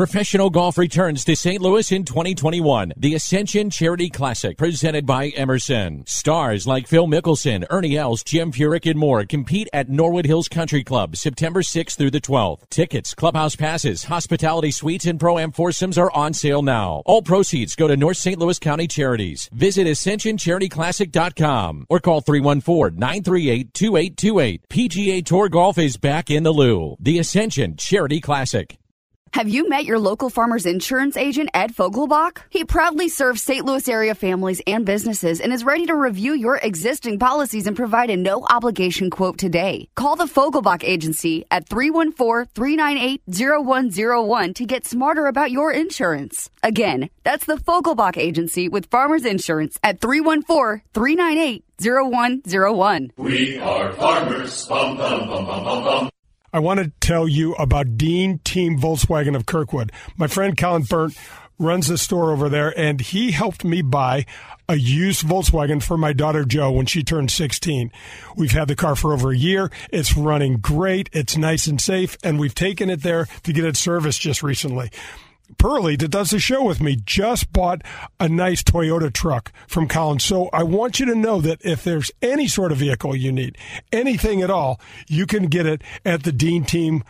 Professional 0.00 0.48
golf 0.48 0.78
returns 0.78 1.26
to 1.26 1.36
St. 1.36 1.60
Louis 1.60 1.92
in 1.92 2.06
2021. 2.06 2.94
The 2.96 3.16
Ascension 3.16 3.68
Charity 3.68 4.08
Classic, 4.08 4.56
presented 4.56 5.04
by 5.04 5.28
Emerson. 5.28 6.06
Stars 6.06 6.66
like 6.66 6.86
Phil 6.86 7.06
Mickelson, 7.06 7.66
Ernie 7.68 7.98
Els, 7.98 8.24
Jim 8.24 8.50
Furyk, 8.50 8.90
and 8.90 8.98
more 8.98 9.26
compete 9.26 9.68
at 9.74 9.90
Norwood 9.90 10.24
Hills 10.24 10.48
Country 10.48 10.82
Club 10.82 11.16
September 11.16 11.60
6th 11.60 11.98
through 11.98 12.12
the 12.12 12.18
12th. 12.18 12.66
Tickets, 12.70 13.14
clubhouse 13.14 13.56
passes, 13.56 14.04
hospitality 14.04 14.70
suites, 14.70 15.04
and 15.04 15.20
pro-am 15.20 15.52
foursomes 15.52 15.98
are 15.98 16.10
on 16.12 16.32
sale 16.32 16.62
now. 16.62 17.02
All 17.04 17.20
proceeds 17.20 17.76
go 17.76 17.86
to 17.86 17.94
North 17.94 18.16
St. 18.16 18.38
Louis 18.38 18.58
County 18.58 18.86
Charities. 18.86 19.50
Visit 19.52 19.86
AscensionCharityClassic.com 19.86 21.86
or 21.90 22.00
call 22.00 22.22
314-938-2828. 22.22 24.60
PGA 24.66 25.22
Tour 25.22 25.50
Golf 25.50 25.76
is 25.76 25.98
back 25.98 26.30
in 26.30 26.42
the 26.42 26.52
Lou. 26.52 26.96
The 26.98 27.18
Ascension 27.18 27.76
Charity 27.76 28.22
Classic. 28.22 28.78
Have 29.32 29.48
you 29.48 29.68
met 29.68 29.84
your 29.84 30.00
local 30.00 30.28
farmer's 30.28 30.66
insurance 30.66 31.16
agent, 31.16 31.50
Ed 31.54 31.72
Fogelbach? 31.72 32.38
He 32.50 32.64
proudly 32.64 33.08
serves 33.08 33.42
St. 33.42 33.64
Louis 33.64 33.88
area 33.88 34.14
families 34.14 34.60
and 34.66 34.84
businesses 34.84 35.40
and 35.40 35.52
is 35.52 35.62
ready 35.62 35.86
to 35.86 35.94
review 35.94 36.34
your 36.34 36.56
existing 36.56 37.20
policies 37.20 37.68
and 37.68 37.76
provide 37.76 38.10
a 38.10 38.16
no 38.16 38.44
obligation 38.50 39.08
quote 39.08 39.38
today. 39.38 39.88
Call 39.94 40.16
the 40.16 40.24
Fogelbach 40.24 40.82
Agency 40.82 41.44
at 41.48 41.68
314 41.68 42.50
398 42.54 43.22
0101 43.28 44.54
to 44.54 44.66
get 44.66 44.84
smarter 44.84 45.26
about 45.26 45.52
your 45.52 45.72
insurance. 45.72 46.50
Again, 46.64 47.08
that's 47.22 47.46
the 47.46 47.56
Fogelbach 47.56 48.16
Agency 48.16 48.68
with 48.68 48.90
Farmers 48.90 49.24
Insurance 49.24 49.78
at 49.84 50.00
314 50.00 50.82
398 50.92 51.64
0101. 51.80 53.12
We 53.16 53.58
are 53.60 53.92
farmers. 53.92 54.66
Bum, 54.66 54.96
bum, 54.96 55.28
bum. 55.28 56.10
I 56.52 56.58
want 56.58 56.80
to 56.80 56.92
tell 57.00 57.28
you 57.28 57.54
about 57.54 57.96
Dean 57.96 58.40
Team 58.40 58.78
Volkswagen 58.78 59.36
of 59.36 59.46
Kirkwood. 59.46 59.92
My 60.16 60.26
friend 60.26 60.56
Colin 60.56 60.82
Burnt 60.82 61.16
runs 61.60 61.86
the 61.86 61.98
store 61.98 62.32
over 62.32 62.48
there, 62.48 62.76
and 62.76 63.00
he 63.00 63.30
helped 63.30 63.64
me 63.64 63.82
buy 63.82 64.26
a 64.68 64.74
used 64.76 65.24
Volkswagen 65.24 65.82
for 65.82 65.96
my 65.96 66.12
daughter 66.12 66.44
Joe 66.44 66.72
when 66.72 66.86
she 66.86 67.04
turned 67.04 67.30
16. 67.30 67.92
We've 68.36 68.50
had 68.50 68.66
the 68.66 68.74
car 68.74 68.96
for 68.96 69.12
over 69.12 69.30
a 69.30 69.36
year. 69.36 69.70
It's 69.92 70.16
running 70.16 70.56
great. 70.56 71.08
It's 71.12 71.36
nice 71.36 71.66
and 71.66 71.80
safe, 71.80 72.16
and 72.24 72.40
we've 72.40 72.54
taken 72.54 72.90
it 72.90 73.02
there 73.02 73.26
to 73.44 73.52
get 73.52 73.64
it 73.64 73.76
serviced 73.76 74.20
just 74.20 74.42
recently. 74.42 74.90
Pearlie, 75.60 75.96
that 75.96 76.08
does 76.08 76.30
the 76.30 76.38
show 76.38 76.64
with 76.64 76.80
me, 76.80 76.96
just 77.04 77.52
bought 77.52 77.82
a 78.18 78.30
nice 78.30 78.62
Toyota 78.62 79.12
truck 79.12 79.52
from 79.68 79.88
Collins. 79.88 80.24
So 80.24 80.48
I 80.54 80.62
want 80.62 80.98
you 80.98 81.04
to 81.04 81.14
know 81.14 81.42
that 81.42 81.60
if 81.62 81.84
there's 81.84 82.10
any 82.22 82.48
sort 82.48 82.72
of 82.72 82.78
vehicle 82.78 83.14
you 83.14 83.30
need, 83.30 83.58
anything 83.92 84.40
at 84.40 84.48
all, 84.48 84.80
you 85.06 85.26
can 85.26 85.48
get 85.48 85.66
it 85.66 85.82
at 86.02 86.22
the 86.22 86.32
Dean 86.32 86.64
Team 86.64 87.04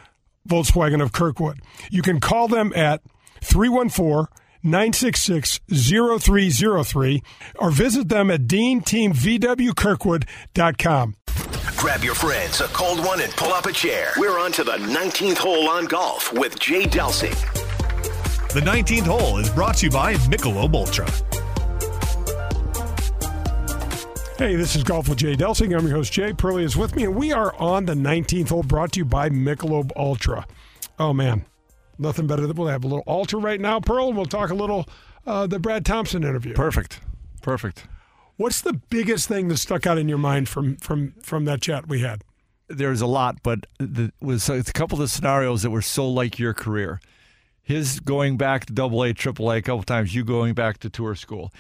Volkswagen 0.48 1.00
of 1.00 1.12
Kirkwood. 1.12 1.60
You 1.92 2.02
can 2.02 2.18
call 2.18 2.48
them 2.48 2.72
at 2.74 3.02
314 3.40 4.26
966 4.64 5.60
0303 5.72 7.22
or 7.54 7.70
visit 7.70 8.08
them 8.08 8.32
at 8.32 8.48
deanteamvwkirkwood.com. 8.48 11.14
Grab 11.76 12.02
your 12.02 12.16
friends, 12.16 12.60
a 12.60 12.66
cold 12.66 13.06
one, 13.06 13.20
and 13.20 13.30
pull 13.36 13.52
up 13.52 13.66
a 13.66 13.72
chair. 13.72 14.10
We're 14.18 14.40
on 14.40 14.50
to 14.52 14.64
the 14.64 14.72
19th 14.72 15.38
hole 15.38 15.68
on 15.68 15.84
golf 15.86 16.32
with 16.32 16.58
Jay 16.58 16.82
Delsing. 16.82 17.59
The 18.52 18.60
19th 18.60 19.06
hole 19.06 19.38
is 19.38 19.48
brought 19.48 19.76
to 19.76 19.86
you 19.86 19.92
by 19.92 20.14
Michelob 20.14 20.74
Ultra. 20.74 21.08
Hey, 24.38 24.56
this 24.56 24.74
is 24.74 24.82
Golf 24.82 25.08
with 25.08 25.18
Jay 25.18 25.36
Delsing. 25.36 25.72
I'm 25.78 25.86
your 25.86 25.94
host, 25.94 26.12
Jay. 26.12 26.32
Pearlie 26.32 26.64
is 26.64 26.76
with 26.76 26.96
me, 26.96 27.04
and 27.04 27.14
we 27.14 27.30
are 27.30 27.54
on 27.60 27.86
the 27.86 27.94
19th 27.94 28.48
hole 28.48 28.64
brought 28.64 28.90
to 28.94 28.98
you 28.98 29.04
by 29.04 29.30
Michelob 29.30 29.92
Ultra. 29.94 30.48
Oh, 30.98 31.12
man. 31.12 31.44
Nothing 31.96 32.26
better 32.26 32.44
than 32.44 32.56
we'll 32.56 32.66
have 32.66 32.82
a 32.82 32.88
little 32.88 33.04
Ultra 33.06 33.38
right 33.38 33.60
now, 33.60 33.78
Pearl, 33.78 34.08
and 34.08 34.16
we'll 34.16 34.26
talk 34.26 34.50
a 34.50 34.54
little 34.54 34.88
uh, 35.28 35.46
the 35.46 35.60
Brad 35.60 35.86
Thompson 35.86 36.24
interview. 36.24 36.52
Perfect. 36.52 36.98
Perfect. 37.42 37.84
What's 38.36 38.62
the 38.62 38.72
biggest 38.72 39.28
thing 39.28 39.46
that 39.46 39.58
stuck 39.58 39.86
out 39.86 39.96
in 39.96 40.08
your 40.08 40.18
mind 40.18 40.48
from 40.48 40.76
from 40.78 41.12
from 41.22 41.44
that 41.44 41.62
chat 41.62 41.86
we 41.86 42.00
had? 42.00 42.24
There's 42.66 43.00
a 43.00 43.06
lot, 43.06 43.44
but 43.44 43.66
the, 43.78 44.12
was 44.20 44.48
a 44.48 44.64
couple 44.64 45.00
of 45.00 45.08
scenarios 45.08 45.62
that 45.62 45.70
were 45.70 45.82
so 45.82 46.08
like 46.08 46.40
your 46.40 46.52
career. 46.52 47.00
His 47.70 48.00
going 48.00 48.36
back 48.36 48.66
to 48.66 48.72
double 48.72 49.04
A, 49.04 49.14
triple 49.14 49.48
A 49.52 49.58
a 49.58 49.62
couple 49.62 49.84
times, 49.84 50.12
you 50.12 50.24
going 50.24 50.54
back 50.54 50.78
to 50.78 50.90
tour 50.90 51.14
school. 51.14 51.52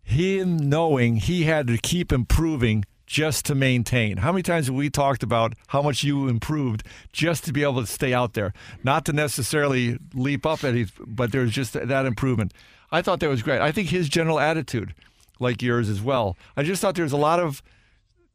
Him 0.00 0.56
knowing 0.56 1.16
he 1.16 1.42
had 1.42 1.66
to 1.66 1.76
keep 1.76 2.12
improving 2.12 2.84
just 3.04 3.46
to 3.46 3.56
maintain. 3.56 4.18
How 4.18 4.30
many 4.30 4.44
times 4.44 4.66
have 4.66 4.76
we 4.76 4.90
talked 4.90 5.24
about 5.24 5.54
how 5.66 5.82
much 5.82 6.04
you 6.04 6.28
improved 6.28 6.84
just 7.12 7.42
to 7.46 7.52
be 7.52 7.64
able 7.64 7.80
to 7.80 7.86
stay 7.88 8.14
out 8.14 8.34
there? 8.34 8.52
Not 8.84 9.04
to 9.06 9.12
necessarily 9.12 9.98
leap 10.14 10.46
up 10.46 10.62
at 10.62 10.76
but 11.04 11.32
there's 11.32 11.50
just 11.50 11.72
that 11.72 12.06
improvement. 12.06 12.54
I 12.92 13.02
thought 13.02 13.18
that 13.18 13.28
was 13.28 13.42
great. 13.42 13.60
I 13.60 13.72
think 13.72 13.88
his 13.88 14.08
general 14.08 14.38
attitude, 14.38 14.94
like 15.40 15.62
yours 15.62 15.88
as 15.88 16.00
well. 16.00 16.36
I 16.56 16.62
just 16.62 16.80
thought 16.80 16.94
there 16.94 17.02
was 17.02 17.10
a 17.10 17.16
lot 17.16 17.40
of 17.40 17.60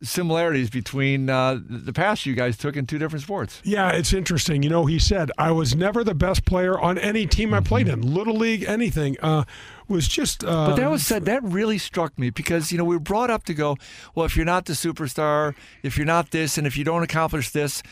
similarities 0.06 0.70
between 0.70 1.30
uh, 1.30 1.60
the 1.68 1.94
paths 1.94 2.26
you 2.26 2.34
guys 2.34 2.58
took 2.58 2.76
in 2.76 2.86
two 2.86 2.98
different 2.98 3.24
sports. 3.24 3.62
Yeah, 3.64 3.90
it's 3.90 4.14
interesting. 4.14 4.64
You 4.64 4.70
know, 4.70 4.86
he 4.86 5.00
said, 5.00 5.32
I 5.38 5.52
was 5.52 5.76
never 5.76 6.04
the 6.04 6.16
best 6.16 6.46
player 6.46 6.80
on 6.80 6.98
any 6.98 7.26
team 7.26 7.54
I 7.54 7.60
played 7.60 7.88
in, 7.88 8.02
little 8.02 8.36
league, 8.36 8.64
anything. 8.64 9.18
Uh, 9.22 9.44
was 9.88 10.08
just. 10.08 10.44
Uh, 10.44 10.70
but 10.70 10.76
that 10.76 10.90
was 10.90 11.06
said. 11.06 11.26
That 11.26 11.44
really 11.44 11.78
struck 11.78 12.18
me 12.18 12.30
because 12.30 12.72
you 12.72 12.78
know 12.78 12.84
we 12.86 12.96
were 12.96 13.00
brought 13.02 13.30
up 13.30 13.44
to 13.46 13.54
go. 13.54 13.78
Well, 14.14 14.26
if 14.26 14.36
you're 14.36 14.46
not 14.46 14.66
the 14.66 14.74
superstar, 14.74 15.56
if 15.84 15.98
you're 15.98 16.06
not 16.06 16.32
this, 16.32 16.58
and 16.58 16.66
if 16.66 16.78
you 16.78 16.84
don't 16.84 17.04
accomplish 17.04 17.52
this, 17.52 17.84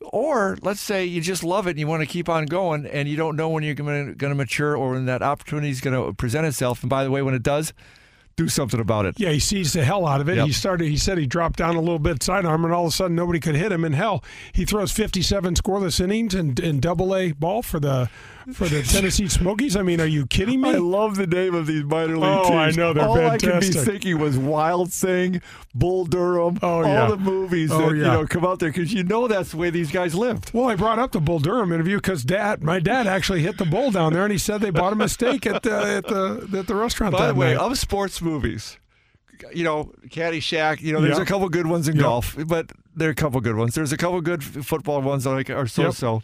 or 0.00 0.58
let's 0.62 0.80
say 0.80 1.04
you 1.04 1.20
just 1.20 1.44
love 1.44 1.66
it 1.66 1.70
and 1.70 1.78
you 1.78 1.86
want 1.86 2.02
to 2.02 2.06
keep 2.06 2.28
on 2.28 2.46
going, 2.46 2.86
and 2.86 3.08
you 3.08 3.16
don't 3.16 3.36
know 3.36 3.48
when 3.48 3.62
you're 3.62 3.74
going 3.74 4.16
to 4.16 4.34
mature 4.34 4.76
or 4.76 4.92
when 4.92 5.06
that 5.06 5.22
opportunity 5.22 5.70
is 5.70 5.80
going 5.80 5.94
to 5.94 6.12
present 6.14 6.46
itself. 6.46 6.82
And 6.82 6.90
by 6.90 7.04
the 7.04 7.10
way, 7.10 7.22
when 7.22 7.34
it 7.34 7.42
does, 7.42 7.72
do 8.38 8.48
something 8.48 8.78
about 8.78 9.04
it. 9.04 9.18
Yeah, 9.18 9.30
he 9.30 9.40
seized 9.40 9.74
the 9.74 9.84
hell 9.84 10.06
out 10.06 10.20
of 10.20 10.28
it. 10.28 10.36
Yep. 10.36 10.46
He 10.46 10.52
started. 10.52 10.88
He 10.88 10.96
said 10.96 11.18
he 11.18 11.26
dropped 11.26 11.58
down 11.58 11.74
a 11.74 11.80
little 11.80 11.98
bit 11.98 12.22
sidearm, 12.22 12.64
and 12.64 12.72
all 12.72 12.86
of 12.86 12.92
a 12.92 12.94
sudden 12.94 13.16
nobody 13.16 13.40
could 13.40 13.56
hit 13.56 13.72
him. 13.72 13.84
And 13.84 13.94
hell, 13.94 14.22
he 14.52 14.64
throws 14.64 14.92
57 14.92 15.54
scoreless 15.56 16.00
innings 16.00 16.34
in, 16.34 16.54
in 16.62 16.78
Double 16.78 17.14
A 17.16 17.32
ball 17.32 17.62
for 17.62 17.80
the 17.80 18.08
for 18.52 18.66
the 18.66 18.82
Tennessee 18.82 19.28
Smokies. 19.28 19.76
I 19.76 19.82
mean, 19.82 20.00
are 20.00 20.06
you 20.06 20.26
kidding 20.26 20.60
me? 20.60 20.70
I 20.70 20.76
love 20.76 21.16
the 21.16 21.26
name 21.26 21.54
of 21.54 21.66
these 21.66 21.84
minor 21.84 22.16
league 22.16 22.24
oh, 22.24 22.44
teams. 22.48 22.76
I 22.78 22.80
know 22.80 22.92
they're 22.92 23.04
all 23.04 23.16
fantastic. 23.16 23.48
I 23.50 23.60
could 23.60 23.60
be 23.60 23.90
thinking 23.92 24.18
was 24.18 24.38
Wild 24.38 24.92
Thing, 24.92 25.40
Bull 25.74 26.04
Durham, 26.06 26.58
Oh, 26.62 26.82
all 26.82 26.84
yeah. 26.84 27.06
the 27.08 27.16
movies 27.16 27.70
Oh, 27.72 27.88
that 27.90 27.96
you 27.96 28.02
know 28.02 28.26
come 28.26 28.44
out 28.44 28.58
there 28.58 28.70
because 28.70 28.92
you 28.92 29.04
know 29.04 29.28
that's 29.28 29.50
the 29.50 29.56
way 29.56 29.70
these 29.70 29.90
guys 29.90 30.14
lived. 30.14 30.50
Well, 30.54 30.68
I 30.68 30.76
brought 30.76 30.98
up 30.98 31.12
the 31.12 31.20
Bull 31.20 31.38
Durham 31.38 31.72
interview 31.72 31.96
because 31.96 32.24
dad, 32.24 32.62
my 32.62 32.80
dad 32.80 33.06
actually 33.06 33.40
hit 33.42 33.58
the 33.58 33.66
bull 33.66 33.90
down 33.90 34.12
there, 34.12 34.22
and 34.24 34.32
he 34.32 34.38
said 34.38 34.60
they 34.60 34.70
bought 34.70 34.92
him 34.92 35.00
a 35.00 35.08
steak 35.08 35.46
at 35.46 35.62
the 35.62 35.72
at 35.74 36.06
the 36.06 36.48
at 36.58 36.66
the 36.66 36.74
restaurant. 36.74 37.12
By 37.12 37.26
that 37.26 37.34
the 37.34 37.40
way, 37.40 37.54
night. 37.54 37.60
of 37.62 37.78
sports 37.78 38.20
movies, 38.22 38.78
you 39.52 39.64
know, 39.64 39.92
Caddyshack, 40.08 40.80
you 40.80 40.92
know, 40.92 41.00
there's 41.00 41.16
Yeah. 41.18 41.22
a 41.22 41.26
couple 41.26 41.48
good 41.48 41.66
ones 41.66 41.88
in 41.88 41.96
Yeah. 41.96 42.02
golf, 42.02 42.36
but 42.46 42.72
there 42.96 43.08
are 43.08 43.12
a 43.12 43.14
couple 43.14 43.40
good 43.40 43.56
ones. 43.56 43.74
There's 43.74 43.92
a 43.92 43.96
couple 43.96 44.20
good 44.20 44.42
football 44.42 45.00
ones 45.02 45.24
that 45.24 45.30
like 45.30 45.50
are 45.50 45.66
so 45.66 45.90
so. 45.90 46.22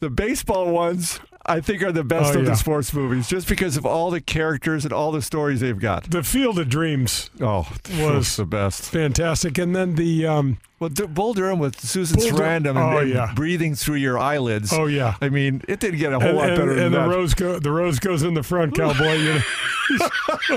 The 0.00 0.10
baseball 0.10 0.72
ones, 0.72 1.20
I 1.44 1.60
think 1.60 1.82
are 1.82 1.90
the 1.92 2.04
best 2.04 2.34
Oh, 2.34 2.38
of 2.38 2.44
yeah. 2.44 2.50
the 2.50 2.56
sports 2.56 2.92
movies, 2.94 3.26
just 3.28 3.48
because 3.48 3.76
of 3.76 3.84
all 3.84 4.10
the 4.10 4.20
characters 4.20 4.84
and 4.84 4.92
all 4.92 5.10
the 5.10 5.22
stories 5.22 5.60
they've 5.60 5.78
got. 5.78 6.04
The 6.10 6.22
Field 6.22 6.58
of 6.58 6.68
Dreams 6.68 7.30
Oh, 7.40 7.68
was 7.98 8.36
the 8.36 8.44
best. 8.46 8.90
fantastic, 8.90 9.58
and 9.58 9.74
then 9.74 9.96
the 9.96 10.24
um, 10.26 10.58
Well, 10.78 10.88
D- 10.90 11.06
Bull 11.06 11.34
Durham 11.34 11.58
with 11.58 11.80
Susan 11.80 12.18
Bull 12.20 12.28
Sarandon 12.30 12.70
and, 12.70 12.78
Oh, 12.78 12.98
and 12.98 13.10
yeah. 13.10 13.32
breathing 13.34 13.74
through 13.74 13.96
your 13.96 14.18
eyelids. 14.18 14.72
Oh, 14.72 14.86
yeah. 14.86 15.16
I 15.20 15.28
mean, 15.30 15.62
it 15.66 15.80
didn't 15.80 15.98
get 15.98 16.12
a 16.12 16.20
whole 16.20 16.28
and, 16.28 16.38
lot 16.38 16.48
and- 16.50 16.58
better 16.58 16.70
and 16.72 16.80
than 16.80 16.92
the 16.92 16.98
that. 17.00 17.08
rose 17.08 17.34
go 17.34 17.58
the 17.58 17.70
rose 17.72 17.98
goes 17.98 18.22
in 18.22 18.34
the 18.34 18.42
front, 18.44 18.74
cowboy. 18.76 19.14
You 19.14 19.34
know, 19.34 20.08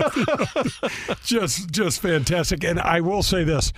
just 1.23 1.71
just 1.71 2.01
fantastic. 2.01 2.63
And 2.63 2.79
I 2.79 3.01
will 3.01 3.23
say 3.23 3.43
this: 3.43 3.73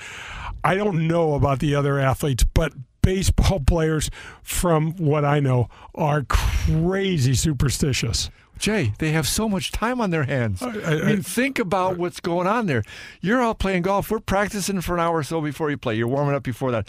I 0.64 0.76
don't 0.76 1.08
know 1.08 1.34
about 1.36 1.60
the 1.60 1.76
other 1.76 2.00
athletes, 2.00 2.44
but 2.44 2.74
baseball 3.08 3.60
players, 3.66 4.10
from 4.44 4.92
what 4.98 5.24
I 5.24 5.40
know, 5.40 5.70
are 5.96 6.24
crazy 6.28 7.34
superstitious. 7.36 8.30
Jay, 8.60 8.92
they 9.00 9.12
have 9.12 9.28
so 9.28 9.48
much 9.48 9.72
time 9.72 10.02
on 10.02 10.10
their 10.10 10.24
hands. 10.24 10.62
I, 10.62 10.70
I- 10.70 11.02
mean, 11.06 11.22
think 11.22 11.58
about 11.60 11.98
what's 11.98 12.20
going 12.20 12.48
on 12.48 12.66
there. 12.66 12.84
You're 13.22 13.42
out 13.42 13.60
playing 13.60 13.84
golf. 13.84 14.12
We're 14.12 14.20
practicing 14.20 14.82
for 14.82 14.96
an 14.96 15.00
hour 15.00 15.18
or 15.18 15.24
so 15.24 15.40
before 15.40 15.70
you 15.70 15.78
play. 15.78 15.96
You're 15.96 16.08
warming 16.08 16.36
up 16.36 16.44
before 16.44 16.72
that. 16.72 16.88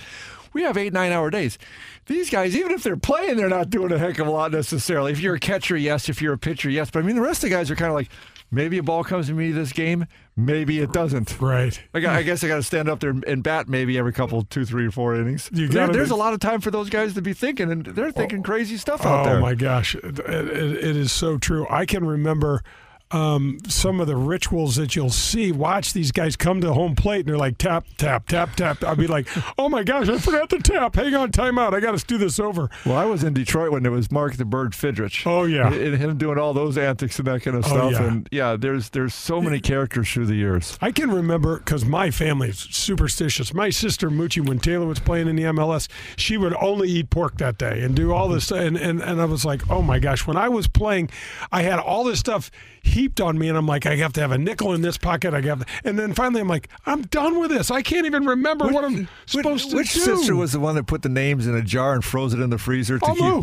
We 0.54 0.62
have 0.62 0.76
eight, 0.78 0.92
nine 0.94 1.12
hour 1.12 1.30
days. 1.30 1.58
These 2.06 2.30
guys, 2.30 2.56
even 2.56 2.72
if 2.72 2.82
they're 2.82 2.96
playing, 2.96 3.36
they're 3.36 3.50
not 3.50 3.68
doing 3.70 3.92
a 3.92 3.98
heck 3.98 4.18
of 4.18 4.26
a 4.26 4.30
lot 4.30 4.50
necessarily. 4.50 5.12
If 5.12 5.20
you're 5.20 5.34
a 5.34 5.38
catcher, 5.40 5.76
yes. 5.76 6.08
If 6.08 6.20
you're 6.22 6.32
a 6.32 6.38
pitcher, 6.38 6.70
yes. 6.70 6.90
But 6.90 7.00
I 7.00 7.02
mean, 7.06 7.16
the 7.16 7.22
rest 7.22 7.44
of 7.44 7.50
the 7.50 7.54
guys 7.56 7.70
are 7.70 7.76
kind 7.76 7.90
of 7.90 7.94
like, 7.94 8.08
maybe 8.51 8.78
a 8.78 8.82
ball 8.82 9.05
comes 9.05 9.26
to 9.26 9.32
me 9.32 9.53
this 9.53 9.72
game, 9.72 10.07
maybe 10.36 10.80
it 10.80 10.92
doesn't. 10.92 11.40
Right. 11.40 11.80
I, 11.94 12.01
got, 12.01 12.16
I 12.16 12.22
guess 12.22 12.42
I 12.42 12.49
got 12.49 12.57
to 12.57 12.62
stand 12.62 12.88
up 12.88 13.01
there 13.01 13.14
and 13.26 13.42
bat 13.42 13.68
maybe 13.68 13.99
every 13.99 14.12
couple, 14.12 14.42
two, 14.44 14.64
three, 14.64 14.86
or 14.86 14.90
four 14.90 15.14
innings. 15.14 15.51
You 15.53 15.68
There- 15.68 15.88
there's 15.88 16.09
be- 16.09 16.14
a 16.14 16.18
lot 16.18 16.34
of 16.34 16.40
time 16.40 16.61
for 16.61 16.70
those 16.70 16.90
guys 16.90 17.14
to 17.14 17.22
be 17.22 17.32
thinking, 17.32 17.70
and 17.70 17.84
they're 17.84 18.12
thinking 18.12 18.40
oh. 18.40 18.42
crazy 18.42 18.76
stuff 18.76 19.05
out 19.05 19.20
oh 19.20 19.24
there. 19.24 19.38
Oh 19.38 19.40
my 19.40 19.55
gosh, 19.55 19.94
it, 19.94 20.18
it, 20.18 20.49
it 20.49 20.96
is 20.96 21.12
so 21.12 21.38
true. 21.38 21.66
I 21.70 21.86
can 21.86 22.05
remember 22.05 22.62
um, 23.11 23.59
some 23.68 24.00
of 24.00 24.06
the 24.06 24.16
rituals 24.16 24.76
that 24.76 24.94
you'll 24.96 25.11
see. 25.11 25.50
Watch 25.52 25.92
these 25.92 26.12
guys 26.12 26.36
come 26.36 26.61
to 26.61 26.72
home 26.72 26.94
plate 26.94 27.20
and 27.20 27.28
they're 27.28 27.38
like 27.38 27.59
tap, 27.59 27.86
tap, 27.96 28.26
tap, 28.26 28.54
tap. 28.56 28.82
I'll 28.84 28.96
be 28.96 29.06
like, 29.06 29.26
oh 29.59 29.68
my 29.68 29.82
gosh, 29.82 30.09
I 30.09 30.18
forgot 30.18 30.50
to 30.50 30.59
tap. 30.59 30.94
Hang 30.94 31.14
on, 31.14 31.30
timeout. 31.32 31.74
I 31.74 31.80
got 31.80 31.98
to 31.98 32.04
do 32.06 32.18
this 32.18 32.38
over. 32.38 32.68
Well, 32.84 32.96
I 32.96 33.04
was 33.04 33.24
in 33.24 33.34
Detroit 33.34 33.72
when 33.72 33.86
it 33.86 33.90
was 33.90 34.11
Mark 34.11 34.36
the 34.36 34.44
Bird 34.44 34.72
Fidrych. 34.72 35.26
Oh 35.26 35.44
yeah, 35.44 35.72
and 35.72 35.96
him 35.96 36.18
doing 36.18 36.38
all 36.38 36.52
those 36.52 36.76
antics 36.76 37.18
and 37.18 37.26
that 37.28 37.42
kind 37.42 37.56
of 37.56 37.64
Oh, 37.66 37.68
stuff. 37.68 37.92
yeah. 37.92 38.02
And 38.06 38.28
yeah, 38.30 38.56
there's 38.56 38.90
there's 38.90 39.14
so 39.14 39.40
many 39.40 39.61
characters 39.61 40.11
through 40.11 40.26
the 40.26 40.34
years. 40.36 40.78
I 40.80 40.92
can 40.92 41.11
remember 41.11 41.59
because 41.59 41.84
my 41.84 42.11
family 42.11 42.48
is 42.50 42.59
superstitious. 42.59 43.52
My 43.54 43.70
sister 43.70 44.11
Moochie, 44.11 44.46
when 44.46 44.59
Taylor 44.59 44.86
was 44.86 44.98
playing 44.98 45.28
in 45.28 45.36
the 45.36 45.44
MLS, 45.44 45.88
she 46.16 46.36
would 46.36 46.54
only 46.54 46.88
eat 46.90 47.11
pork 47.11 47.38
that 47.38 47.59
day 47.59 47.82
and 47.82 47.94
do 47.94 48.12
all 48.12 48.28
this. 48.28 48.50
And, 48.50 48.76
and, 48.76 49.00
and 49.02 49.20
I 49.20 49.24
was 49.24 49.44
like, 49.44 49.68
oh 49.70 49.82
my 49.82 49.98
gosh, 49.98 50.26
when 50.26 50.36
I 50.36 50.48
was 50.48 50.66
playing, 50.68 51.11
I 51.52 51.62
had 51.62 51.78
all 51.78 52.04
this 52.04 52.18
stuff 52.20 52.50
heaped 52.99 53.20
on 53.20 53.38
me, 53.38 53.49
and 53.49 53.57
I'm 53.57 53.66
like, 53.66 53.86
I 53.86 53.94
have 53.96 54.12
to 54.14 54.20
have 54.20 54.32
a 54.32 54.38
nickel 54.38 54.72
in 54.74 54.82
this 54.82 54.99
pocket. 54.99 55.32
I 55.34 55.40
have, 55.42 55.64
and 55.84 55.99
then 55.99 56.14
finally, 56.14 56.40
I'm 56.40 56.49
like, 56.49 56.68
I'm 56.84 57.03
done 57.03 57.38
with 57.38 57.51
this. 57.51 57.70
I 57.70 57.80
can't 57.82 58.07
even 58.07 58.26
remember 58.26 58.66
what 58.68 58.84
I'm 58.84 59.09
supposed 59.26 59.70
to 59.70 59.76
Which 59.76 59.92
do. 59.94 60.01
Which 60.01 60.05
sister 60.18 60.34
was 60.34 60.53
the 60.53 60.61
one 60.61 60.74
that 60.74 60.86
put 60.86 61.03
the 61.03 61.09
names 61.09 61.46
in 61.46 61.55
a 61.55 61.62
jar 61.62 61.94
and 61.94 62.05
froze 62.05 62.34
it 62.34 62.40
in 62.40 62.51
the 62.51 62.59
freezer 62.59 62.99
to 62.99 63.07
Oh, 63.07 63.14
keep? 63.14 63.22
Moo. 63.22 63.42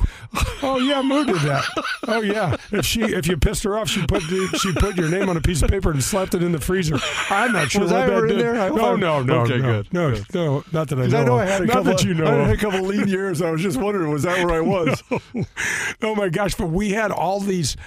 Oh 0.62 0.78
yeah, 0.80 1.02
Moo 1.02 1.24
did 1.26 1.36
that. 1.38 1.64
Oh 2.08 2.22
yeah. 2.22 2.58
If 2.72 2.86
she 2.86 3.02
if 3.02 3.28
you 3.28 3.38
pissed 3.38 3.64
her 3.64 3.78
off, 3.78 3.88
she 3.90 4.06
put 4.06 4.22
the, 4.24 4.48
she 4.62 4.74
put 4.74 4.98
your 4.98 5.10
name 5.10 5.30
on 5.30 5.38
a 5.38 5.42
piece 5.42 5.62
of 5.62 5.70
paper 5.70 5.92
and 5.92 6.04
slapped 6.04 6.34
it 6.36 6.44
in 6.44 6.52
the 6.52 6.60
freezer. 6.60 6.98
I'm 7.30 7.52
not 7.54 7.72
sure 7.72 7.82
Was 7.84 7.92
what 7.92 8.02
I 8.02 8.06
that 8.08 8.14
ever 8.14 8.28
in 8.28 8.36
did. 8.36 8.42
there? 8.46 8.60
I 8.62 8.70
no, 8.70 8.96
no, 8.96 9.24
no, 9.24 9.42
Okay, 9.42 9.58
no, 9.58 9.82
good, 9.84 9.94
no, 9.94 10.12
good. 10.12 10.26
no, 10.36 10.64
not 10.74 10.90
that 10.90 11.00
I 11.00 11.04
'Cause 11.04 11.12
know. 11.14 11.20
I 11.20 11.24
know 11.24 11.34
of. 11.36 11.40
I 11.40 11.46
had 11.46 11.62
a 11.62 11.66
not 11.66 11.74
couple. 11.74 11.92
that 11.94 12.04
you 12.04 12.14
know. 12.14 12.26
I 12.28 12.48
had 12.48 12.52
a 12.52 12.58
couple 12.58 12.82
lean 12.82 13.08
years. 13.08 13.42
I 13.42 13.52
was 13.52 13.62
just 13.62 13.78
wondering, 13.78 14.12
was 14.12 14.24
that 14.24 14.46
where 14.46 14.56
I 14.56 14.62
was? 14.66 15.04
oh 16.02 16.16
my 16.16 16.30
gosh! 16.30 16.56
But 16.56 16.68
we 16.72 16.92
had 16.92 17.12
all 17.12 17.40
these. 17.40 17.78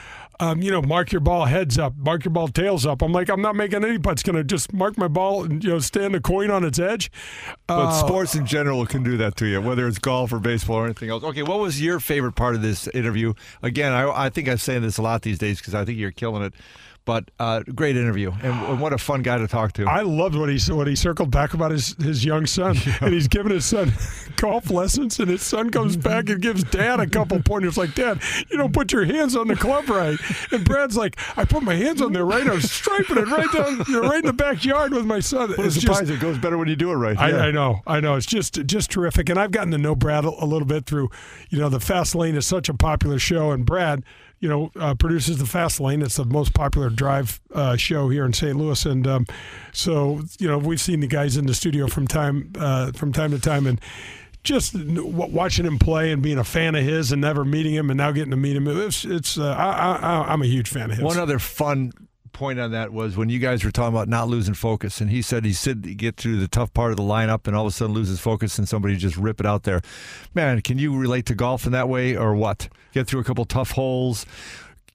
Um, 0.40 0.62
you 0.62 0.70
know, 0.70 0.80
mark 0.80 1.10
your 1.10 1.20
ball 1.20 1.46
heads 1.46 1.78
up, 1.78 1.96
mark 1.96 2.24
your 2.24 2.30
ball 2.30 2.46
tails 2.46 2.86
up. 2.86 3.02
I'm 3.02 3.10
like, 3.10 3.28
I'm 3.28 3.42
not 3.42 3.56
making 3.56 3.84
any 3.84 3.98
putts. 3.98 4.22
Going 4.22 4.36
to 4.36 4.44
just 4.44 4.72
mark 4.72 4.96
my 4.96 5.08
ball 5.08 5.42
and 5.44 5.64
you 5.64 5.70
know 5.70 5.80
stand 5.80 6.14
a 6.14 6.20
coin 6.20 6.50
on 6.50 6.64
its 6.64 6.78
edge. 6.78 7.10
But 7.66 7.78
Uh, 7.78 7.92
sports 7.92 8.34
in 8.36 8.46
general 8.46 8.86
can 8.86 9.02
do 9.02 9.16
that 9.16 9.34
to 9.36 9.46
you, 9.46 9.60
whether 9.60 9.88
it's 9.88 9.98
golf 9.98 10.32
or 10.32 10.38
baseball 10.38 10.76
or 10.76 10.84
anything 10.84 11.10
else. 11.10 11.24
Okay, 11.24 11.42
what 11.42 11.58
was 11.58 11.82
your 11.82 11.98
favorite 11.98 12.36
part 12.36 12.54
of 12.54 12.62
this 12.62 12.86
interview? 12.88 13.34
Again, 13.62 13.92
I, 13.92 14.26
I 14.26 14.30
think 14.30 14.48
I'm 14.48 14.58
saying 14.58 14.82
this 14.82 14.96
a 14.98 15.02
lot 15.02 15.22
these 15.22 15.38
days 15.38 15.58
because 15.58 15.74
I 15.74 15.84
think 15.84 15.98
you're 15.98 16.12
killing 16.12 16.42
it. 16.44 16.54
But 17.08 17.30
uh, 17.38 17.62
great 17.74 17.96
interview, 17.96 18.32
and, 18.42 18.78
what 18.82 18.92
a 18.92 18.98
fun 18.98 19.22
guy 19.22 19.38
to 19.38 19.48
talk 19.48 19.72
to. 19.72 19.86
I 19.86 20.02
loved 20.02 20.34
what 20.34 20.50
he 20.50 20.58
what 20.70 20.86
he 20.86 20.94
circled 20.94 21.30
back 21.30 21.54
about 21.54 21.70
his, 21.70 21.94
his 21.94 22.22
young 22.22 22.44
son, 22.44 22.76
and 23.00 23.14
he's 23.14 23.28
giving 23.28 23.50
his 23.50 23.64
son 23.64 23.94
golf 24.36 24.70
lessons, 24.70 25.18
and 25.18 25.30
his 25.30 25.40
son 25.40 25.70
comes 25.70 25.96
back 25.96 26.28
and 26.28 26.42
gives 26.42 26.64
dad 26.64 27.00
a 27.00 27.06
couple 27.06 27.40
pointers, 27.42 27.78
like, 27.78 27.94
"Dad, 27.94 28.20
you 28.50 28.58
don't 28.58 28.74
put 28.74 28.92
your 28.92 29.06
hands 29.06 29.36
on 29.36 29.48
the 29.48 29.56
club 29.56 29.88
right." 29.88 30.18
And 30.52 30.66
Brad's 30.66 30.98
like, 30.98 31.16
"I 31.38 31.46
put 31.46 31.62
my 31.62 31.76
hands 31.76 32.02
on 32.02 32.12
there 32.12 32.26
right. 32.26 32.46
I 32.46 32.52
was 32.52 32.70
striping 32.70 33.16
it 33.16 33.28
right 33.28 33.50
down, 33.52 33.82
you 33.88 34.02
know, 34.02 34.06
right 34.06 34.18
in 34.18 34.26
the 34.26 34.34
backyard 34.34 34.92
with 34.92 35.06
my 35.06 35.20
son." 35.20 35.48
What 35.48 35.60
a 35.60 35.64
It's 35.64 35.78
just- 35.78 36.02
it 36.10 36.20
goes 36.20 36.36
better 36.36 36.58
when 36.58 36.68
you 36.68 36.76
do 36.76 36.90
it 36.90 36.96
right. 36.96 37.18
I, 37.18 37.30
Yeah. 37.30 37.36
I 37.38 37.50
know, 37.50 37.80
I 37.86 38.00
know. 38.00 38.16
It's 38.16 38.26
just 38.26 38.66
just 38.66 38.90
terrific, 38.90 39.30
and 39.30 39.38
I've 39.38 39.50
gotten 39.50 39.70
to 39.70 39.78
know 39.78 39.94
Brad 39.94 40.26
a, 40.26 40.28
a 40.28 40.44
little 40.44 40.68
bit 40.68 40.84
through, 40.84 41.08
you 41.48 41.58
know, 41.58 41.70
the 41.70 41.80
Fast 41.80 42.14
Lane 42.14 42.34
is 42.36 42.46
such 42.46 42.68
a 42.68 42.74
popular 42.74 43.18
show, 43.18 43.50
and 43.50 43.64
Brad, 43.64 44.02
you 44.40 44.48
know, 44.48 44.70
uh, 44.76 44.94
produces 44.94 45.38
the 45.38 45.46
Fast 45.46 45.80
Lane. 45.80 46.02
It's 46.02 46.16
the 46.16 46.24
most 46.24 46.54
popular 46.54 46.90
drive 46.90 47.40
uh, 47.52 47.76
show 47.76 48.08
here 48.08 48.24
in 48.24 48.32
St. 48.32 48.56
Louis, 48.56 48.84
and 48.86 49.06
um, 49.06 49.26
so 49.72 50.22
you 50.38 50.46
know 50.46 50.58
we've 50.58 50.80
seen 50.80 51.00
the 51.00 51.06
guys 51.06 51.36
in 51.36 51.46
the 51.46 51.54
studio 51.54 51.88
from 51.88 52.06
time 52.06 52.52
uh, 52.58 52.92
from 52.92 53.12
time 53.12 53.30
to 53.32 53.38
time, 53.38 53.66
and 53.66 53.80
just 54.44 54.74
watching 54.74 55.66
him 55.66 55.78
play 55.78 56.12
and 56.12 56.22
being 56.22 56.38
a 56.38 56.44
fan 56.44 56.74
of 56.74 56.84
his, 56.84 57.10
and 57.10 57.20
never 57.20 57.44
meeting 57.44 57.74
him, 57.74 57.90
and 57.90 57.98
now 57.98 58.12
getting 58.12 58.30
to 58.30 58.36
meet 58.36 58.56
him. 58.56 58.68
It's 58.68 59.04
it's 59.04 59.38
uh, 59.38 59.54
I, 59.54 59.96
I, 59.96 60.32
I'm 60.32 60.42
a 60.42 60.46
huge 60.46 60.68
fan 60.68 60.90
of 60.90 60.96
his. 60.96 61.04
One 61.04 61.18
other 61.18 61.38
fun 61.38 61.92
point 62.38 62.60
on 62.60 62.70
that 62.70 62.92
was 62.92 63.16
when 63.16 63.28
you 63.28 63.40
guys 63.40 63.64
were 63.64 63.72
talking 63.72 63.92
about 63.92 64.08
not 64.08 64.28
losing 64.28 64.54
focus, 64.54 65.00
and 65.00 65.10
he 65.10 65.20
said 65.20 65.44
he 65.44 65.52
said 65.52 65.84
he 65.84 65.94
get 65.96 66.16
through 66.16 66.38
the 66.38 66.46
tough 66.46 66.72
part 66.72 66.92
of 66.92 66.96
the 66.96 67.02
lineup 67.02 67.48
and 67.48 67.56
all 67.56 67.66
of 67.66 67.72
a 67.72 67.74
sudden 67.74 67.92
loses 67.92 68.20
focus 68.20 68.58
and 68.58 68.68
somebody 68.68 68.96
just 68.96 69.16
rip 69.16 69.40
it 69.40 69.46
out 69.46 69.64
there. 69.64 69.80
Man, 70.34 70.60
can 70.60 70.78
you 70.78 70.96
relate 70.96 71.26
to 71.26 71.34
golf 71.34 71.66
in 71.66 71.72
that 71.72 71.88
way 71.88 72.16
or 72.16 72.36
what? 72.36 72.68
Get 72.92 73.08
through 73.08 73.20
a 73.20 73.24
couple 73.24 73.44
tough 73.44 73.72
holes. 73.72 74.24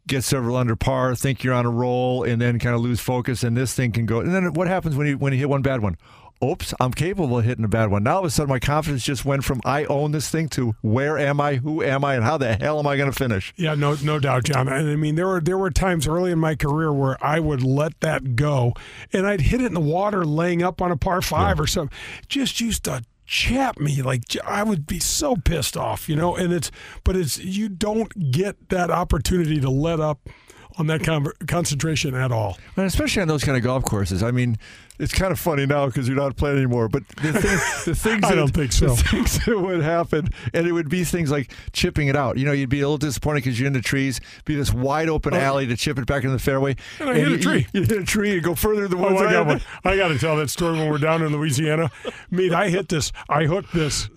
Get 0.08 0.24
several 0.24 0.56
under 0.56 0.78
par, 0.78 1.16
think 1.16 1.44
you're 1.44 1.54
on 1.54 1.66
a 1.66 1.70
roll, 1.70 2.24
and 2.24 2.42
then 2.42 2.60
kind 2.60 2.76
of 2.76 2.82
lose 2.82 3.00
focus, 3.00 3.44
and 3.44 3.56
this 3.56 3.74
thing 3.74 3.92
can 3.92 4.06
go. 4.06 4.20
And 4.20 4.34
then 4.34 4.54
what 4.54 4.68
happens 4.68 4.96
when 4.96 5.08
you 5.08 5.18
when 5.18 5.34
you 5.34 5.40
hit 5.40 5.50
one 5.50 5.62
bad 5.62 5.82
one? 5.82 5.98
Oops, 6.44 6.74
I'm 6.80 6.92
capable 6.92 7.40
of 7.40 7.46
hitting 7.46 7.66
a 7.66 7.70
bad 7.70 7.90
one. 7.90 8.04
Now 8.04 8.16
all 8.16 8.20
of 8.20 8.26
a 8.26 8.30
sudden, 8.30 8.50
my 8.50 8.60
confidence 8.60 9.04
just 9.04 9.26
went 9.26 9.44
from 9.44 9.62
I 9.66 9.86
own 9.86 10.12
this 10.12 10.30
thing 10.30 10.50
to 10.50 10.76
where 10.82 11.18
am 11.18 11.40
I, 11.40 11.56
who 11.56 11.82
am 11.82 12.04
I, 12.04 12.16
and 12.16 12.24
how 12.24 12.38
the 12.38 12.56
hell 12.56 12.80
am 12.80 12.88
I 12.88 12.98
going 12.98 13.12
to 13.12 13.18
finish? 13.18 13.54
Yeah, 13.56 13.76
no, 13.76 13.96
no 14.04 14.20
doubt, 14.20 14.46
John. 14.46 14.68
And 14.68 14.90
I 14.90 14.96
mean, 14.96 15.16
there 15.16 15.28
were 15.28 15.42
there 15.42 15.58
were 15.58 15.72
times 15.72 16.08
early 16.08 16.32
in 16.32 16.40
my 16.40 16.56
career 16.56 16.92
where 16.92 17.24
I 17.24 17.40
would 17.40 17.64
let 17.64 18.00
that 18.02 18.36
go, 18.36 18.74
and 19.12 19.26
I'd 19.26 19.42
hit 19.42 19.62
it 19.62 19.66
in 19.66 19.74
the 19.74 19.80
water, 19.80 20.26
laying 20.26 20.62
up 20.62 20.82
on 20.82 20.92
a 20.92 20.98
par 20.98 21.22
five 21.22 21.60
or 21.60 21.68
something. 21.68 21.98
Just 22.28 22.60
used 22.60 22.84
to 22.86 23.04
chap 23.26 23.80
me 23.80 24.02
like 24.02 24.24
I 24.46 24.64
would 24.64 24.86
be 24.86 25.00
so 25.00 25.36
pissed 25.36 25.78
off, 25.78 26.10
you 26.10 26.16
know. 26.16 26.36
And 26.36 26.54
it's 26.54 26.72
but 27.04 27.16
it's 27.16 27.40
you 27.40 27.70
don't 27.70 28.32
get 28.32 28.70
that 28.70 28.92
opportunity 28.92 29.60
to 29.60 29.70
let 29.70 30.00
up 30.00 30.30
on 30.78 30.88
that 30.88 31.04
con- 31.04 31.32
concentration 31.48 32.16
at 32.16 32.32
all. 32.32 32.58
And 32.76 32.86
especially 32.86 33.22
on 33.22 33.28
those 33.28 33.44
kind 33.44 33.58
of 33.58 33.64
golf 33.64 33.84
courses. 33.84 34.24
I 34.24 34.32
mean, 34.32 34.58
it's 35.00 35.14
kind 35.14 35.32
of 35.32 35.40
funny 35.40 35.66
now 35.66 35.88
because 35.88 36.08
you're 36.08 36.18
not 36.18 36.36
playing 36.36 36.58
anymore. 36.58 36.88
But 36.88 37.08
the, 37.10 37.34
thing, 37.34 37.42
the 37.86 37.96
things 37.96 38.24
I 38.24 38.30
that, 38.30 38.36
don't 38.36 38.54
think 38.54 38.72
so. 38.72 38.90
The 38.90 39.04
things 39.04 39.46
that 39.46 39.60
would 39.60 39.82
happen, 39.82 40.30
and 40.54 40.68
it 40.68 40.72
would 40.72 40.90
be 40.90 41.04
things 41.04 41.32
like 41.32 41.52
chipping 41.72 42.08
it 42.08 42.16
out. 42.16 42.38
You 42.38 42.46
know, 42.46 42.52
you'd 42.52 42.70
be 42.70 42.82
a 42.82 42.86
little 42.86 42.98
disappointed 42.98 43.44
because 43.44 43.60
you're 43.60 43.68
in 43.68 43.74
the 43.74 43.82
trees. 43.82 44.22
Be 44.46 44.56
this 44.56 44.74
wide 44.74 45.10
open 45.10 45.34
oh. 45.34 45.40
alley 45.40 45.68
to 45.68 45.76
chip 45.76 45.98
it 45.98 46.06
back 46.06 46.24
into 46.24 46.36
the 46.36 46.44
fairway. 46.44 46.76
And 47.00 47.10
I 47.10 47.16
hit 47.16 47.32
a 47.32 47.38
tree. 47.38 47.68
You, 47.74 47.82
you 47.82 47.88
hit 47.88 48.02
a 48.02 48.06
tree 48.06 48.34
and 48.34 48.44
go 48.44 48.56
further 48.56 48.86
in 48.86 48.92
the 48.92 48.98
oh, 48.98 49.02
woods. 49.02 49.22
Oh, 49.22 49.26
I 49.26 49.30
I 49.30 49.32
got 49.32 49.48
one. 49.48 49.62
I 49.84 49.98
got 49.98 50.08
to 50.10 50.20
tell 50.20 50.38
that 50.38 50.50
story 50.50 50.78
when 50.78 50.90
we're 50.90 50.98
down 50.98 51.22
in 51.22 51.32
Louisiana. 51.32 51.92
Meet, 52.32 52.54
I 52.54 52.70
hit 52.70 52.90
this. 52.90 53.12
I 53.30 53.46
hooked 53.46 53.74
this. 53.74 54.10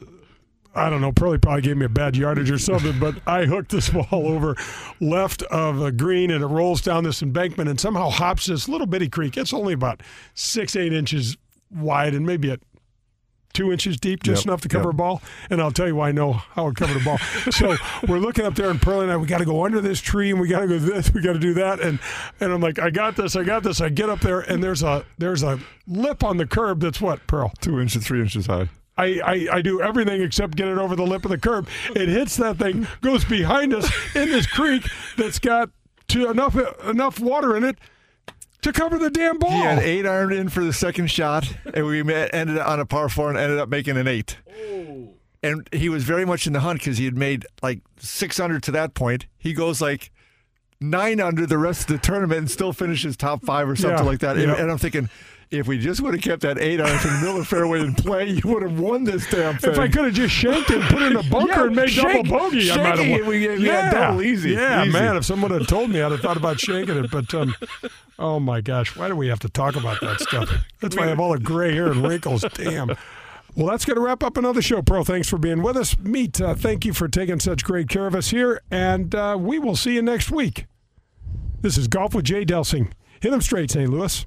I 0.77 0.91
don't 0.91 1.01
know. 1.01 1.13
Probably 1.13 1.39
probably 1.39 1.63
gave 1.63 1.77
me 1.77 1.87
a 1.87 1.89
bad 1.89 2.17
yardage 2.17 2.51
or 2.51 2.59
something, 2.59 2.99
but 3.01 3.17
I 3.27 3.47
hooked 3.47 3.71
this 3.71 3.89
ball 3.91 4.07
over 4.13 4.57
left 5.01 5.43
of 5.45 5.81
a 5.81 5.91
green, 5.91 6.31
and 6.31 6.45
it 6.45 6.47
rolls 6.47 6.83
down 6.83 7.05
this 7.05 7.23
embankment 7.23 7.69
and 7.69 7.81
somehow 7.81 8.11
hops 8.11 8.47
this 8.47 8.69
little 8.69 8.87
bitty 8.87 9.09
creek. 9.09 9.37
It's 9.37 9.55
only 9.55 9.73
about 9.73 10.03
six 10.35 10.77
eight 10.77 10.93
inches 10.93 11.37
wide 11.75 12.15
and 12.15 12.27
maybe 12.27 12.51
at 12.51 12.61
two 13.57 13.73
inches 13.73 13.97
deep, 13.97 14.23
just 14.23 14.45
Yep, 14.45 14.51
enough 14.51 14.61
to 14.61 14.69
cover 14.69 14.89
yep. 14.89 14.95
a 14.95 14.97
ball. 14.97 15.23
And 15.49 15.63
I'll 15.63 15.73
tell 15.73 15.87
you 15.87 15.97
why 15.97 16.11
I 16.11 16.13
know 16.13 16.35
how 16.35 16.69
it 16.69 16.77
covered 16.77 17.01
a 17.01 17.05
ball. 17.05 17.19
so 17.51 17.75
we're 18.07 18.19
looking 18.19 18.45
up 18.45 18.55
there, 18.55 18.69
and 18.69 18.81
Pearl 18.81 19.01
and 19.01 19.11
I, 19.11 19.17
we 19.17 19.27
got 19.27 19.39
to 19.39 19.47
go 19.47 19.65
under 19.65 19.81
this 19.81 20.01
tree, 20.01 20.31
and 20.31 20.39
we 20.39 20.47
got 20.47 20.61
to 20.61 20.67
go 20.67 20.79
this, 20.79 21.13
we 21.13 21.23
got 21.23 21.33
to 21.33 21.39
do 21.39 21.55
that, 21.55 21.81
and 21.81 21.99
and 22.39 22.53
I'm 22.53 22.61
like, 22.61 22.79
I 22.79 22.91
got 22.91 23.17
this, 23.17 23.35
I 23.35 23.45
got 23.45 23.63
this. 23.63 23.81
I 23.81 23.89
get 23.89 24.11
up 24.11 24.21
there, 24.21 24.41
and 24.41 24.63
there's 24.63 24.83
a 24.83 25.07
there's 25.17 25.43
a 25.43 25.59
lip 25.87 26.23
on 26.23 26.37
the 26.37 26.47
curb 26.47 26.81
that's 26.81 27.01
what 27.01 27.27
Pearl. 27.27 27.53
Two 27.61 27.81
inches, 27.81 28.07
three 28.07 28.21
inches 28.21 28.47
high. 28.47 28.69
I, 28.99 29.21
I, 29.25 29.49
I 29.57 29.63
do 29.63 29.81
everything 29.83 30.23
except 30.23 30.57
get 30.57 30.69
it 30.69 30.79
over 30.79 30.97
the 30.97 31.05
lip 31.05 31.25
of 31.25 31.31
the 31.31 31.39
curb. 31.39 31.69
It 31.95 32.09
hits 32.09 32.37
that 32.37 32.57
thing, 32.57 32.87
goes 33.03 33.25
behind 33.25 33.75
us 33.75 33.91
in 34.15 34.31
this 34.31 34.47
creek 34.47 34.85
that's 35.19 35.39
got 35.39 35.71
to 36.09 36.31
enough 36.31 36.57
enough 36.85 37.21
water 37.21 37.57
in 37.57 37.65
it 37.65 37.77
to 38.63 38.73
cover 38.73 38.99
the 38.99 39.11
damn 39.11 39.39
ball. 39.39 39.51
He 39.51 39.59
had 39.59 39.79
eight 39.81 40.07
ironed 40.07 40.33
in 40.33 40.49
for 40.49 40.65
the 40.65 40.73
second 40.73 41.11
shot, 41.11 41.53
and 41.75 41.85
we 41.85 42.03
met, 42.03 42.35
ended 42.35 42.59
on 42.59 42.81
a 42.81 42.87
par 42.87 43.09
four 43.09 43.29
and 43.29 43.39
ended 43.39 43.59
up 43.59 43.69
making 43.69 43.97
an 43.97 44.09
eight. 44.09 44.39
Oh. 44.51 45.11
and 45.43 45.69
he 45.73 45.89
was 45.89 46.05
very 46.05 46.25
much 46.25 46.47
in 46.47 46.53
the 46.55 46.61
hunt 46.61 46.81
because 46.81 46.97
he 46.99 47.05
had 47.05 47.17
made 47.17 47.45
like 47.63 47.81
six 47.99 48.41
under 48.41 48.59
to 48.61 48.71
that 48.73 48.95
point. 48.95 49.27
He 49.39 49.53
goes 49.53 49.81
like 49.83 50.11
nine 50.81 51.21
under 51.21 51.47
the 51.47 51.59
rest 51.59 51.83
of 51.83 51.87
the 51.89 51.99
tournament 51.99 52.39
and 52.39 52.51
still 52.51 52.73
finishes 52.73 53.17
top 53.17 53.45
five 53.45 53.69
or 53.69 53.77
something 53.77 53.99
Yeah, 53.99 54.05
like 54.11 54.21
that. 54.21 54.37
And, 54.37 54.47
yeah. 54.49 54.55
and 54.61 54.71
I'm 54.71 54.79
thinking. 54.79 55.11
If 55.51 55.69
we 55.69 55.79
just 55.79 56.01
would 56.01 56.13
have 56.15 56.23
kept 56.25 56.43
that 56.43 56.59
eight 56.59 56.81
iron 56.81 56.99
from 56.99 57.11
the 57.13 57.19
middle 57.19 57.35
of 57.37 57.43
the 57.43 57.45
fairway 57.45 57.81
in 57.81 57.95
play, 57.95 58.31
you 58.31 58.43
would 58.47 58.63
have 58.65 58.81
won 58.81 59.05
this 59.05 59.31
damn 59.31 59.57
thing. 59.59 59.71
If 59.71 59.79
I 59.79 59.87
could 59.87 60.07
have 60.07 60.15
just 60.15 60.35
shanked 60.35 60.71
it 60.71 60.83
put 60.91 61.03
it 61.03 61.07
in 61.07 61.13
the 61.15 61.23
bunker 61.31 61.53
Yeah, 61.53 61.67
and 61.67 61.77
made 61.77 61.91
shake- 61.91 62.25
double 62.27 62.39
bogey, 62.39 62.71
I 62.73 62.77
might 62.79 62.87
have 62.87 62.99
won. 62.99 63.09
it, 63.21 63.27
we- 63.27 63.49
we 63.59 63.67
had 63.69 63.93
double 63.93 64.23
easy, 64.23 64.51
Yeah, 64.51 64.83
easy. 64.83 64.93
man. 64.93 65.17
If 65.17 65.25
someone 65.25 65.53
had 65.53 65.69
told 65.69 65.91
me, 65.91 66.03
I'd 66.03 66.11
have 66.11 66.21
thought 66.21 66.37
about 66.37 66.57
shanking 66.57 67.05
it. 67.05 67.11
But 67.13 67.33
um, 67.35 67.55
oh 68.19 68.41
my 68.41 68.61
gosh, 68.61 68.97
why 68.97 69.07
do 69.07 69.15
we 69.15 69.29
have 69.29 69.39
to 69.41 69.49
talk 69.49 69.77
about 69.77 70.01
that 70.01 70.21
stuff? 70.21 70.51
That's 70.81 70.97
why 70.97 71.05
I 71.05 71.09
have 71.09 71.21
all 71.21 71.33
the 71.33 71.39
gray 71.39 71.73
hair 71.75 71.93
and 71.93 72.07
wrinkles. 72.07 72.45
Damn. 72.55 72.97
Well, 73.55 73.69
that's 73.69 73.85
going 73.85 73.95
to 73.95 74.03
wrap 74.03 74.23
up 74.25 74.37
another 74.37 74.61
show, 74.61 74.83
Pro. 74.83 75.05
Thanks 75.05 75.29
for 75.31 75.39
being 75.39 75.63
with 75.63 75.77
us. 75.77 75.97
Meet, 75.99 76.41
uh, 76.41 76.55
thank 76.57 76.85
you 76.85 76.93
for 76.93 77.07
taking 77.09 77.39
such 77.41 77.63
great 77.65 77.89
care 77.89 78.07
of 78.09 78.15
us 78.17 78.29
here, 78.31 78.61
and 78.71 79.15
uh, 79.15 79.37
we 79.41 79.59
will 79.61 79.77
see 79.77 79.95
you 79.95 80.03
next 80.03 80.31
week. 80.31 80.67
This 81.63 81.79
is 81.79 81.89
Golf 81.89 82.15
with 82.15 82.25
Jay 82.27 82.45
Delsing. 82.45 82.91
Hit 83.21 83.31
them 83.31 83.41
straight, 83.41 83.71
St. 83.71 83.89
Louis. 83.89 84.27